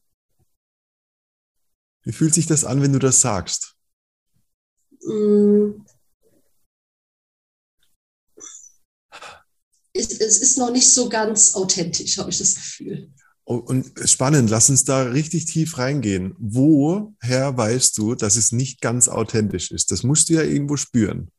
Wie 2.03 2.11
fühlt 2.11 2.33
sich 2.33 2.45
das 2.45 2.65
an, 2.65 2.81
wenn 2.81 2.93
du 2.93 2.99
das 2.99 3.21
sagst? 3.21 3.77
Es, 9.93 10.11
es 10.19 10.39
ist 10.39 10.57
noch 10.57 10.71
nicht 10.71 10.91
so 10.91 11.07
ganz 11.07 11.55
authentisch, 11.55 12.17
habe 12.17 12.29
ich 12.29 12.37
das 12.37 12.55
Gefühl. 12.55 13.13
Und 13.49 13.93
spannend, 14.05 14.51
lass 14.51 14.69
uns 14.69 14.83
da 14.83 15.01
richtig 15.01 15.45
tief 15.45 15.79
reingehen. 15.79 16.35
Woher 16.37 17.57
weißt 17.57 17.97
du, 17.97 18.13
dass 18.13 18.35
es 18.35 18.51
nicht 18.51 18.79
ganz 18.79 19.07
authentisch 19.07 19.71
ist? 19.71 19.89
Das 19.89 20.03
musst 20.03 20.29
du 20.29 20.35
ja 20.35 20.43
irgendwo 20.43 20.77
spüren. 20.77 21.31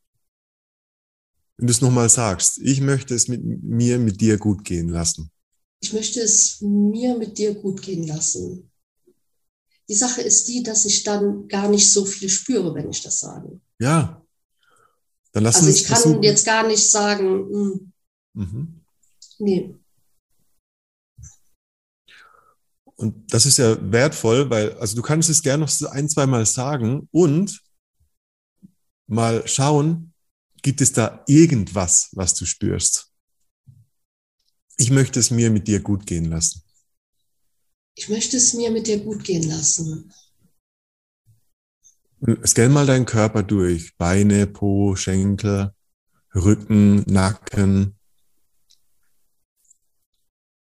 Wenn 1.57 1.69
du 1.69 1.71
es 1.71 1.81
nochmal 1.81 2.09
sagst, 2.09 2.59
ich 2.59 2.81
möchte 2.81 3.15
es 3.15 3.29
mit 3.29 3.45
mir, 3.45 4.01
mit 4.01 4.21
dir 4.21 4.39
gut 4.39 4.65
gehen 4.65 4.89
lassen. 4.89 5.31
Ich 5.79 5.93
möchte 5.93 6.21
es 6.21 6.61
mir 6.61 7.17
mit 7.17 7.39
dir 7.39 7.55
gut 7.55 7.81
gehen 7.81 8.05
lassen. 8.09 8.73
Die 9.89 9.95
Sache 9.95 10.23
ist 10.23 10.49
die, 10.49 10.65
dass 10.65 10.87
ich 10.87 11.05
dann 11.05 11.47
gar 11.47 11.69
nicht 11.69 11.93
so 11.93 12.05
viel 12.05 12.29
spüre, 12.29 12.75
wenn 12.75 12.91
ich 12.91 13.03
das 13.03 13.21
sage. 13.21 13.61
Ja. 13.79 14.21
Dann 15.31 15.45
lass 15.45 15.59
also 15.59 15.71
ich 15.71 15.85
kann 15.85 15.97
versuchen. 15.97 16.25
jetzt 16.25 16.45
gar 16.45 16.67
nicht 16.67 16.91
sagen, 16.91 17.51
mh, 17.53 17.71
hm, 17.71 17.93
mhm. 18.35 18.81
nee, 19.39 19.80
Und 23.01 23.33
das 23.33 23.47
ist 23.47 23.57
ja 23.57 23.79
wertvoll, 23.91 24.51
weil, 24.51 24.75
also 24.75 24.95
du 24.95 25.01
kannst 25.01 25.31
es 25.31 25.41
gerne 25.41 25.65
noch 25.65 25.91
ein, 25.91 26.07
zwei 26.11 26.27
Mal 26.27 26.45
sagen 26.45 27.09
und 27.13 27.63
mal 29.07 29.49
schauen, 29.49 30.13
gibt 30.61 30.83
es 30.83 30.93
da 30.93 31.25
irgendwas, 31.27 32.11
was 32.13 32.35
du 32.35 32.45
spürst? 32.45 33.11
Ich 34.77 34.91
möchte 34.91 35.19
es 35.19 35.31
mir 35.31 35.51
mit 35.51 35.67
dir 35.67 35.81
gut 35.81 36.05
gehen 36.05 36.27
lassen. 36.27 36.63
Ich 37.95 38.11
möchte 38.11 38.37
es 38.37 38.53
mir 38.53 38.71
mit 38.71 38.87
dir 38.87 39.01
gut 39.03 39.25
gehen 39.25 39.45
lassen. 39.45 40.13
Scan 42.45 42.71
mal 42.71 42.85
deinen 42.85 43.07
Körper 43.07 43.43
durch. 43.43 43.97
Beine, 43.97 44.47
Po, 44.47 44.95
Schenkel, 44.95 45.75
Rücken, 46.35 46.97
Nacken, 47.11 47.99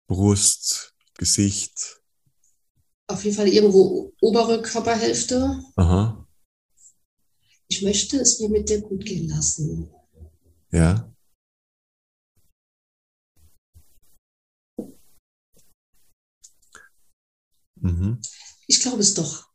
Brust, 0.08 0.92
Gesicht, 1.14 2.00
auf 3.08 3.24
jeden 3.24 3.36
Fall 3.36 3.48
irgendwo 3.48 4.12
obere 4.20 4.62
Körperhälfte. 4.62 5.62
Aha. 5.76 6.26
Ich 7.68 7.82
möchte 7.82 8.18
es 8.18 8.40
mir 8.40 8.48
mit 8.48 8.68
dir 8.68 8.80
gut 8.80 9.04
gehen 9.04 9.28
lassen. 9.28 9.90
Ja. 10.70 11.12
Mhm. 17.76 18.20
Ich 18.66 18.80
glaube 18.80 19.00
es 19.00 19.14
doch 19.14 19.48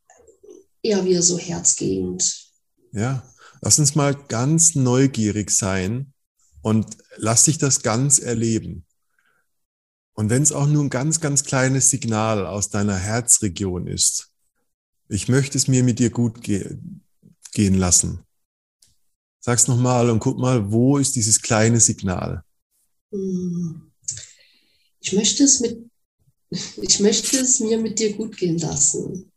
eher 0.82 1.04
wieder 1.04 1.22
so 1.22 1.38
herzgehend. 1.38 2.50
Ja, 2.92 3.26
lass 3.60 3.78
uns 3.78 3.94
mal 3.94 4.14
ganz 4.14 4.74
neugierig 4.74 5.50
sein 5.50 6.12
und 6.62 6.96
lass 7.16 7.44
dich 7.44 7.58
das 7.58 7.82
ganz 7.82 8.18
erleben. 8.18 8.86
Und 10.14 10.30
wenn 10.30 10.42
es 10.42 10.52
auch 10.52 10.66
nur 10.66 10.84
ein 10.84 10.90
ganz, 10.90 11.20
ganz 11.20 11.44
kleines 11.44 11.90
Signal 11.90 12.46
aus 12.46 12.68
deiner 12.68 12.96
Herzregion 12.96 13.86
ist, 13.86 14.30
ich 15.08 15.28
möchte 15.28 15.58
es 15.58 15.68
mir 15.68 15.82
mit 15.82 15.98
dir 15.98 16.10
gut 16.10 16.42
ge 16.42 16.78
gehen 17.52 17.74
lassen. 17.74 18.24
Sag's 19.40 19.68
nochmal 19.68 20.08
und 20.08 20.20
guck 20.20 20.38
mal, 20.38 20.72
wo 20.72 20.96
ist 20.96 21.16
dieses 21.16 21.42
kleine 21.42 21.80
Signal? 21.80 22.44
Ich 25.00 25.12
möchte 25.12 25.44
es 25.44 25.60
mit, 25.60 25.90
ich 26.80 27.00
möchte 27.00 27.38
es 27.38 27.60
mir 27.60 27.78
mit 27.78 27.98
dir 27.98 28.16
gut 28.16 28.36
gehen 28.36 28.56
lassen. 28.58 29.30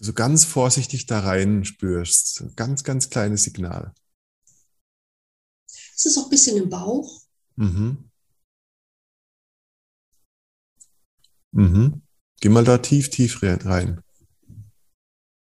So 0.00 0.12
ganz 0.12 0.44
vorsichtig 0.44 1.06
da 1.06 1.20
rein 1.20 1.64
spürst, 1.64 2.44
ganz, 2.56 2.84
ganz 2.84 3.08
kleines 3.08 3.44
Signal. 3.44 3.94
Es 6.04 6.10
ist 6.10 6.18
auch 6.18 6.24
ein 6.24 6.30
bisschen 6.30 6.58
im 6.58 6.68
Bauch. 6.68 7.22
Mhm. 7.56 8.10
Mhm. 11.52 12.02
Geh 12.42 12.50
mal 12.50 12.62
da 12.64 12.76
tief, 12.76 13.08
tief 13.08 13.42
rein. 13.42 14.02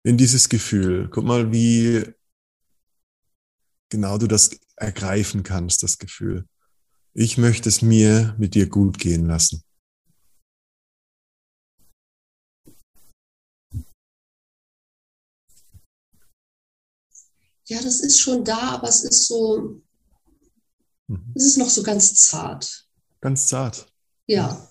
In 0.03 0.17
dieses 0.17 0.49
Gefühl. 0.49 1.07
Guck 1.11 1.23
mal, 1.25 1.51
wie 1.51 2.03
genau 3.89 4.17
du 4.17 4.25
das 4.25 4.59
ergreifen 4.75 5.43
kannst, 5.43 5.83
das 5.83 5.99
Gefühl. 5.99 6.47
Ich 7.13 7.37
möchte 7.37 7.69
es 7.69 7.83
mir 7.83 8.35
mit 8.39 8.55
dir 8.55 8.67
gut 8.67 8.97
gehen 8.97 9.27
lassen. 9.27 9.63
Ja, 17.67 17.83
das 17.83 17.99
ist 17.99 18.19
schon 18.19 18.43
da, 18.43 18.71
aber 18.71 18.89
es 18.89 19.03
ist 19.03 19.27
so, 19.27 19.79
Mhm. 21.09 21.33
Es 21.35 21.45
ist 21.45 21.57
noch 21.57 21.69
so 21.69 21.83
ganz 21.83 22.13
zart. 22.13 22.87
Ganz 23.21 23.47
zart. 23.47 23.91
Ja. 24.27 24.69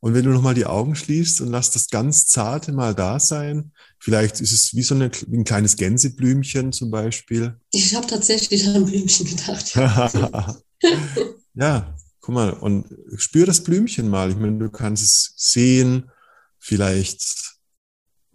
Und 0.00 0.14
wenn 0.14 0.24
du 0.24 0.30
nochmal 0.30 0.54
die 0.54 0.66
Augen 0.66 0.94
schließt 0.94 1.40
und 1.40 1.48
lass 1.48 1.70
das 1.70 1.88
ganz 1.88 2.26
Zarte 2.26 2.72
mal 2.72 2.94
da 2.94 3.18
sein, 3.18 3.72
vielleicht 3.98 4.40
ist 4.40 4.52
es 4.52 4.74
wie 4.74 4.82
so 4.82 4.94
eine, 4.94 5.10
wie 5.26 5.38
ein 5.38 5.44
kleines 5.44 5.76
Gänseblümchen 5.76 6.72
zum 6.72 6.90
Beispiel. 6.90 7.58
Ich 7.72 7.94
habe 7.94 8.06
tatsächlich 8.06 8.68
an 8.68 8.76
ein 8.76 8.84
Blümchen 8.84 9.26
gedacht. 9.26 9.74
ja, 11.54 11.96
guck 12.20 12.34
mal, 12.34 12.50
und 12.52 12.86
spür 13.16 13.46
das 13.46 13.64
Blümchen 13.64 14.08
mal. 14.08 14.30
Ich 14.30 14.36
meine, 14.36 14.58
du 14.58 14.70
kannst 14.70 15.02
es 15.02 15.32
sehen, 15.36 16.10
vielleicht 16.58 17.56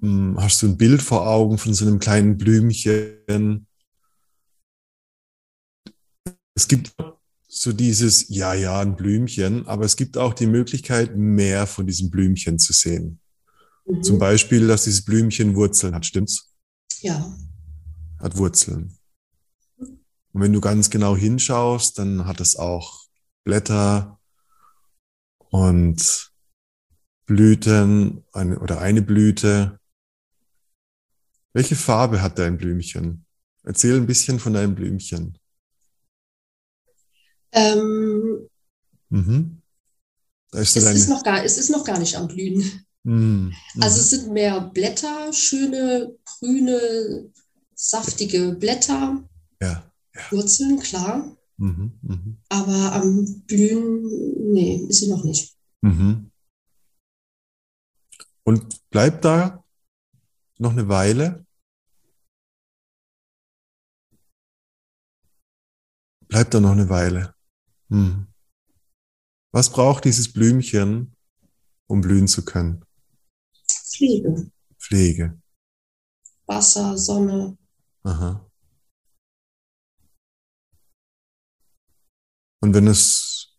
hm, 0.02 0.36
hast 0.40 0.62
du 0.64 0.68
ein 0.68 0.78
Bild 0.78 1.02
vor 1.02 1.28
Augen 1.28 1.60
von 1.60 1.74
so 1.74 1.86
einem 1.86 2.00
kleinen 2.00 2.38
Blümchen. 2.38 3.68
Es 6.56 6.68
gibt 6.68 6.92
so 7.54 7.74
dieses, 7.74 8.30
ja, 8.30 8.54
ja, 8.54 8.80
ein 8.80 8.96
Blümchen, 8.96 9.68
aber 9.68 9.84
es 9.84 9.98
gibt 9.98 10.18
auch 10.18 10.34
die 10.34 10.48
Möglichkeit, 10.48 11.18
mehr 11.18 11.68
von 11.68 11.86
diesem 11.86 12.10
Blümchen 12.10 12.58
zu 12.58 12.72
sehen. 12.72 13.20
Mhm. 13.86 14.04
Zum 14.04 14.20
Beispiel, 14.20 14.68
dass 14.68 14.86
dieses 14.86 15.04
Blümchen 15.04 15.54
Wurzeln 15.54 15.94
hat, 15.94 16.06
stimmt's? 16.06 16.54
Ja. 17.02 17.36
Hat 18.20 18.38
Wurzeln. 18.38 18.98
Und 19.78 20.42
wenn 20.42 20.54
du 20.54 20.62
ganz 20.62 20.90
genau 20.90 21.18
hinschaust, 21.18 22.00
dann 22.00 22.26
hat 22.26 22.40
es 22.40 22.56
auch 22.56 23.04
Blätter 23.44 24.18
und 25.50 26.32
Blüten 27.26 28.24
eine, 28.32 28.60
oder 28.60 28.80
eine 28.80 29.02
Blüte. 29.02 29.78
Welche 31.52 31.76
Farbe 31.76 32.22
hat 32.22 32.40
dein 32.40 32.58
Blümchen? 32.58 33.26
Erzähl 33.64 33.98
ein 33.98 34.08
bisschen 34.08 34.40
von 34.40 34.54
deinem 34.54 34.74
Blümchen. 34.74 35.38
Ähm, 37.54 38.48
mhm. 39.10 39.62
es, 40.52 40.76
ist 40.76 41.10
noch 41.10 41.24
gar, 41.24 41.44
es 41.44 41.58
ist 41.58 41.70
noch 41.70 41.84
gar 41.84 42.00
nicht 42.00 42.16
am 42.16 42.28
Blühen. 42.28 42.86
Mhm. 43.04 43.54
Also 43.80 44.00
es 44.00 44.10
sind 44.12 44.32
mehr 44.32 44.62
Blätter, 44.62 45.34
schöne, 45.34 46.16
grüne, 46.26 47.32
saftige 47.74 48.54
Blätter. 48.54 49.24
Ja. 49.62 49.92
ja. 50.16 50.22
Wurzeln, 50.32 50.80
klar. 50.80 51.36
Mhm. 51.58 52.00
Mhm. 52.02 52.38
Aber 52.50 52.94
am 52.94 53.44
Blühen, 53.46 54.52
nee, 54.52 54.86
ist 54.88 55.00
sie 55.00 55.10
noch 55.10 55.24
nicht. 55.24 55.56
Mhm. 55.82 56.32
Und 58.44 58.90
bleibt 58.90 59.26
da 59.26 59.64
noch 60.58 60.72
eine 60.72 60.88
Weile? 60.88 61.46
Bleibt 66.28 66.54
da 66.54 66.60
noch 66.60 66.72
eine 66.72 66.90
Weile? 66.90 67.36
Hm. 67.92 68.28
Was 69.54 69.70
braucht 69.70 70.06
dieses 70.06 70.32
Blümchen, 70.32 71.14
um 71.88 72.00
blühen 72.00 72.28
zu 72.28 72.46
können? 72.46 72.86
Pflege. 73.68 74.50
Pflege. 74.80 75.42
Wasser, 76.46 76.98
Sonne. 76.98 77.58
Aha. 78.04 78.50
Und 82.62 82.74
wenn 82.74 82.88
es 82.88 83.58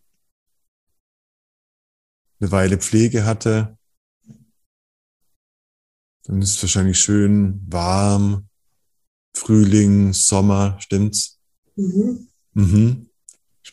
eine 2.41 2.51
Weile 2.51 2.79
Pflege 2.79 3.27
hatte, 3.27 3.77
dann 6.25 6.41
ist 6.41 6.57
es 6.57 6.63
wahrscheinlich 6.63 6.99
schön 6.99 7.61
warm, 7.71 8.49
Frühling, 9.37 10.13
Sommer, 10.15 10.81
stimmt's? 10.81 11.39
Mhm. 11.77 12.29
Mhm. 12.55 13.12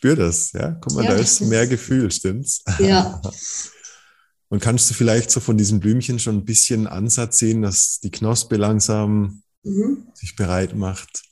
Spür 0.00 0.16
das, 0.16 0.52
ja? 0.52 0.78
Guck 0.80 0.94
mal, 0.94 1.04
ja, 1.04 1.10
da 1.10 1.16
ist 1.18 1.42
mehr 1.42 1.66
Gefühl, 1.66 2.10
stimmt's? 2.10 2.64
Ja. 2.78 3.20
Und 4.48 4.60
kannst 4.60 4.88
du 4.88 4.94
vielleicht 4.94 5.30
so 5.30 5.40
von 5.40 5.58
diesem 5.58 5.78
Blümchen 5.78 6.18
schon 6.18 6.38
ein 6.38 6.44
bisschen 6.46 6.86
Ansatz 6.86 7.36
sehen, 7.36 7.60
dass 7.60 8.00
die 8.00 8.10
Knospe 8.10 8.56
langsam 8.56 9.42
mhm. 9.62 10.06
sich 10.14 10.36
bereit 10.36 10.74
macht? 10.74 11.22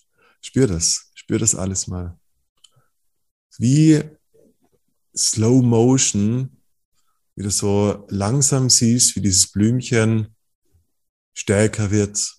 Spür 0.42 0.66
das, 0.66 1.10
spür 1.14 1.38
das 1.38 1.54
alles 1.54 1.86
mal. 1.86 2.20
Wie 3.56 4.02
Slow 5.16 5.62
Motion, 5.62 6.58
wie 7.36 7.44
du 7.44 7.50
so 7.50 8.06
langsam 8.10 8.68
siehst, 8.68 9.16
wie 9.16 9.22
dieses 9.22 9.50
Blümchen 9.50 10.36
stärker 11.32 11.90
wird, 11.90 12.36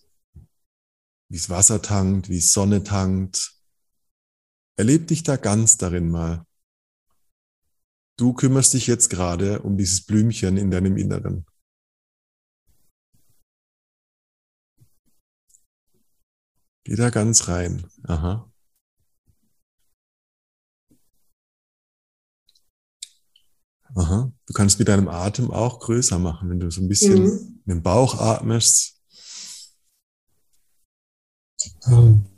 wie 1.28 1.38
es 1.38 1.50
Wasser 1.50 1.82
tankt, 1.82 2.30
wie 2.30 2.38
es 2.38 2.54
Sonne 2.54 2.84
tankt. 2.84 3.59
Erleb 4.80 5.08
dich 5.08 5.24
da 5.24 5.36
ganz 5.36 5.76
darin 5.76 6.10
mal. 6.10 6.46
Du 8.18 8.32
kümmerst 8.32 8.74
dich 8.74 8.88
jetzt 8.88 9.10
gerade 9.10 9.62
um 9.62 9.78
dieses 9.78 10.06
Blümchen 10.06 10.56
in 10.56 10.72
deinem 10.72 10.96
Inneren. 10.96 11.46
Geh 16.86 16.96
da 16.96 17.10
ganz 17.10 17.50
rein. 17.50 17.92
Aha. 18.04 18.50
Aha. 23.96 24.32
Du 24.46 24.54
kannst 24.54 24.80
mit 24.80 24.88
deinem 24.88 25.10
Atem 25.10 25.52
auch 25.52 25.82
größer 25.82 26.20
machen, 26.20 26.50
wenn 26.50 26.62
du 26.62 26.72
so 26.72 26.80
ein 26.80 26.88
bisschen 26.88 27.24
mhm. 27.24 27.62
in 27.66 27.74
den 27.74 27.84
Bauch 27.84 28.18
atmest. 28.18 28.98
Mhm. 31.86 32.29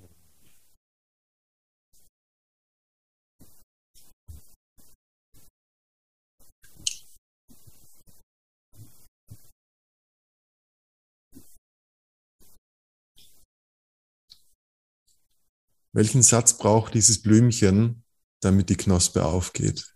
Welchen 15.93 16.21
Satz 16.21 16.57
braucht 16.57 16.93
dieses 16.93 17.21
Blümchen, 17.21 18.05
damit 18.39 18.69
die 18.69 18.77
Knospe 18.77 19.25
aufgeht? 19.25 19.93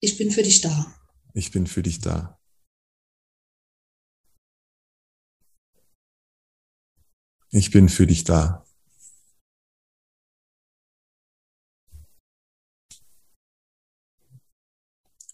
Ich 0.00 0.16
bin 0.16 0.30
für 0.30 0.42
dich 0.42 0.60
da. 0.60 0.94
Ich 1.34 1.50
bin 1.50 1.66
für 1.66 1.82
dich 1.82 2.00
da. 2.00 2.40
Ich 7.50 7.72
bin 7.72 7.88
für 7.88 8.06
dich 8.06 8.22
da. 8.22 8.64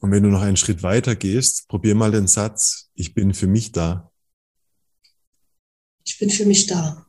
Und 0.00 0.12
wenn 0.12 0.22
du 0.22 0.30
noch 0.30 0.40
einen 0.40 0.56
Schritt 0.56 0.82
weiter 0.82 1.14
gehst, 1.14 1.68
probier 1.68 1.94
mal 1.94 2.10
den 2.10 2.26
Satz, 2.26 2.90
ich 2.94 3.12
bin 3.12 3.34
für 3.34 3.46
mich 3.46 3.72
da. 3.72 4.12
Ich 6.07 6.18
bin 6.18 6.30
für 6.30 6.46
mich 6.46 6.66
da. 6.66 7.07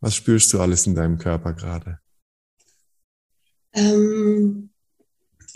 Was 0.00 0.14
spürst 0.14 0.52
du 0.52 0.60
alles 0.60 0.86
in 0.86 0.94
deinem 0.94 1.18
Körper 1.18 1.54
gerade? 1.54 1.98
Ähm, 3.72 4.70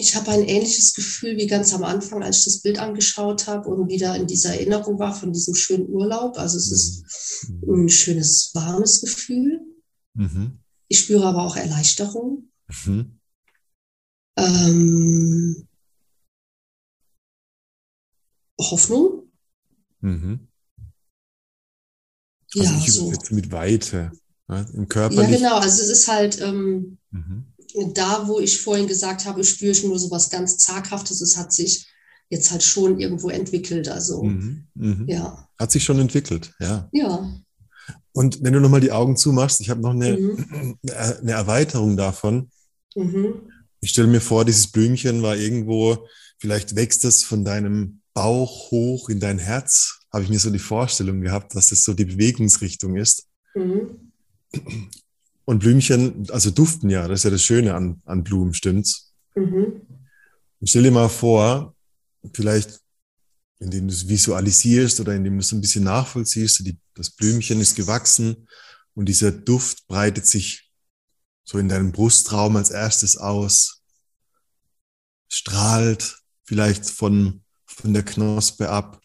ich 0.00 0.16
habe 0.16 0.30
ein 0.30 0.44
ähnliches 0.44 0.94
Gefühl 0.94 1.36
wie 1.36 1.46
ganz 1.46 1.74
am 1.74 1.84
Anfang, 1.84 2.22
als 2.22 2.38
ich 2.38 2.44
das 2.44 2.62
Bild 2.62 2.78
angeschaut 2.78 3.46
habe 3.46 3.68
und 3.68 3.88
wieder 3.88 4.16
in 4.16 4.26
dieser 4.26 4.54
Erinnerung 4.54 4.98
war 4.98 5.14
von 5.14 5.32
diesem 5.32 5.54
schönen 5.54 5.88
Urlaub. 5.90 6.38
Also 6.38 6.56
es 6.56 6.72
ist 6.72 7.48
mhm. 7.48 7.84
ein 7.84 7.88
schönes, 7.90 8.50
warmes 8.54 9.02
Gefühl. 9.02 9.60
Mhm. 10.14 10.58
Ich 10.88 11.00
spüre 11.00 11.26
aber 11.26 11.42
auch 11.42 11.56
Erleichterung. 11.56 12.50
Mhm. 12.86 13.20
Ähm, 14.36 15.68
Hoffnung. 18.58 19.30
Mhm. 20.00 20.48
Also 22.58 22.72
ja, 22.72 22.90
so. 22.90 23.12
mit 23.30 23.52
Weite. 23.52 24.12
Ja, 24.48 24.62
Im 24.72 24.88
Körper. 24.88 25.22
Ja, 25.22 25.30
genau. 25.30 25.56
Also 25.58 25.82
es 25.82 25.90
ist 25.90 26.08
halt 26.08 26.40
ähm, 26.40 26.98
mhm 27.10 27.50
da, 27.94 28.26
wo 28.26 28.40
ich 28.40 28.60
vorhin 28.60 28.86
gesagt 28.86 29.26
habe, 29.26 29.44
spüre 29.44 29.72
ich 29.72 29.84
nur 29.84 29.98
so 29.98 30.10
was 30.10 30.30
ganz 30.30 30.58
Zaghaftes, 30.58 31.20
es 31.20 31.36
hat 31.36 31.52
sich 31.52 31.86
jetzt 32.28 32.50
halt 32.50 32.62
schon 32.62 32.98
irgendwo 33.00 33.28
entwickelt. 33.28 33.88
Also, 33.88 34.22
mhm, 34.22 34.66
mh. 34.74 35.04
ja. 35.06 35.48
Hat 35.58 35.70
sich 35.70 35.84
schon 35.84 35.98
entwickelt, 35.98 36.52
ja. 36.60 36.88
Ja. 36.92 37.34
Und 38.12 38.42
wenn 38.42 38.52
du 38.52 38.60
nochmal 38.60 38.80
die 38.80 38.92
Augen 38.92 39.16
zumachst, 39.16 39.60
ich 39.60 39.70
habe 39.70 39.80
noch 39.80 39.90
eine, 39.90 40.16
mhm. 40.16 40.78
eine 40.90 41.32
Erweiterung 41.32 41.96
davon. 41.96 42.50
Mhm. 42.94 43.50
Ich 43.80 43.90
stelle 43.90 44.08
mir 44.08 44.20
vor, 44.20 44.44
dieses 44.44 44.68
Blümchen 44.68 45.22
war 45.22 45.36
irgendwo, 45.36 46.06
vielleicht 46.38 46.76
wächst 46.76 47.04
es 47.04 47.22
von 47.24 47.44
deinem 47.44 48.00
Bauch 48.14 48.70
hoch 48.70 49.08
in 49.08 49.20
dein 49.20 49.38
Herz. 49.38 50.00
Habe 50.12 50.24
ich 50.24 50.30
mir 50.30 50.38
so 50.38 50.50
die 50.50 50.58
Vorstellung 50.58 51.20
gehabt, 51.20 51.54
dass 51.54 51.68
das 51.68 51.84
so 51.84 51.94
die 51.94 52.04
Bewegungsrichtung 52.04 52.96
ist. 52.96 53.26
Mhm. 53.54 54.12
Und 55.44 55.60
Blümchen, 55.60 56.26
also 56.30 56.50
duften 56.50 56.90
ja, 56.90 57.08
das 57.08 57.20
ist 57.20 57.24
ja 57.24 57.30
das 57.30 57.42
Schöne 57.42 57.74
an, 57.74 58.00
an 58.04 58.22
Blumen, 58.22 58.54
stimmt's? 58.54 59.12
Mhm. 59.34 59.80
Stell 60.62 60.82
dir 60.82 60.90
mal 60.90 61.08
vor, 61.08 61.74
vielleicht 62.34 62.80
indem 63.60 63.88
du 63.88 63.94
es 63.94 64.08
visualisierst 64.08 65.00
oder 65.00 65.14
indem 65.14 65.34
du 65.34 65.40
es 65.40 65.52
ein 65.52 65.60
bisschen 65.60 65.84
nachvollziehst, 65.84 66.66
die, 66.66 66.78
das 66.94 67.10
Blümchen 67.10 67.60
ist 67.60 67.76
gewachsen 67.76 68.48
und 68.94 69.06
dieser 69.06 69.32
Duft 69.32 69.86
breitet 69.86 70.26
sich 70.26 70.70
so 71.44 71.58
in 71.58 71.68
deinem 71.68 71.92
Brustraum 71.92 72.56
als 72.56 72.70
erstes 72.70 73.16
aus, 73.16 73.82
strahlt 75.28 76.18
vielleicht 76.44 76.86
von, 76.86 77.44
von 77.66 77.92
der 77.92 78.02
Knospe 78.02 78.70
ab 78.70 79.00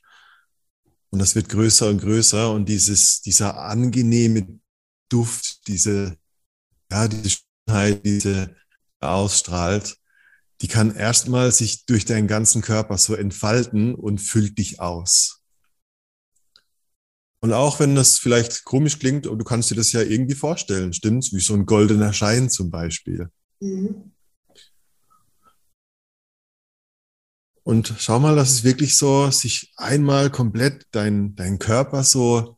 und 1.09 1.19
das 1.19 1.35
wird 1.35 1.49
größer 1.49 1.89
und 1.89 1.99
größer 1.99 2.51
und 2.51 2.67
dieses, 2.69 3.21
dieser 3.21 3.59
angenehme 3.59 4.59
Duft, 5.09 5.67
diese 5.67 6.17
ja, 6.91 7.07
diese 7.07 7.37
Schönheit, 7.67 8.05
diese 8.05 8.55
ausstrahlt, 8.99 9.97
die 10.61 10.67
kann 10.67 10.95
erstmal 10.95 11.51
sich 11.51 11.85
durch 11.85 12.05
deinen 12.05 12.27
ganzen 12.27 12.61
Körper 12.61 12.97
so 12.97 13.15
entfalten 13.15 13.93
und 13.95 14.19
füllt 14.19 14.57
dich 14.57 14.79
aus. 14.79 15.41
Und 17.41 17.53
auch 17.53 17.79
wenn 17.79 17.95
das 17.95 18.17
vielleicht 18.17 18.63
komisch 18.63 18.97
klingt, 18.97 19.25
du 19.25 19.37
kannst 19.43 19.69
dir 19.69 19.75
das 19.75 19.91
ja 19.91 20.01
irgendwie 20.01 20.33
vorstellen, 20.33 20.93
stimmt's? 20.93 21.31
Wie 21.31 21.39
so 21.39 21.53
ein 21.53 21.65
goldener 21.65 22.13
Schein 22.13 22.49
zum 22.49 22.71
Beispiel. 22.71 23.29
Mhm. 23.59 24.11
Und 27.61 27.93
schau 27.97 28.19
mal, 28.19 28.35
dass 28.35 28.51
es 28.51 28.63
wirklich 28.63 28.95
so 28.95 29.29
sich 29.31 29.73
einmal 29.75 30.29
komplett 30.29 30.85
dein, 30.91 31.35
dein 31.35 31.57
Körper 31.57 32.03
so 32.03 32.54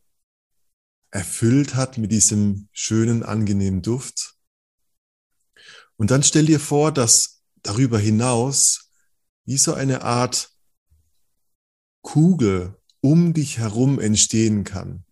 erfüllt 1.18 1.74
hat 1.74 1.97
mit 1.97 2.11
diesem 2.11 2.70
schönen, 2.72 3.24
angenehmen 3.24 3.82
Duft. 3.82 4.36
Und 5.95 6.11
dann 6.11 6.22
stell 6.22 6.45
dir 6.45 6.59
vor, 6.59 6.91
dass 6.91 7.41
darüber 7.63 7.97
hinaus 7.97 8.91
wie 9.43 9.57
so 9.57 9.74
eine 9.74 10.03
Art 10.03 10.51
Kugel 12.03 12.78
um 13.01 13.34
dich 13.34 13.57
herum 13.57 13.99
entstehen 13.99 14.63
kann. 14.63 15.05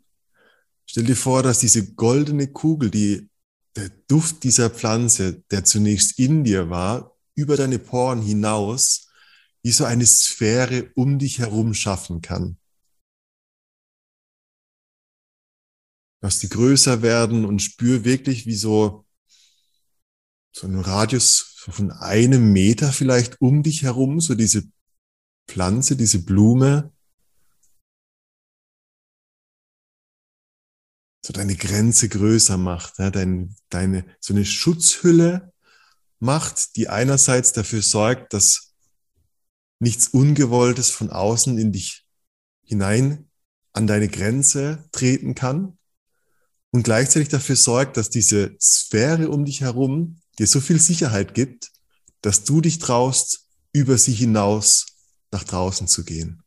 Stell 0.86 1.06
dir 1.06 1.16
vor, 1.16 1.42
dass 1.42 1.58
diese 1.58 1.94
goldene 1.94 2.52
Kugel, 2.52 2.92
die 2.92 3.28
der 3.76 3.90
Duft 4.08 4.44
dieser 4.44 4.70
Pflanze, 4.70 5.44
der 5.50 5.64
zunächst 5.64 6.20
in 6.20 6.44
dir 6.44 6.70
war, 6.70 7.18
über 7.34 7.58
deine 7.58 7.80
Poren 7.80 8.22
hinaus, 8.22 9.08
wie 9.64 9.72
so 9.72 9.86
eine 9.86 10.06
Sphäre 10.06 10.92
um 10.94 11.18
dich 11.18 11.40
herum 11.40 11.74
schaffen 11.74 12.22
kann. 12.22 12.58
lass 16.26 16.40
die 16.40 16.50
größer 16.50 17.04
werden 17.04 17.46
und 17.46 17.62
spür 17.62 18.04
wirklich, 18.04 18.48
wie 18.48 18.56
so, 18.56 19.06
so 20.52 20.66
ein 20.66 20.80
Radius 20.80 21.54
von 21.70 21.92
einem 21.92 22.52
Meter 22.52 22.92
vielleicht 22.92 23.40
um 23.42 23.62
dich 23.62 23.84
herum, 23.84 24.20
so 24.20 24.34
diese 24.34 24.64
Pflanze, 25.48 25.96
diese 25.96 26.26
Blume, 26.26 26.92
so 31.24 31.32
deine 31.32 31.56
Grenze 31.56 32.10
größer 32.10 32.58
macht, 32.58 32.98
ja, 32.98 33.12
dein, 33.12 33.56
deine, 33.70 34.04
so 34.20 34.34
eine 34.34 34.46
Schutzhülle 34.46 35.54
macht, 36.18 36.76
die 36.76 36.90
einerseits 36.90 37.54
dafür 37.54 37.84
sorgt, 37.84 38.34
dass 38.34 38.74
nichts 39.80 40.08
Ungewolltes 40.08 40.90
von 40.90 41.12
außen 41.12 41.60
in 41.60 41.72
dich 41.72 42.08
hinein 42.64 43.30
an 43.74 43.86
deine 43.86 44.08
Grenze 44.08 44.90
treten 44.92 45.36
kann, 45.36 45.78
und 46.76 46.84
gleichzeitig 46.84 47.30
dafür 47.30 47.56
sorgt, 47.56 47.96
dass 47.96 48.10
diese 48.10 48.54
Sphäre 48.60 49.30
um 49.30 49.46
dich 49.46 49.62
herum 49.62 50.20
dir 50.38 50.46
so 50.46 50.60
viel 50.60 50.82
Sicherheit 50.82 51.34
gibt, 51.34 51.72
dass 52.20 52.44
du 52.44 52.60
dich 52.60 52.80
traust, 52.80 53.48
über 53.72 53.98
sie 53.98 54.12
hinaus 54.12 54.86
nach 55.32 55.46
draußen 55.46 55.88
zu 55.88 56.04
gehen. 56.04 56.44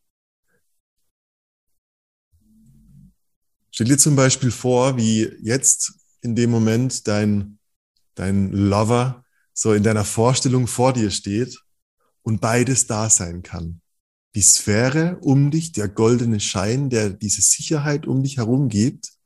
Stell 3.70 3.86
dir 3.86 3.96
zum 3.96 4.16
Beispiel 4.16 4.50
vor, 4.50 4.98
wie 4.98 5.30
jetzt 5.40 5.94
in 6.20 6.36
dem 6.36 6.50
Moment 6.50 7.08
dein, 7.08 7.58
dein 8.14 8.52
Lover 8.52 9.24
so 9.54 9.72
in 9.72 9.82
deiner 9.82 10.04
Vorstellung 10.04 10.66
vor 10.66 10.92
dir 10.92 11.10
steht 11.10 11.58
und 12.20 12.42
beides 12.42 12.86
da 12.86 13.08
sein 13.08 13.42
kann. 13.42 13.80
Die 14.34 14.42
Sphäre 14.42 15.16
um 15.22 15.50
dich, 15.50 15.72
der 15.72 15.88
goldene 15.88 16.38
Schein, 16.38 16.90
der 16.90 17.08
diese 17.08 17.40
Sicherheit 17.40 18.06
um 18.06 18.22
dich 18.22 18.36
herum 18.36 18.68
gibt 18.68 19.17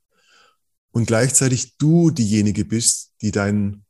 und 0.93 1.07
gleichzeitig 1.07 1.77
du 1.79 2.11
diejenige 2.11 2.65
bist, 2.65 3.15
die 3.21 3.33
deinen 3.33 3.85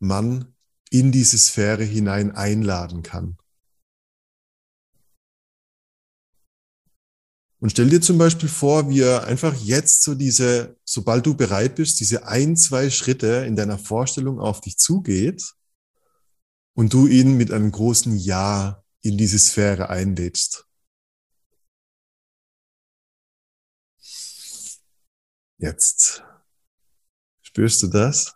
Mann 0.00 0.54
in 0.90 1.10
diese 1.10 1.38
Sphäre 1.38 1.84
hinein 1.84 2.32
einladen 2.32 3.02
kann. 3.02 3.38
Und 7.60 7.70
stell 7.70 7.88
dir 7.88 8.02
zum 8.02 8.18
Beispiel 8.18 8.50
vor, 8.50 8.90
wie 8.90 9.00
er 9.00 9.24
einfach 9.24 9.54
jetzt 9.54 10.02
so 10.02 10.14
diese, 10.14 10.76
sobald 10.84 11.24
du 11.24 11.34
bereit 11.34 11.76
bist, 11.76 11.98
diese 11.98 12.26
ein, 12.26 12.56
zwei 12.56 12.90
Schritte 12.90 13.44
in 13.46 13.56
deiner 13.56 13.78
Vorstellung 13.78 14.38
auf 14.38 14.60
dich 14.60 14.76
zugeht 14.76 15.54
und 16.74 16.92
du 16.92 17.06
ihn 17.06 17.38
mit 17.38 17.50
einem 17.50 17.72
großen 17.72 18.18
Ja 18.18 18.84
in 19.00 19.16
diese 19.16 19.38
Sphäre 19.38 19.88
einlädst. 19.88 20.66
Jetzt. 25.64 26.22
Spürst 27.40 27.82
du 27.82 27.86
das? 27.86 28.34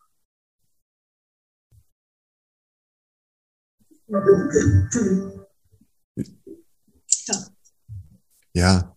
Ja. 8.55 8.95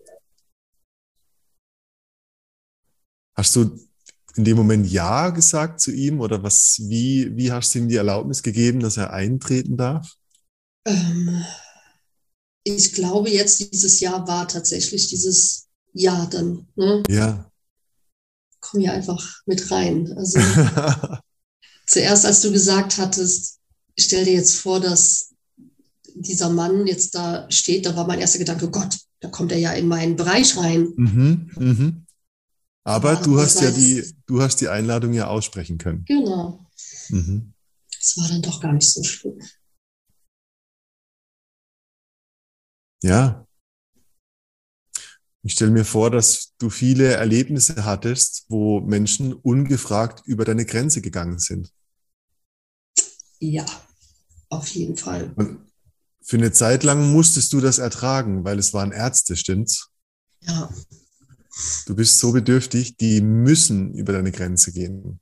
Hast 3.36 3.57
du 3.57 3.77
in 4.38 4.45
dem 4.45 4.55
Moment 4.55 4.89
Ja 4.89 5.32
gesagt 5.32 5.82
zu 5.82 5.91
ihm 5.91 6.21
oder 6.21 6.41
was, 6.41 6.79
wie, 6.84 7.36
wie 7.36 7.51
hast 7.51 7.75
du 7.75 7.79
ihm 7.79 7.89
die 7.89 7.97
Erlaubnis 7.97 8.43
gegeben, 8.43 8.79
dass 8.79 8.95
er 8.95 9.11
eintreten 9.11 9.75
darf? 9.75 10.15
Ähm, 10.86 11.43
ich 12.63 12.93
glaube, 12.93 13.29
jetzt 13.29 13.59
dieses 13.59 13.99
Ja 13.99 14.25
war 14.25 14.47
tatsächlich 14.47 15.09
dieses 15.09 15.67
Ja 15.91 16.27
dann. 16.27 16.69
Ne? 16.77 17.03
Ja. 17.09 17.51
Komm 18.62 18.82
hier 18.82 18.93
einfach 18.93 19.41
mit 19.45 19.70
rein. 19.72 20.14
Also 20.16 20.39
zuerst, 21.88 22.26
als 22.26 22.41
du 22.41 22.51
gesagt 22.51 22.97
hattest, 22.97 23.59
stell 23.99 24.26
dir 24.26 24.34
jetzt 24.34 24.55
vor, 24.55 24.80
dass 24.80 25.34
dieser 26.16 26.49
Mann 26.49 26.88
jetzt 26.88 27.16
da 27.16 27.49
steht, 27.49 27.86
da 27.86 27.95
war 27.95 28.07
mein 28.07 28.20
erster 28.20 28.39
Gedanke, 28.39 28.68
oh 28.68 28.72
Gott, 28.72 28.97
da 29.20 29.30
kommt 29.30 29.51
er 29.51 29.59
ja 29.59 29.72
in 29.74 29.88
meinen 29.88 30.16
Bereich 30.16 30.57
rein. 30.57 30.93
Mhm, 30.95 31.51
mhm. 31.57 32.05
Aber 32.84 33.16
du 33.18 33.39
hast 33.39 33.62
ja 33.62 33.72
die, 33.72 34.03
du 34.26 34.41
hast 34.41 34.57
die 34.57 34.68
Einladung 34.68 35.14
ja 35.14 35.28
aussprechen 35.28 35.78
können. 35.78 36.03
Genau. 36.05 36.66
Mhm. 37.09 37.53
Das 37.95 38.18
war 38.18 38.28
dann 38.28 38.41
doch 38.41 38.59
gar 38.59 38.74
nicht 38.74 38.89
so 38.89 39.03
schlimm. 39.03 39.39
Ja. 43.03 43.45
Ich 45.43 45.53
stelle 45.53 45.71
mir 45.71 45.85
vor, 45.85 46.11
dass 46.11 46.53
du 46.59 46.69
viele 46.69 47.13
Erlebnisse 47.13 47.83
hattest, 47.83 48.45
wo 48.49 48.79
Menschen 48.79 49.33
ungefragt 49.33 50.21
über 50.25 50.45
deine 50.45 50.65
Grenze 50.65 51.01
gegangen 51.01 51.39
sind. 51.39 51.71
Ja, 53.39 53.65
auf 54.49 54.67
jeden 54.67 54.97
Fall. 54.97 55.33
Und 55.35 55.71
für 56.21 56.37
eine 56.37 56.51
Zeit 56.51 56.83
lang 56.83 57.11
musstest 57.11 57.51
du 57.53 57.59
das 57.59 57.79
ertragen, 57.79 58.43
weil 58.43 58.59
es 58.59 58.73
waren 58.73 58.91
Ärzte, 58.91 59.35
stimmt's? 59.35 59.89
Ja. 60.41 60.69
Du 61.87 61.95
bist 61.95 62.19
so 62.19 62.31
bedürftig, 62.31 62.97
die 62.97 63.21
müssen 63.21 63.93
über 63.95 64.13
deine 64.13 64.31
Grenze 64.31 64.71
gehen. 64.71 65.19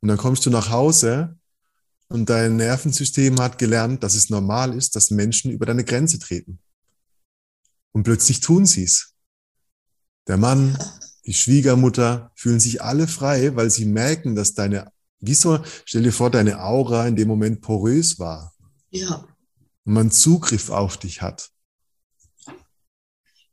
Und 0.00 0.08
dann 0.08 0.18
kommst 0.18 0.44
du 0.44 0.50
nach 0.50 0.70
Hause 0.70 1.38
und 2.08 2.28
dein 2.28 2.56
Nervensystem 2.56 3.40
hat 3.40 3.58
gelernt, 3.58 4.02
dass 4.02 4.14
es 4.14 4.30
normal 4.30 4.74
ist, 4.74 4.94
dass 4.94 5.10
Menschen 5.10 5.50
über 5.50 5.66
deine 5.66 5.84
Grenze 5.84 6.18
treten. 6.18 6.58
Und 7.92 8.04
plötzlich 8.04 8.40
tun 8.40 8.66
sie 8.66 8.84
es. 8.84 9.14
Der 10.26 10.36
Mann, 10.36 10.78
die 11.26 11.34
Schwiegermutter 11.34 12.30
fühlen 12.34 12.60
sich 12.60 12.82
alle 12.82 13.08
frei, 13.08 13.56
weil 13.56 13.70
sie 13.70 13.84
merken, 13.84 14.34
dass 14.34 14.54
deine, 14.54 14.92
wieso, 15.18 15.60
stell 15.84 16.02
dir 16.02 16.12
vor, 16.12 16.30
deine 16.30 16.62
Aura 16.62 17.06
in 17.08 17.16
dem 17.16 17.28
Moment 17.28 17.60
porös 17.60 18.18
war. 18.18 18.54
Ja. 18.90 19.26
Und 19.84 19.94
man 19.94 20.10
Zugriff 20.10 20.70
auf 20.70 20.98
dich 20.98 21.22
hat 21.22 21.50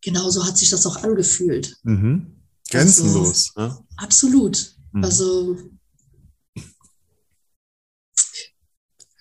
genauso 0.08 0.46
hat 0.46 0.58
sich 0.58 0.70
das 0.70 0.86
auch 0.86 1.04
angefühlt. 1.04 1.76
Mhm. 1.84 2.34
Grenzenlos. 2.70 3.52
Also, 3.56 3.76
ne? 3.76 3.86
Absolut. 3.98 4.76
Mhm. 4.94 5.04
Also 5.04 5.58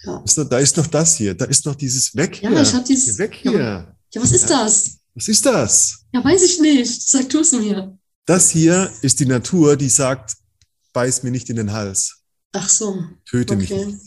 ja. 0.04 0.24
Da 0.44 0.58
ist 0.58 0.76
noch 0.76 0.86
das 0.86 1.16
hier, 1.16 1.34
da 1.34 1.46
ist 1.46 1.66
noch 1.66 1.74
dieses 1.74 2.14
Weg 2.14 2.36
hier. 2.36 2.52
Ja, 2.52 2.62
ich 2.62 2.72
habe 2.72 2.84
dieses. 2.84 3.18
Weg 3.18 3.34
hier. 3.34 3.96
Ja 4.14 4.22
was 4.22 4.32
ist 4.32 4.48
das? 4.48 4.95
Was 5.16 5.26
ist 5.26 5.44
das? 5.44 6.04
Ja, 6.12 6.22
weiß 6.22 6.42
ich 6.44 6.60
nicht. 6.60 7.08
Sag 7.08 7.28
du 7.30 7.40
es 7.40 7.50
mir. 7.50 7.98
Das 8.24 8.50
hier 8.50 8.92
ist 9.02 9.18
die 9.18 9.26
Natur, 9.26 9.76
die 9.76 9.88
sagt, 9.88 10.36
beiß 10.92 11.24
mir 11.24 11.32
nicht 11.32 11.50
in 11.50 11.56
den 11.56 11.72
Hals. 11.72 12.22
Ach 12.52 12.68
so. 12.68 13.04
Töte 13.28 13.54
okay. 13.54 13.62
mich 13.62 13.86
nicht. 13.86 13.98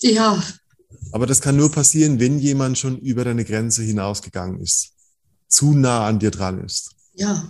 Ja. 0.00 0.40
Aber 1.10 1.26
das 1.26 1.40
kann 1.40 1.56
nur 1.56 1.72
passieren, 1.72 2.20
wenn 2.20 2.38
jemand 2.38 2.78
schon 2.78 2.98
über 2.98 3.24
deine 3.24 3.44
Grenze 3.44 3.82
hinausgegangen 3.82 4.60
ist 4.60 4.94
zu 5.54 5.72
nah 5.72 6.06
an 6.06 6.18
dir 6.18 6.30
dran 6.30 6.62
ist. 6.64 6.90
Ja. 7.14 7.48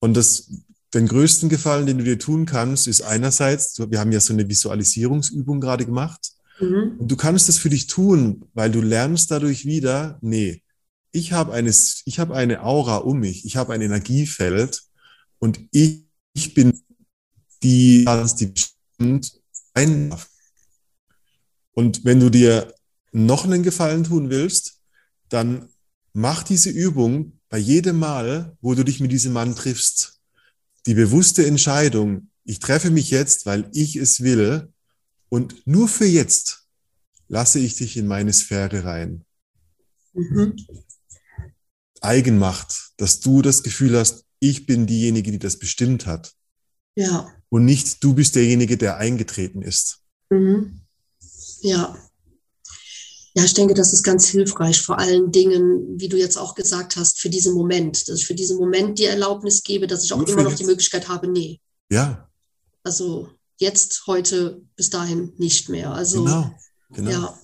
Und 0.00 0.14
das, 0.14 0.50
den 0.94 1.08
größten 1.08 1.48
Gefallen, 1.48 1.86
den 1.86 1.98
du 1.98 2.04
dir 2.04 2.18
tun 2.18 2.46
kannst, 2.46 2.86
ist 2.86 3.00
einerseits, 3.00 3.78
wir 3.78 3.98
haben 3.98 4.12
ja 4.12 4.20
so 4.20 4.32
eine 4.32 4.48
Visualisierungsübung 4.48 5.60
gerade 5.60 5.86
gemacht. 5.86 6.32
Mhm. 6.60 6.96
Und 6.98 7.10
du 7.10 7.16
kannst 7.16 7.48
das 7.48 7.58
für 7.58 7.70
dich 7.70 7.86
tun, 7.86 8.44
weil 8.54 8.70
du 8.70 8.80
lernst 8.80 9.30
dadurch 9.30 9.64
wieder, 9.64 10.18
nee, 10.20 10.62
ich 11.12 11.32
habe 11.32 11.52
eine, 11.52 11.70
ich 12.04 12.18
habe 12.18 12.34
eine 12.34 12.62
Aura 12.62 12.96
um 12.96 13.20
mich, 13.20 13.44
ich 13.44 13.56
habe 13.56 13.72
ein 13.72 13.82
Energiefeld 13.82 14.82
und 15.38 15.60
ich, 15.70 16.04
ich 16.34 16.54
bin 16.54 16.80
die, 17.62 18.04
die 18.38 18.46
bestimmt 18.46 19.32
ein 19.74 20.14
Und 21.72 22.04
wenn 22.04 22.20
du 22.20 22.30
dir 22.30 22.74
noch 23.12 23.44
einen 23.44 23.62
Gefallen 23.62 24.04
tun 24.04 24.30
willst, 24.30 24.80
dann 25.28 25.68
mach 26.12 26.42
diese 26.42 26.70
Übung 26.70 27.40
bei 27.48 27.58
jedem 27.58 27.98
Mal, 27.98 28.56
wo 28.60 28.74
du 28.74 28.84
dich 28.84 29.00
mit 29.00 29.12
diesem 29.12 29.32
Mann 29.32 29.54
triffst. 29.54 30.20
Die 30.86 30.94
bewusste 30.94 31.46
Entscheidung, 31.46 32.30
ich 32.44 32.60
treffe 32.60 32.90
mich 32.90 33.10
jetzt, 33.10 33.46
weil 33.46 33.70
ich 33.72 33.96
es 33.96 34.22
will 34.22 34.72
und 35.28 35.66
nur 35.66 35.88
für 35.88 36.06
jetzt 36.06 36.64
lasse 37.28 37.58
ich 37.58 37.76
dich 37.76 37.96
in 37.96 38.06
meine 38.06 38.32
Sphäre 38.32 38.84
rein. 38.84 39.24
Mhm. 40.14 40.56
Eigenmacht, 42.00 42.92
dass 42.96 43.20
du 43.20 43.42
das 43.42 43.62
Gefühl 43.62 43.98
hast, 43.98 44.24
ich 44.40 44.66
bin 44.66 44.86
diejenige, 44.86 45.32
die 45.32 45.38
das 45.38 45.58
bestimmt 45.58 46.06
hat. 46.06 46.32
Ja. 46.96 47.32
Und 47.48 47.64
nicht 47.64 48.02
du 48.02 48.14
bist 48.14 48.34
derjenige, 48.34 48.76
der 48.76 48.96
eingetreten 48.96 49.62
ist. 49.62 50.00
Mhm. 50.30 50.80
Ja. 51.60 51.96
Ja, 53.34 53.44
ich 53.44 53.54
denke, 53.54 53.74
das 53.74 53.92
ist 53.92 54.02
ganz 54.02 54.26
hilfreich, 54.26 54.80
vor 54.80 54.98
allen 54.98 55.30
Dingen, 55.30 56.00
wie 56.00 56.08
du 56.08 56.16
jetzt 56.16 56.36
auch 56.36 56.54
gesagt 56.54 56.96
hast, 56.96 57.20
für 57.20 57.30
diesen 57.30 57.54
Moment, 57.54 58.08
dass 58.08 58.20
ich 58.20 58.26
für 58.26 58.34
diesen 58.34 58.58
Moment 58.58 58.98
die 58.98 59.04
Erlaubnis 59.04 59.62
gebe, 59.62 59.86
dass 59.86 60.02
ich 60.02 60.12
auch 60.12 60.18
Gut 60.18 60.30
immer 60.30 60.42
noch 60.42 60.54
die 60.54 60.64
Möglichkeit 60.64 61.08
habe, 61.08 61.28
nee. 61.28 61.60
Ja. 61.90 62.28
Also 62.82 63.28
jetzt, 63.58 64.04
heute, 64.06 64.62
bis 64.76 64.90
dahin 64.90 65.32
nicht 65.36 65.68
mehr. 65.68 65.92
Also, 65.92 66.24
genau, 66.24 66.54
genau. 66.90 67.10
Ja. 67.10 67.38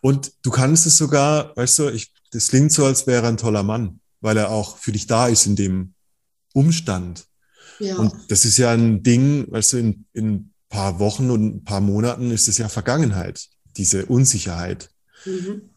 Und 0.00 0.32
du 0.42 0.50
kannst 0.50 0.86
es 0.86 0.96
sogar, 0.96 1.54
weißt 1.56 1.78
du, 1.80 1.88
ich, 1.90 2.12
das 2.32 2.48
klingt 2.48 2.72
so, 2.72 2.84
als 2.84 3.06
wäre 3.06 3.22
er 3.22 3.28
ein 3.28 3.36
toller 3.36 3.62
Mann, 3.62 4.00
weil 4.20 4.36
er 4.36 4.50
auch 4.50 4.78
für 4.78 4.92
dich 4.92 5.06
da 5.06 5.28
ist 5.28 5.46
in 5.46 5.56
dem 5.56 5.94
Umstand. 6.54 7.26
Ja. 7.78 7.96
Und 7.96 8.14
das 8.28 8.44
ist 8.44 8.56
ja 8.56 8.72
ein 8.72 9.02
Ding, 9.02 9.50
weißt 9.50 9.74
du, 9.74 9.76
in, 9.78 10.06
in 10.12 10.30
ein 10.32 10.54
paar 10.68 10.98
Wochen 10.98 11.30
und 11.30 11.56
ein 11.56 11.64
paar 11.64 11.80
Monaten 11.80 12.30
ist 12.30 12.48
es 12.48 12.58
ja 12.58 12.68
Vergangenheit, 12.68 13.46
diese 13.76 14.06
Unsicherheit. 14.06 14.90
Mhm. 15.24 15.70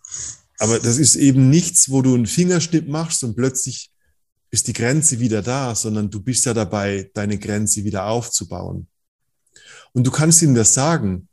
Aber 0.59 0.79
das 0.79 0.97
ist 0.97 1.15
eben 1.15 1.49
nichts, 1.49 1.89
wo 1.89 2.01
du 2.01 2.13
einen 2.13 2.27
Fingerschnipp 2.27 2.87
machst 2.87 3.23
und 3.23 3.35
plötzlich 3.35 3.91
ist 4.51 4.67
die 4.67 4.73
Grenze 4.73 5.19
wieder 5.19 5.41
da, 5.41 5.73
sondern 5.73 6.11
du 6.11 6.21
bist 6.21 6.45
ja 6.45 6.53
dabei, 6.53 7.09
deine 7.15 7.39
Grenze 7.39 7.83
wieder 7.83 8.05
aufzubauen. 8.05 8.87
Und 9.93 10.05
du 10.05 10.11
kannst 10.11 10.41
ihm 10.41 10.55
das 10.55 10.73
sagen. 10.73 11.29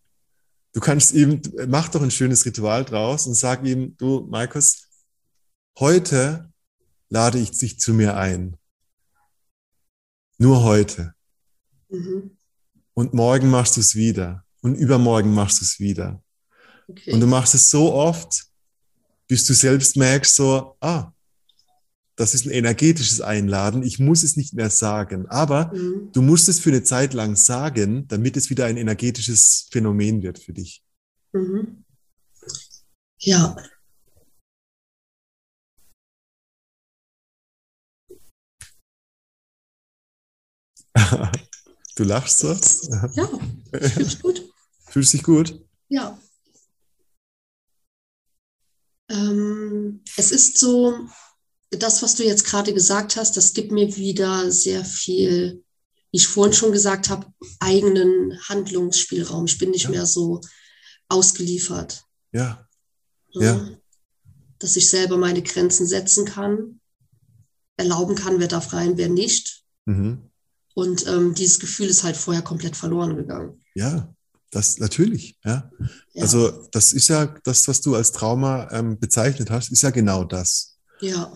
Du 0.72 0.80
kannst 0.80 1.12
ihm, 1.12 1.42
mach 1.66 1.88
doch 1.88 2.02
ein 2.02 2.10
schönes 2.10 2.44
Ritual 2.44 2.84
draus 2.84 3.26
und 3.26 3.34
sag 3.34 3.64
ihm, 3.64 3.96
du, 3.96 4.26
Markus, 4.30 4.86
heute 5.78 6.52
lade 7.08 7.38
ich 7.38 7.58
dich 7.58 7.80
zu 7.80 7.92
mir 7.92 8.16
ein. 8.16 8.56
Nur 10.38 10.62
heute. 10.62 11.14
Mhm. 11.88 12.36
Und 12.94 13.14
morgen 13.14 13.50
machst 13.50 13.76
du 13.76 13.80
es 13.80 13.94
wieder. 13.94 14.44
Und 14.62 14.74
übermorgen 14.74 15.32
machst 15.34 15.60
du 15.60 15.64
es 15.64 15.80
wieder. 15.80 16.22
Okay. 16.88 17.12
Und 17.12 17.20
du 17.20 17.26
machst 17.26 17.54
es 17.54 17.70
so 17.70 17.92
oft, 17.92 18.46
bis 19.26 19.46
du 19.46 19.54
selbst 19.54 19.96
merkst, 19.96 20.34
so, 20.34 20.76
ah, 20.80 21.12
das 22.20 22.34
ist 22.34 22.44
ein 22.44 22.50
energetisches 22.50 23.22
Einladen. 23.22 23.82
Ich 23.82 23.98
muss 23.98 24.22
es 24.22 24.36
nicht 24.36 24.52
mehr 24.52 24.68
sagen. 24.68 25.26
Aber 25.28 25.72
mhm. 25.74 26.10
du 26.12 26.20
musst 26.20 26.50
es 26.50 26.60
für 26.60 26.68
eine 26.68 26.82
Zeit 26.82 27.14
lang 27.14 27.34
sagen, 27.34 28.06
damit 28.08 28.36
es 28.36 28.50
wieder 28.50 28.66
ein 28.66 28.76
energetisches 28.76 29.68
Phänomen 29.72 30.22
wird 30.22 30.38
für 30.38 30.52
dich. 30.52 30.84
Mhm. 31.32 31.82
Ja. 33.20 33.56
du 41.96 42.04
lachst 42.04 42.40
so? 42.40 42.48
Ja, 43.14 43.30
fühlst 43.88 44.20
gut. 44.20 44.46
Fühlst 44.90 45.12
dich 45.14 45.22
gut? 45.22 45.58
Ja. 45.88 46.18
Ähm, 49.08 50.02
es 50.16 50.32
ist 50.32 50.58
so, 50.58 51.08
das, 51.70 52.02
was 52.02 52.16
du 52.16 52.24
jetzt 52.24 52.44
gerade 52.44 52.74
gesagt 52.74 53.16
hast, 53.16 53.36
das 53.36 53.52
gibt 53.52 53.70
mir 53.70 53.96
wieder 53.96 54.50
sehr 54.50 54.84
viel, 54.84 55.62
wie 56.10 56.16
ich 56.16 56.26
vorhin 56.26 56.52
schon 56.52 56.72
gesagt 56.72 57.08
habe, 57.10 57.26
eigenen 57.60 58.38
Handlungsspielraum. 58.48 59.46
Ich 59.46 59.58
bin 59.58 59.70
nicht 59.70 59.84
ja. 59.84 59.90
mehr 59.90 60.06
so 60.06 60.40
ausgeliefert. 61.08 62.04
Ja. 62.32 62.68
ja. 63.32 63.68
Dass 64.58 64.76
ich 64.76 64.88
selber 64.88 65.16
meine 65.16 65.42
Grenzen 65.42 65.86
setzen 65.86 66.24
kann, 66.24 66.80
erlauben 67.76 68.14
kann, 68.14 68.40
wer 68.40 68.48
darf 68.48 68.72
rein, 68.72 68.96
wer 68.96 69.08
nicht. 69.08 69.62
Mhm. 69.86 70.30
Und 70.74 71.06
ähm, 71.06 71.34
dieses 71.34 71.58
Gefühl 71.58 71.88
ist 71.88 72.04
halt 72.04 72.16
vorher 72.16 72.42
komplett 72.42 72.76
verloren 72.76 73.16
gegangen. 73.16 73.60
Ja, 73.74 74.12
das 74.50 74.78
natürlich, 74.78 75.38
ja. 75.44 75.70
ja. 76.14 76.22
Also 76.22 76.68
das 76.72 76.92
ist 76.92 77.08
ja 77.08 77.26
das, 77.44 77.66
was 77.68 77.80
du 77.80 77.94
als 77.94 78.12
Trauma 78.12 78.68
ähm, 78.72 78.98
bezeichnet 78.98 79.50
hast, 79.50 79.70
ist 79.70 79.82
ja 79.82 79.90
genau 79.90 80.24
das. 80.24 80.69
Ja. 81.00 81.32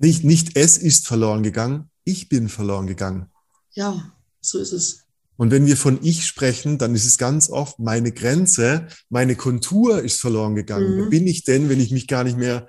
Nicht, 0.00 0.24
nicht 0.24 0.56
es 0.56 0.76
ist 0.76 1.06
verloren 1.06 1.42
gegangen, 1.42 1.90
ich 2.04 2.28
bin 2.28 2.48
verloren 2.48 2.86
gegangen. 2.86 3.30
Ja, 3.72 4.12
so 4.40 4.58
ist 4.58 4.72
es. 4.72 5.00
Und 5.36 5.50
wenn 5.50 5.66
wir 5.66 5.76
von 5.76 5.98
ich 6.02 6.26
sprechen, 6.26 6.78
dann 6.78 6.94
ist 6.94 7.04
es 7.04 7.18
ganz 7.18 7.50
oft 7.50 7.78
meine 7.78 8.12
Grenze, 8.12 8.86
meine 9.08 9.34
Kontur 9.34 10.02
ist 10.02 10.20
verloren 10.20 10.54
gegangen. 10.54 10.94
Mhm. 10.94 10.98
Wer 10.98 11.10
bin 11.10 11.26
ich 11.26 11.44
denn, 11.44 11.68
wenn 11.68 11.80
ich 11.80 11.90
mich 11.90 12.06
gar 12.06 12.24
nicht 12.24 12.38
mehr 12.38 12.68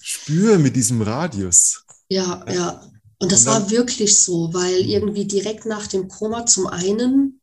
spüre 0.00 0.58
mit 0.58 0.76
diesem 0.76 1.02
Radius? 1.02 1.84
Ja, 2.08 2.44
ja. 2.52 2.80
Und 3.18 3.32
das 3.32 3.40
Und 3.40 3.46
dann, 3.46 3.62
war 3.62 3.70
wirklich 3.70 4.20
so, 4.20 4.52
weil 4.52 4.76
irgendwie 4.82 5.26
direkt 5.26 5.66
nach 5.66 5.86
dem 5.86 6.08
Koma 6.08 6.46
zum 6.46 6.66
einen 6.66 7.40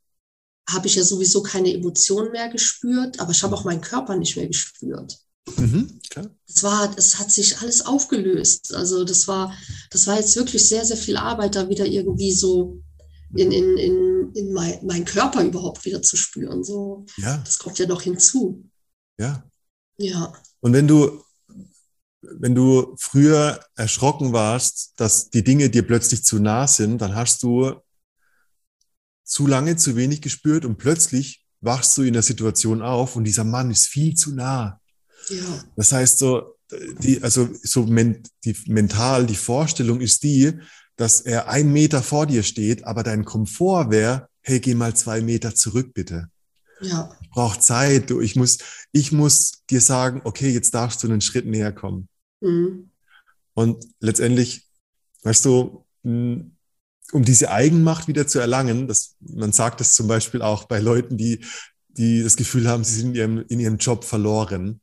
habe 0.69 0.87
ich 0.87 0.95
ja 0.95 1.03
sowieso 1.03 1.43
keine 1.43 1.73
Emotionen 1.73 2.31
mehr 2.31 2.49
gespürt, 2.49 3.19
aber 3.19 3.31
ich 3.31 3.43
habe 3.43 3.55
auch 3.55 3.65
meinen 3.65 3.81
Körper 3.81 4.15
nicht 4.15 4.37
mehr 4.37 4.47
gespürt. 4.47 5.19
Mhm, 5.57 5.99
das 6.47 6.63
war, 6.63 6.97
es 6.97 7.19
hat 7.19 7.31
sich 7.31 7.59
alles 7.59 7.85
aufgelöst. 7.85 8.73
Also 8.73 9.03
das 9.03 9.27
war, 9.27 9.55
das 9.89 10.07
war 10.07 10.17
jetzt 10.17 10.35
wirklich 10.35 10.67
sehr, 10.67 10.85
sehr 10.85 10.97
viel 10.97 11.17
Arbeit, 11.17 11.55
da 11.55 11.69
wieder 11.69 11.85
irgendwie 11.85 12.33
so 12.33 12.81
in, 13.35 13.51
in, 13.51 13.77
in, 13.77 14.31
in 14.33 14.53
mein, 14.53 14.85
meinen 14.85 15.05
Körper 15.05 15.43
überhaupt 15.43 15.85
wieder 15.85 16.01
zu 16.01 16.17
spüren. 16.17 16.63
So, 16.63 17.05
ja. 17.17 17.37
Das 17.37 17.59
kommt 17.59 17.79
ja 17.79 17.87
noch 17.87 18.01
hinzu. 18.01 18.69
Ja. 19.17 19.43
Ja. 19.97 20.33
Und 20.59 20.73
wenn 20.73 20.87
du, 20.87 21.23
wenn 22.21 22.55
du 22.55 22.95
früher 22.97 23.59
erschrocken 23.75 24.33
warst, 24.33 24.93
dass 24.97 25.29
die 25.29 25.43
Dinge 25.43 25.69
dir 25.69 25.85
plötzlich 25.85 26.23
zu 26.23 26.39
nah 26.39 26.67
sind, 26.67 27.01
dann 27.01 27.15
hast 27.15 27.43
du 27.43 27.75
zu 29.23 29.47
lange 29.47 29.77
zu 29.77 29.95
wenig 29.95 30.21
gespürt 30.21 30.65
und 30.65 30.77
plötzlich 30.77 31.45
wachst 31.61 31.97
du 31.97 32.01
in 32.01 32.13
der 32.13 32.21
Situation 32.21 32.81
auf 32.81 33.15
und 33.15 33.23
dieser 33.23 33.43
Mann 33.45 33.71
ist 33.71 33.87
viel 33.87 34.15
zu 34.15 34.35
nah. 34.35 34.80
Ja. 35.29 35.63
Das 35.75 35.91
heißt 35.91 36.19
so, 36.19 36.55
die, 36.99 37.21
also 37.21 37.49
so 37.63 37.85
men, 37.85 38.23
die, 38.45 38.55
mental, 38.67 39.25
die 39.25 39.35
Vorstellung 39.35 40.01
ist 40.01 40.23
die, 40.23 40.53
dass 40.95 41.21
er 41.21 41.49
ein 41.49 41.71
Meter 41.71 42.03
vor 42.03 42.25
dir 42.25 42.43
steht, 42.43 42.85
aber 42.85 43.03
dein 43.03 43.25
Komfort 43.25 43.89
wäre, 43.89 44.29
hey, 44.41 44.59
geh 44.59 44.75
mal 44.75 44.95
zwei 44.95 45.21
Meter 45.21 45.55
zurück, 45.55 45.93
bitte. 45.93 46.29
Ja. 46.81 47.15
Ich 47.21 47.29
brauche 47.29 47.59
Zeit. 47.59 48.09
Du, 48.09 48.21
ich 48.21 48.35
muss, 48.35 48.57
ich 48.91 49.11
muss 49.11 49.63
dir 49.69 49.81
sagen, 49.81 50.21
okay, 50.23 50.49
jetzt 50.49 50.73
darfst 50.73 51.03
du 51.03 51.07
einen 51.07 51.21
Schritt 51.21 51.45
näher 51.45 51.71
kommen. 51.71 52.07
Mhm. 52.41 52.89
Und 53.53 53.85
letztendlich, 53.99 54.67
weißt 55.23 55.45
du, 55.45 55.85
hm, 56.03 56.55
um 57.11 57.25
diese 57.25 57.51
Eigenmacht 57.51 58.07
wieder 58.07 58.25
zu 58.25 58.39
erlangen, 58.39 58.87
das, 58.87 59.15
man 59.19 59.51
sagt 59.51 59.79
das 59.81 59.93
zum 59.93 60.07
Beispiel 60.07 60.41
auch 60.41 60.63
bei 60.63 60.79
Leuten, 60.79 61.17
die, 61.17 61.43
die 61.89 62.23
das 62.23 62.37
Gefühl 62.37 62.67
haben, 62.67 62.83
sie 62.83 62.95
sind 62.95 63.09
in 63.09 63.15
ihrem, 63.15 63.45
in 63.49 63.59
ihrem 63.59 63.77
Job 63.77 64.05
verloren 64.05 64.79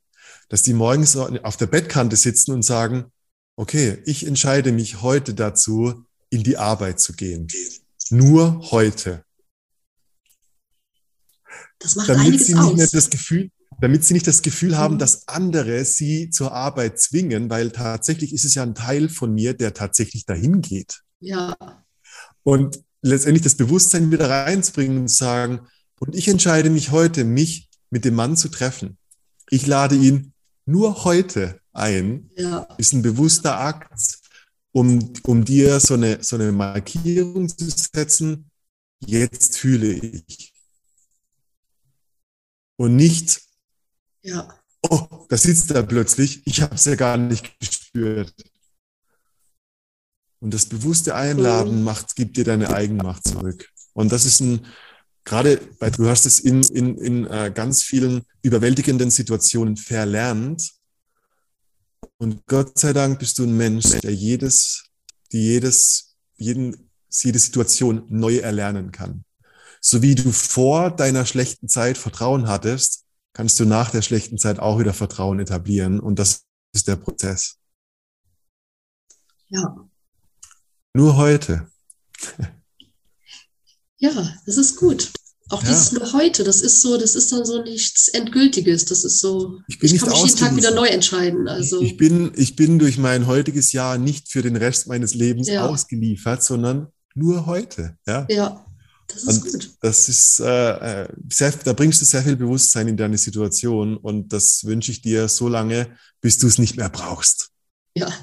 dass 0.49 0.63
die 0.63 0.73
morgens 0.73 1.15
auf 1.15 1.57
der 1.57 1.67
Bettkante 1.67 2.15
sitzen 2.15 2.51
und 2.51 2.63
sagen, 2.63 3.05
okay, 3.55 4.01
ich 4.05 4.25
entscheide 4.25 4.71
mich 4.71 5.01
heute 5.01 5.33
dazu, 5.33 6.05
in 6.29 6.43
die 6.43 6.57
Arbeit 6.57 6.99
zu 6.99 7.13
gehen. 7.13 7.47
Nur 8.09 8.71
heute. 8.71 9.23
Das 11.79 11.95
macht 11.95 12.09
damit 12.09 12.27
einiges 12.27 12.47
sie 12.47 12.55
nicht 12.55 12.81
aus. 12.83 12.91
das 12.91 13.09
Gefühl, 13.09 13.51
damit 13.79 14.03
sie 14.03 14.13
nicht 14.13 14.27
das 14.27 14.41
Gefühl 14.41 14.77
haben, 14.77 14.95
mhm. 14.95 14.99
dass 14.99 15.27
andere 15.27 15.85
sie 15.85 16.29
zur 16.29 16.51
Arbeit 16.51 16.99
zwingen, 16.99 17.49
weil 17.49 17.71
tatsächlich 17.71 18.33
ist 18.33 18.45
es 18.45 18.55
ja 18.55 18.63
ein 18.63 18.75
Teil 18.75 19.09
von 19.09 19.33
mir, 19.33 19.53
der 19.53 19.73
tatsächlich 19.73 20.25
dahin 20.25 20.61
geht. 20.61 21.01
Ja. 21.19 21.55
Und 22.43 22.81
letztendlich 23.01 23.43
das 23.43 23.55
Bewusstsein 23.55 24.11
wieder 24.11 24.29
reinzubringen 24.29 24.97
und 24.97 25.09
sagen, 25.09 25.67
und 25.99 26.15
ich 26.15 26.27
entscheide 26.27 26.69
mich 26.69 26.91
heute, 26.91 27.23
mich 27.23 27.69
mit 27.89 28.05
dem 28.05 28.15
Mann 28.15 28.37
zu 28.37 28.49
treffen. 28.49 28.97
Ich 29.49 29.67
lade 29.67 29.95
ihn 29.95 30.33
nur 30.69 31.03
heute 31.03 31.59
ein, 31.73 32.29
ja. 32.35 32.61
ist 32.77 32.93
ein 32.93 33.01
bewusster 33.01 33.59
Akt, 33.59 34.19
um, 34.71 35.13
um 35.23 35.43
dir 35.43 35.79
so 35.79 35.95
eine, 35.95 36.23
so 36.23 36.35
eine 36.35 36.51
Markierung 36.51 37.49
zu 37.49 37.69
setzen, 37.69 38.49
jetzt 38.99 39.57
fühle 39.57 39.93
ich. 39.93 40.53
Und 42.77 42.95
nicht, 42.95 43.41
ja. 44.21 44.53
oh, 44.89 45.25
da 45.27 45.37
sitzt 45.37 45.71
er 45.71 45.83
plötzlich, 45.83 46.45
ich 46.45 46.61
habe 46.61 46.75
es 46.75 46.85
ja 46.85 46.95
gar 46.95 47.17
nicht 47.17 47.59
gespürt. 47.59 48.33
Und 50.39 50.53
das 50.53 50.67
bewusste 50.67 51.15
Einladen 51.15 51.79
mhm. 51.79 51.83
macht, 51.83 52.15
gibt 52.15 52.37
dir 52.37 52.45
deine 52.45 52.73
Eigenmacht 52.73 53.27
zurück. 53.27 53.69
Und 53.93 54.11
das 54.11 54.25
ist 54.25 54.39
ein, 54.39 54.65
gerade 55.23 55.61
weil 55.79 55.91
du 55.91 56.07
hast 56.07 56.25
es 56.25 56.39
in, 56.39 56.63
in, 56.63 56.97
in 56.97 57.27
äh, 57.27 57.51
ganz 57.53 57.83
vielen 57.83 58.23
überwältigenden 58.41 59.11
Situationen 59.11 59.77
verlernt. 59.77 60.71
Und 62.17 62.45
Gott 62.47 62.77
sei 62.77 62.93
Dank 62.93 63.19
bist 63.19 63.37
du 63.39 63.43
ein 63.43 63.55
Mensch, 63.55 63.89
der 64.01 64.13
jedes, 64.13 64.89
die 65.31 65.41
jedes, 65.41 66.15
jeden, 66.35 66.89
jede 67.09 67.39
Situation 67.39 68.03
neu 68.09 68.37
erlernen 68.37 68.91
kann. 68.91 69.23
So 69.81 70.01
wie 70.01 70.15
du 70.15 70.31
vor 70.31 70.91
deiner 70.91 71.25
schlechten 71.25 71.69
Zeit 71.69 71.97
Vertrauen 71.97 72.47
hattest, 72.47 73.05
kannst 73.33 73.59
du 73.59 73.65
nach 73.65 73.91
der 73.91 74.01
schlechten 74.01 74.37
Zeit 74.37 74.59
auch 74.59 74.79
wieder 74.79 74.93
Vertrauen 74.93 75.39
etablieren. 75.39 75.99
Und 75.99 76.19
das 76.19 76.43
ist 76.73 76.87
der 76.87 76.97
Prozess. 76.97 77.57
Ja. 79.47 79.87
Nur 80.93 81.15
heute. 81.15 81.71
Ja, 83.99 84.33
das 84.45 84.57
ist 84.57 84.77
gut. 84.77 85.11
Auch 85.49 85.63
ja. 85.63 85.69
dieses 85.69 85.91
nur 85.91 86.13
heute, 86.13 86.43
das 86.43 86.61
ist 86.61 86.81
so, 86.81 86.97
das 86.97 87.15
ist 87.15 87.31
dann 87.31 87.43
so 87.43 87.63
nichts 87.63 88.07
Endgültiges. 88.07 88.85
Das 88.85 89.03
ist 89.03 89.19
so, 89.19 89.59
ich, 89.67 89.81
ich 89.81 89.99
kann 89.99 90.09
mich 90.09 90.23
jeden 90.23 90.37
Tag 90.37 90.55
wieder 90.55 90.73
neu 90.73 90.87
entscheiden. 90.87 91.47
Also. 91.47 91.81
Ich, 91.81 91.97
bin, 91.97 92.31
ich 92.35 92.55
bin 92.55 92.77
durch 92.77 92.97
mein 92.97 93.25
heutiges 93.25 93.71
Jahr 93.71 93.97
nicht 93.97 94.31
für 94.31 94.43
den 94.43 94.55
Rest 94.55 94.87
meines 94.87 95.15
Lebens 95.15 95.47
ja. 95.47 95.67
ausgeliefert, 95.67 96.43
sondern 96.43 96.87
nur 97.15 97.47
heute. 97.47 97.97
Ja, 98.07 98.27
ja 98.29 98.65
das 99.07 99.23
ist 99.23 99.43
und 99.43 99.51
gut. 99.51 99.71
Das 99.81 100.07
ist, 100.07 100.39
äh, 100.39 101.03
äh, 101.03 101.09
sehr, 101.31 101.51
da 101.51 101.73
bringst 101.73 101.99
du 102.01 102.05
sehr 102.05 102.21
viel 102.21 102.35
Bewusstsein 102.35 102.87
in 102.87 102.97
deine 102.97 103.17
Situation 103.17 103.97
und 103.97 104.31
das 104.31 104.63
wünsche 104.65 104.91
ich 104.91 105.01
dir 105.01 105.27
so 105.27 105.47
lange, 105.47 105.87
bis 106.21 106.37
du 106.37 106.45
es 106.45 106.59
nicht 106.59 106.77
mehr 106.77 106.89
brauchst. 106.89 107.49
Ja. 107.95 108.13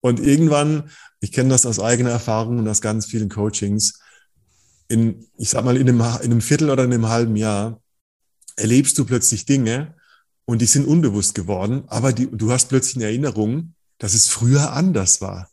Und 0.00 0.20
irgendwann, 0.20 0.90
ich 1.20 1.32
kenne 1.32 1.48
das 1.48 1.66
aus 1.66 1.80
eigener 1.80 2.10
Erfahrung 2.10 2.58
und 2.58 2.68
aus 2.68 2.80
ganz 2.80 3.06
vielen 3.06 3.28
Coachings, 3.28 3.98
in, 4.88 5.26
ich 5.36 5.50
sag 5.50 5.64
mal, 5.64 5.76
in 5.76 5.88
einem, 5.88 6.00
in 6.00 6.32
einem 6.32 6.40
Viertel 6.40 6.70
oder 6.70 6.84
in 6.84 6.92
einem 6.92 7.08
halben 7.08 7.36
Jahr 7.36 7.80
erlebst 8.56 8.98
du 8.98 9.04
plötzlich 9.04 9.46
Dinge 9.46 9.94
und 10.44 10.62
die 10.62 10.66
sind 10.66 10.86
unbewusst 10.86 11.34
geworden, 11.34 11.84
aber 11.88 12.12
die, 12.12 12.28
du 12.30 12.52
hast 12.52 12.68
plötzlich 12.68 12.96
eine 12.96 13.04
Erinnerung, 13.04 13.74
dass 13.98 14.14
es 14.14 14.28
früher 14.28 14.72
anders 14.72 15.20
war. 15.20 15.50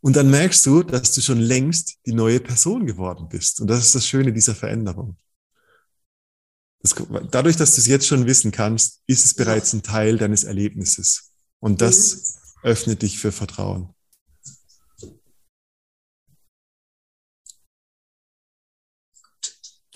Und 0.00 0.16
dann 0.16 0.30
merkst 0.30 0.64
du, 0.64 0.82
dass 0.82 1.12
du 1.12 1.20
schon 1.20 1.38
längst 1.38 1.98
die 2.06 2.12
neue 2.12 2.40
Person 2.40 2.86
geworden 2.86 3.28
bist. 3.28 3.60
Und 3.60 3.68
das 3.68 3.80
ist 3.84 3.94
das 3.94 4.06
Schöne 4.06 4.32
dieser 4.32 4.54
Veränderung. 4.54 5.16
Das, 6.82 6.94
dadurch, 7.30 7.56
dass 7.56 7.74
du 7.74 7.80
es 7.82 7.86
jetzt 7.86 8.06
schon 8.06 8.26
wissen 8.26 8.50
kannst, 8.50 9.02
ist 9.06 9.26
es 9.26 9.34
bereits 9.34 9.74
ein 9.74 9.82
Teil 9.82 10.16
deines 10.16 10.44
Erlebnisses. 10.44 11.32
Und 11.58 11.82
das 11.82 12.38
mhm. 12.62 12.70
öffnet 12.70 13.02
dich 13.02 13.18
für 13.18 13.32
Vertrauen. 13.32 13.94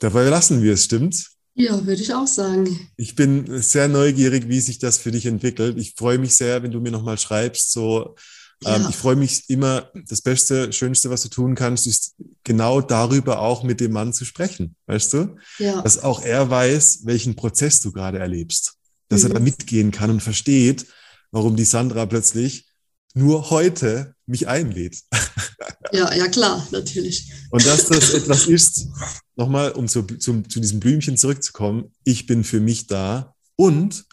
Dabei 0.01 0.29
lassen 0.29 0.63
wir 0.63 0.75
es, 0.75 0.85
stimmt's? 0.85 1.33
Ja, 1.55 1.87
würde 1.87 2.03
ich 2.03 2.13
auch 2.13 2.27
sagen. 2.27 2.91
Ich 2.97 3.15
bin 3.15 3.63
sehr 3.63 3.87
neugierig, 3.89 4.49
wie 4.49 4.61
sich 4.61 4.81
das 4.81 4.99
für 4.99 5.13
dich 5.13 5.27
entwickelt. 5.27 5.79
Ich 5.79 5.95
freue 5.97 6.19
mich 6.19 6.37
sehr, 6.37 6.63
wenn 6.63 6.73
du 6.73 6.81
mir 6.81 6.91
nochmal 6.91 7.17
schreibst, 7.17 7.71
so 7.73 8.17
ähm, 8.65 8.83
ja. 8.83 8.89
ich 8.89 8.97
freue 8.97 9.17
mich 9.17 9.49
immer, 9.51 9.91
das 10.09 10.23
Beste, 10.23 10.73
Schönste, 10.73 11.11
was 11.11 11.23
du 11.23 11.29
tun 11.29 11.55
kannst, 11.55 11.87
ist 11.87 12.15
genau 12.45 12.81
darüber 12.81 13.41
auch 13.41 13.63
mit 13.63 13.81
dem 13.81 13.93
Mann 13.93 14.13
zu 14.13 14.25
sprechen, 14.25 14.77
weißt 14.87 15.13
du? 15.13 15.37
Ja. 15.59 15.83
Dass 15.83 16.03
auch 16.03 16.23
er 16.23 16.49
weiß, 16.49 17.01
welchen 17.05 17.37
Prozess 17.37 17.81
du 17.81 17.93
gerade 17.93 18.19
erlebst. 18.19 18.75
Dass 19.09 19.23
mhm. 19.23 19.31
er 19.31 19.35
da 19.35 19.39
mhm. 19.41 19.45
mitgehen 19.45 19.91
kann 19.91 20.11
und 20.11 20.23
versteht, 20.23 20.87
warum 21.31 21.57
die 21.57 21.65
Sandra 21.65 22.07
plötzlich 22.07 22.67
nur 23.15 23.51
heute 23.51 24.15
mich 24.27 24.49
einlädt. 24.49 24.99
Ja, 25.95 26.13
ja 26.13 26.27
klar, 26.27 26.67
natürlich. 26.73 27.33
Und 27.51 27.65
dass 27.65 27.87
das 27.89 28.15
etwas 28.15 28.47
ist, 28.47 28.89
nochmal, 29.37 29.71
um 29.73 29.87
zu, 29.87 30.03
zu, 30.03 30.43
zu 30.43 30.61
diesem 30.61 30.81
Blümchen 30.81 31.17
zurückzukommen, 31.17 31.93
ich 32.03 32.27
bin 32.27 32.43
für 32.43 32.59
mich 32.59 32.89
da 32.89 33.35
und 33.55 34.05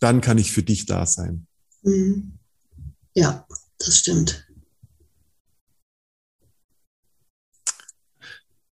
dann 0.00 0.22
kann 0.22 0.38
ich 0.38 0.52
für 0.52 0.62
dich 0.62 0.86
da 0.86 1.04
sein. 1.04 1.46
Mhm. 1.82 2.38
Ja, 3.14 3.46
das 3.76 3.98
stimmt. 3.98 4.46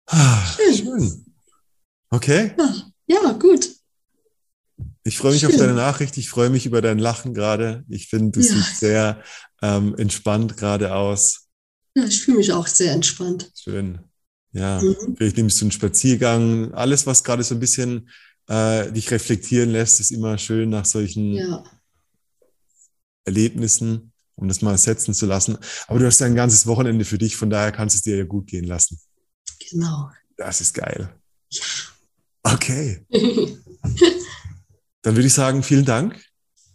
Ah, 0.05 0.45
schön. 0.55 0.75
schön. 0.75 1.25
Okay. 2.11 2.53
Ja, 2.59 2.91
ja, 3.07 3.31
gut. 3.31 3.67
Ich 5.03 5.17
freue 5.17 5.31
mich 5.31 5.41
schön. 5.41 5.49
auf 5.49 5.57
deine 5.57 5.73
Nachricht. 5.73 6.17
Ich 6.17 6.29
freue 6.29 6.51
mich 6.51 6.67
über 6.67 6.83
dein 6.83 6.99
Lachen 6.99 7.33
gerade. 7.33 7.83
Ich 7.89 8.09
finde, 8.09 8.39
du 8.39 8.45
ja. 8.45 8.53
siehst 8.53 8.79
sehr 8.79 9.23
ähm, 9.63 9.95
entspannt 9.97 10.55
gerade 10.57 10.93
aus. 10.93 11.44
Ja, 11.95 12.03
ich 12.03 12.21
fühle 12.21 12.37
mich 12.37 12.51
auch 12.51 12.67
sehr 12.67 12.91
entspannt. 12.91 13.51
Schön. 13.55 13.99
Ja, 14.51 14.81
mhm. 14.81 15.15
vielleicht 15.17 15.37
nimmst 15.37 15.59
du 15.59 15.65
einen 15.65 15.71
Spaziergang. 15.71 16.73
Alles, 16.73 17.05
was 17.07 17.23
gerade 17.23 17.43
so 17.43 17.55
ein 17.55 17.59
bisschen 17.59 18.09
äh, 18.47 18.91
dich 18.91 19.11
reflektieren 19.11 19.71
lässt, 19.71 19.99
ist 19.99 20.11
immer 20.11 20.37
schön 20.37 20.69
nach 20.69 20.85
solchen 20.85 21.33
ja. 21.33 21.63
Erlebnissen 23.25 24.13
um 24.35 24.47
das 24.47 24.61
mal 24.61 24.77
setzen 24.77 25.13
zu 25.13 25.25
lassen. 25.25 25.57
Aber 25.87 25.99
du 25.99 26.05
hast 26.05 26.19
ja 26.19 26.27
ein 26.27 26.35
ganzes 26.35 26.67
Wochenende 26.67 27.05
für 27.05 27.17
dich, 27.17 27.35
von 27.35 27.49
daher 27.49 27.71
kannst 27.71 27.95
du 27.95 27.97
es 27.97 28.03
dir 28.03 28.17
ja 28.17 28.25
gut 28.25 28.47
gehen 28.47 28.65
lassen. 28.65 28.99
Genau. 29.69 30.09
Das 30.37 30.61
ist 30.61 30.73
geil. 30.73 31.09
Ja. 31.49 31.63
Okay. 32.43 33.05
Dann 35.01 35.15
würde 35.15 35.27
ich 35.27 35.33
sagen, 35.33 35.63
vielen 35.63 35.85
Dank. 35.85 36.21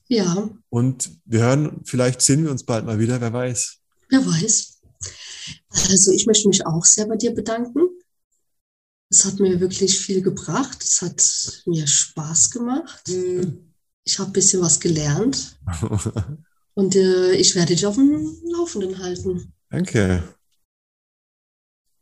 Ja. 0.08 0.48
Und 0.70 1.10
wir 1.24 1.40
hören, 1.40 1.82
vielleicht 1.84 2.20
sehen 2.22 2.44
wir 2.44 2.50
uns 2.50 2.64
bald 2.64 2.86
mal 2.86 2.98
wieder, 2.98 3.20
wer 3.20 3.32
weiß. 3.32 3.78
Wer 4.08 4.26
weiß. 4.26 4.79
Also 5.88 6.12
ich 6.12 6.26
möchte 6.26 6.48
mich 6.48 6.66
auch 6.66 6.84
sehr 6.84 7.06
bei 7.06 7.16
dir 7.16 7.34
bedanken. 7.34 7.88
Es 9.10 9.24
hat 9.24 9.40
mir 9.40 9.60
wirklich 9.60 9.98
viel 9.98 10.22
gebracht. 10.22 10.82
Es 10.82 11.02
hat 11.02 11.62
mir 11.66 11.86
Spaß 11.86 12.50
gemacht. 12.50 13.08
Mhm. 13.08 13.74
Ich 14.04 14.18
habe 14.18 14.30
ein 14.30 14.32
bisschen 14.32 14.62
was 14.62 14.80
gelernt. 14.80 15.58
Und 16.74 16.96
äh, 16.96 17.32
ich 17.32 17.54
werde 17.54 17.74
dich 17.74 17.84
auf 17.84 17.96
dem 17.96 18.40
Laufenden 18.52 18.98
halten. 18.98 19.52
Danke. 19.68 20.22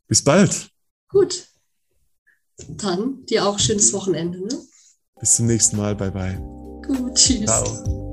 Bis 0.06 0.22
bald. 0.22 0.70
Gut. 1.08 1.48
Dann 2.68 3.24
dir 3.26 3.46
auch 3.46 3.58
schönes 3.58 3.92
Wochenende. 3.92 4.40
Ne? 4.40 4.62
Bis 5.20 5.36
zum 5.36 5.46
nächsten 5.46 5.76
Mal. 5.76 5.94
Bye 5.94 6.10
bye. 6.10 6.38
Gut, 6.86 7.14
tschüss. 7.14 7.46
Ciao. 7.46 8.07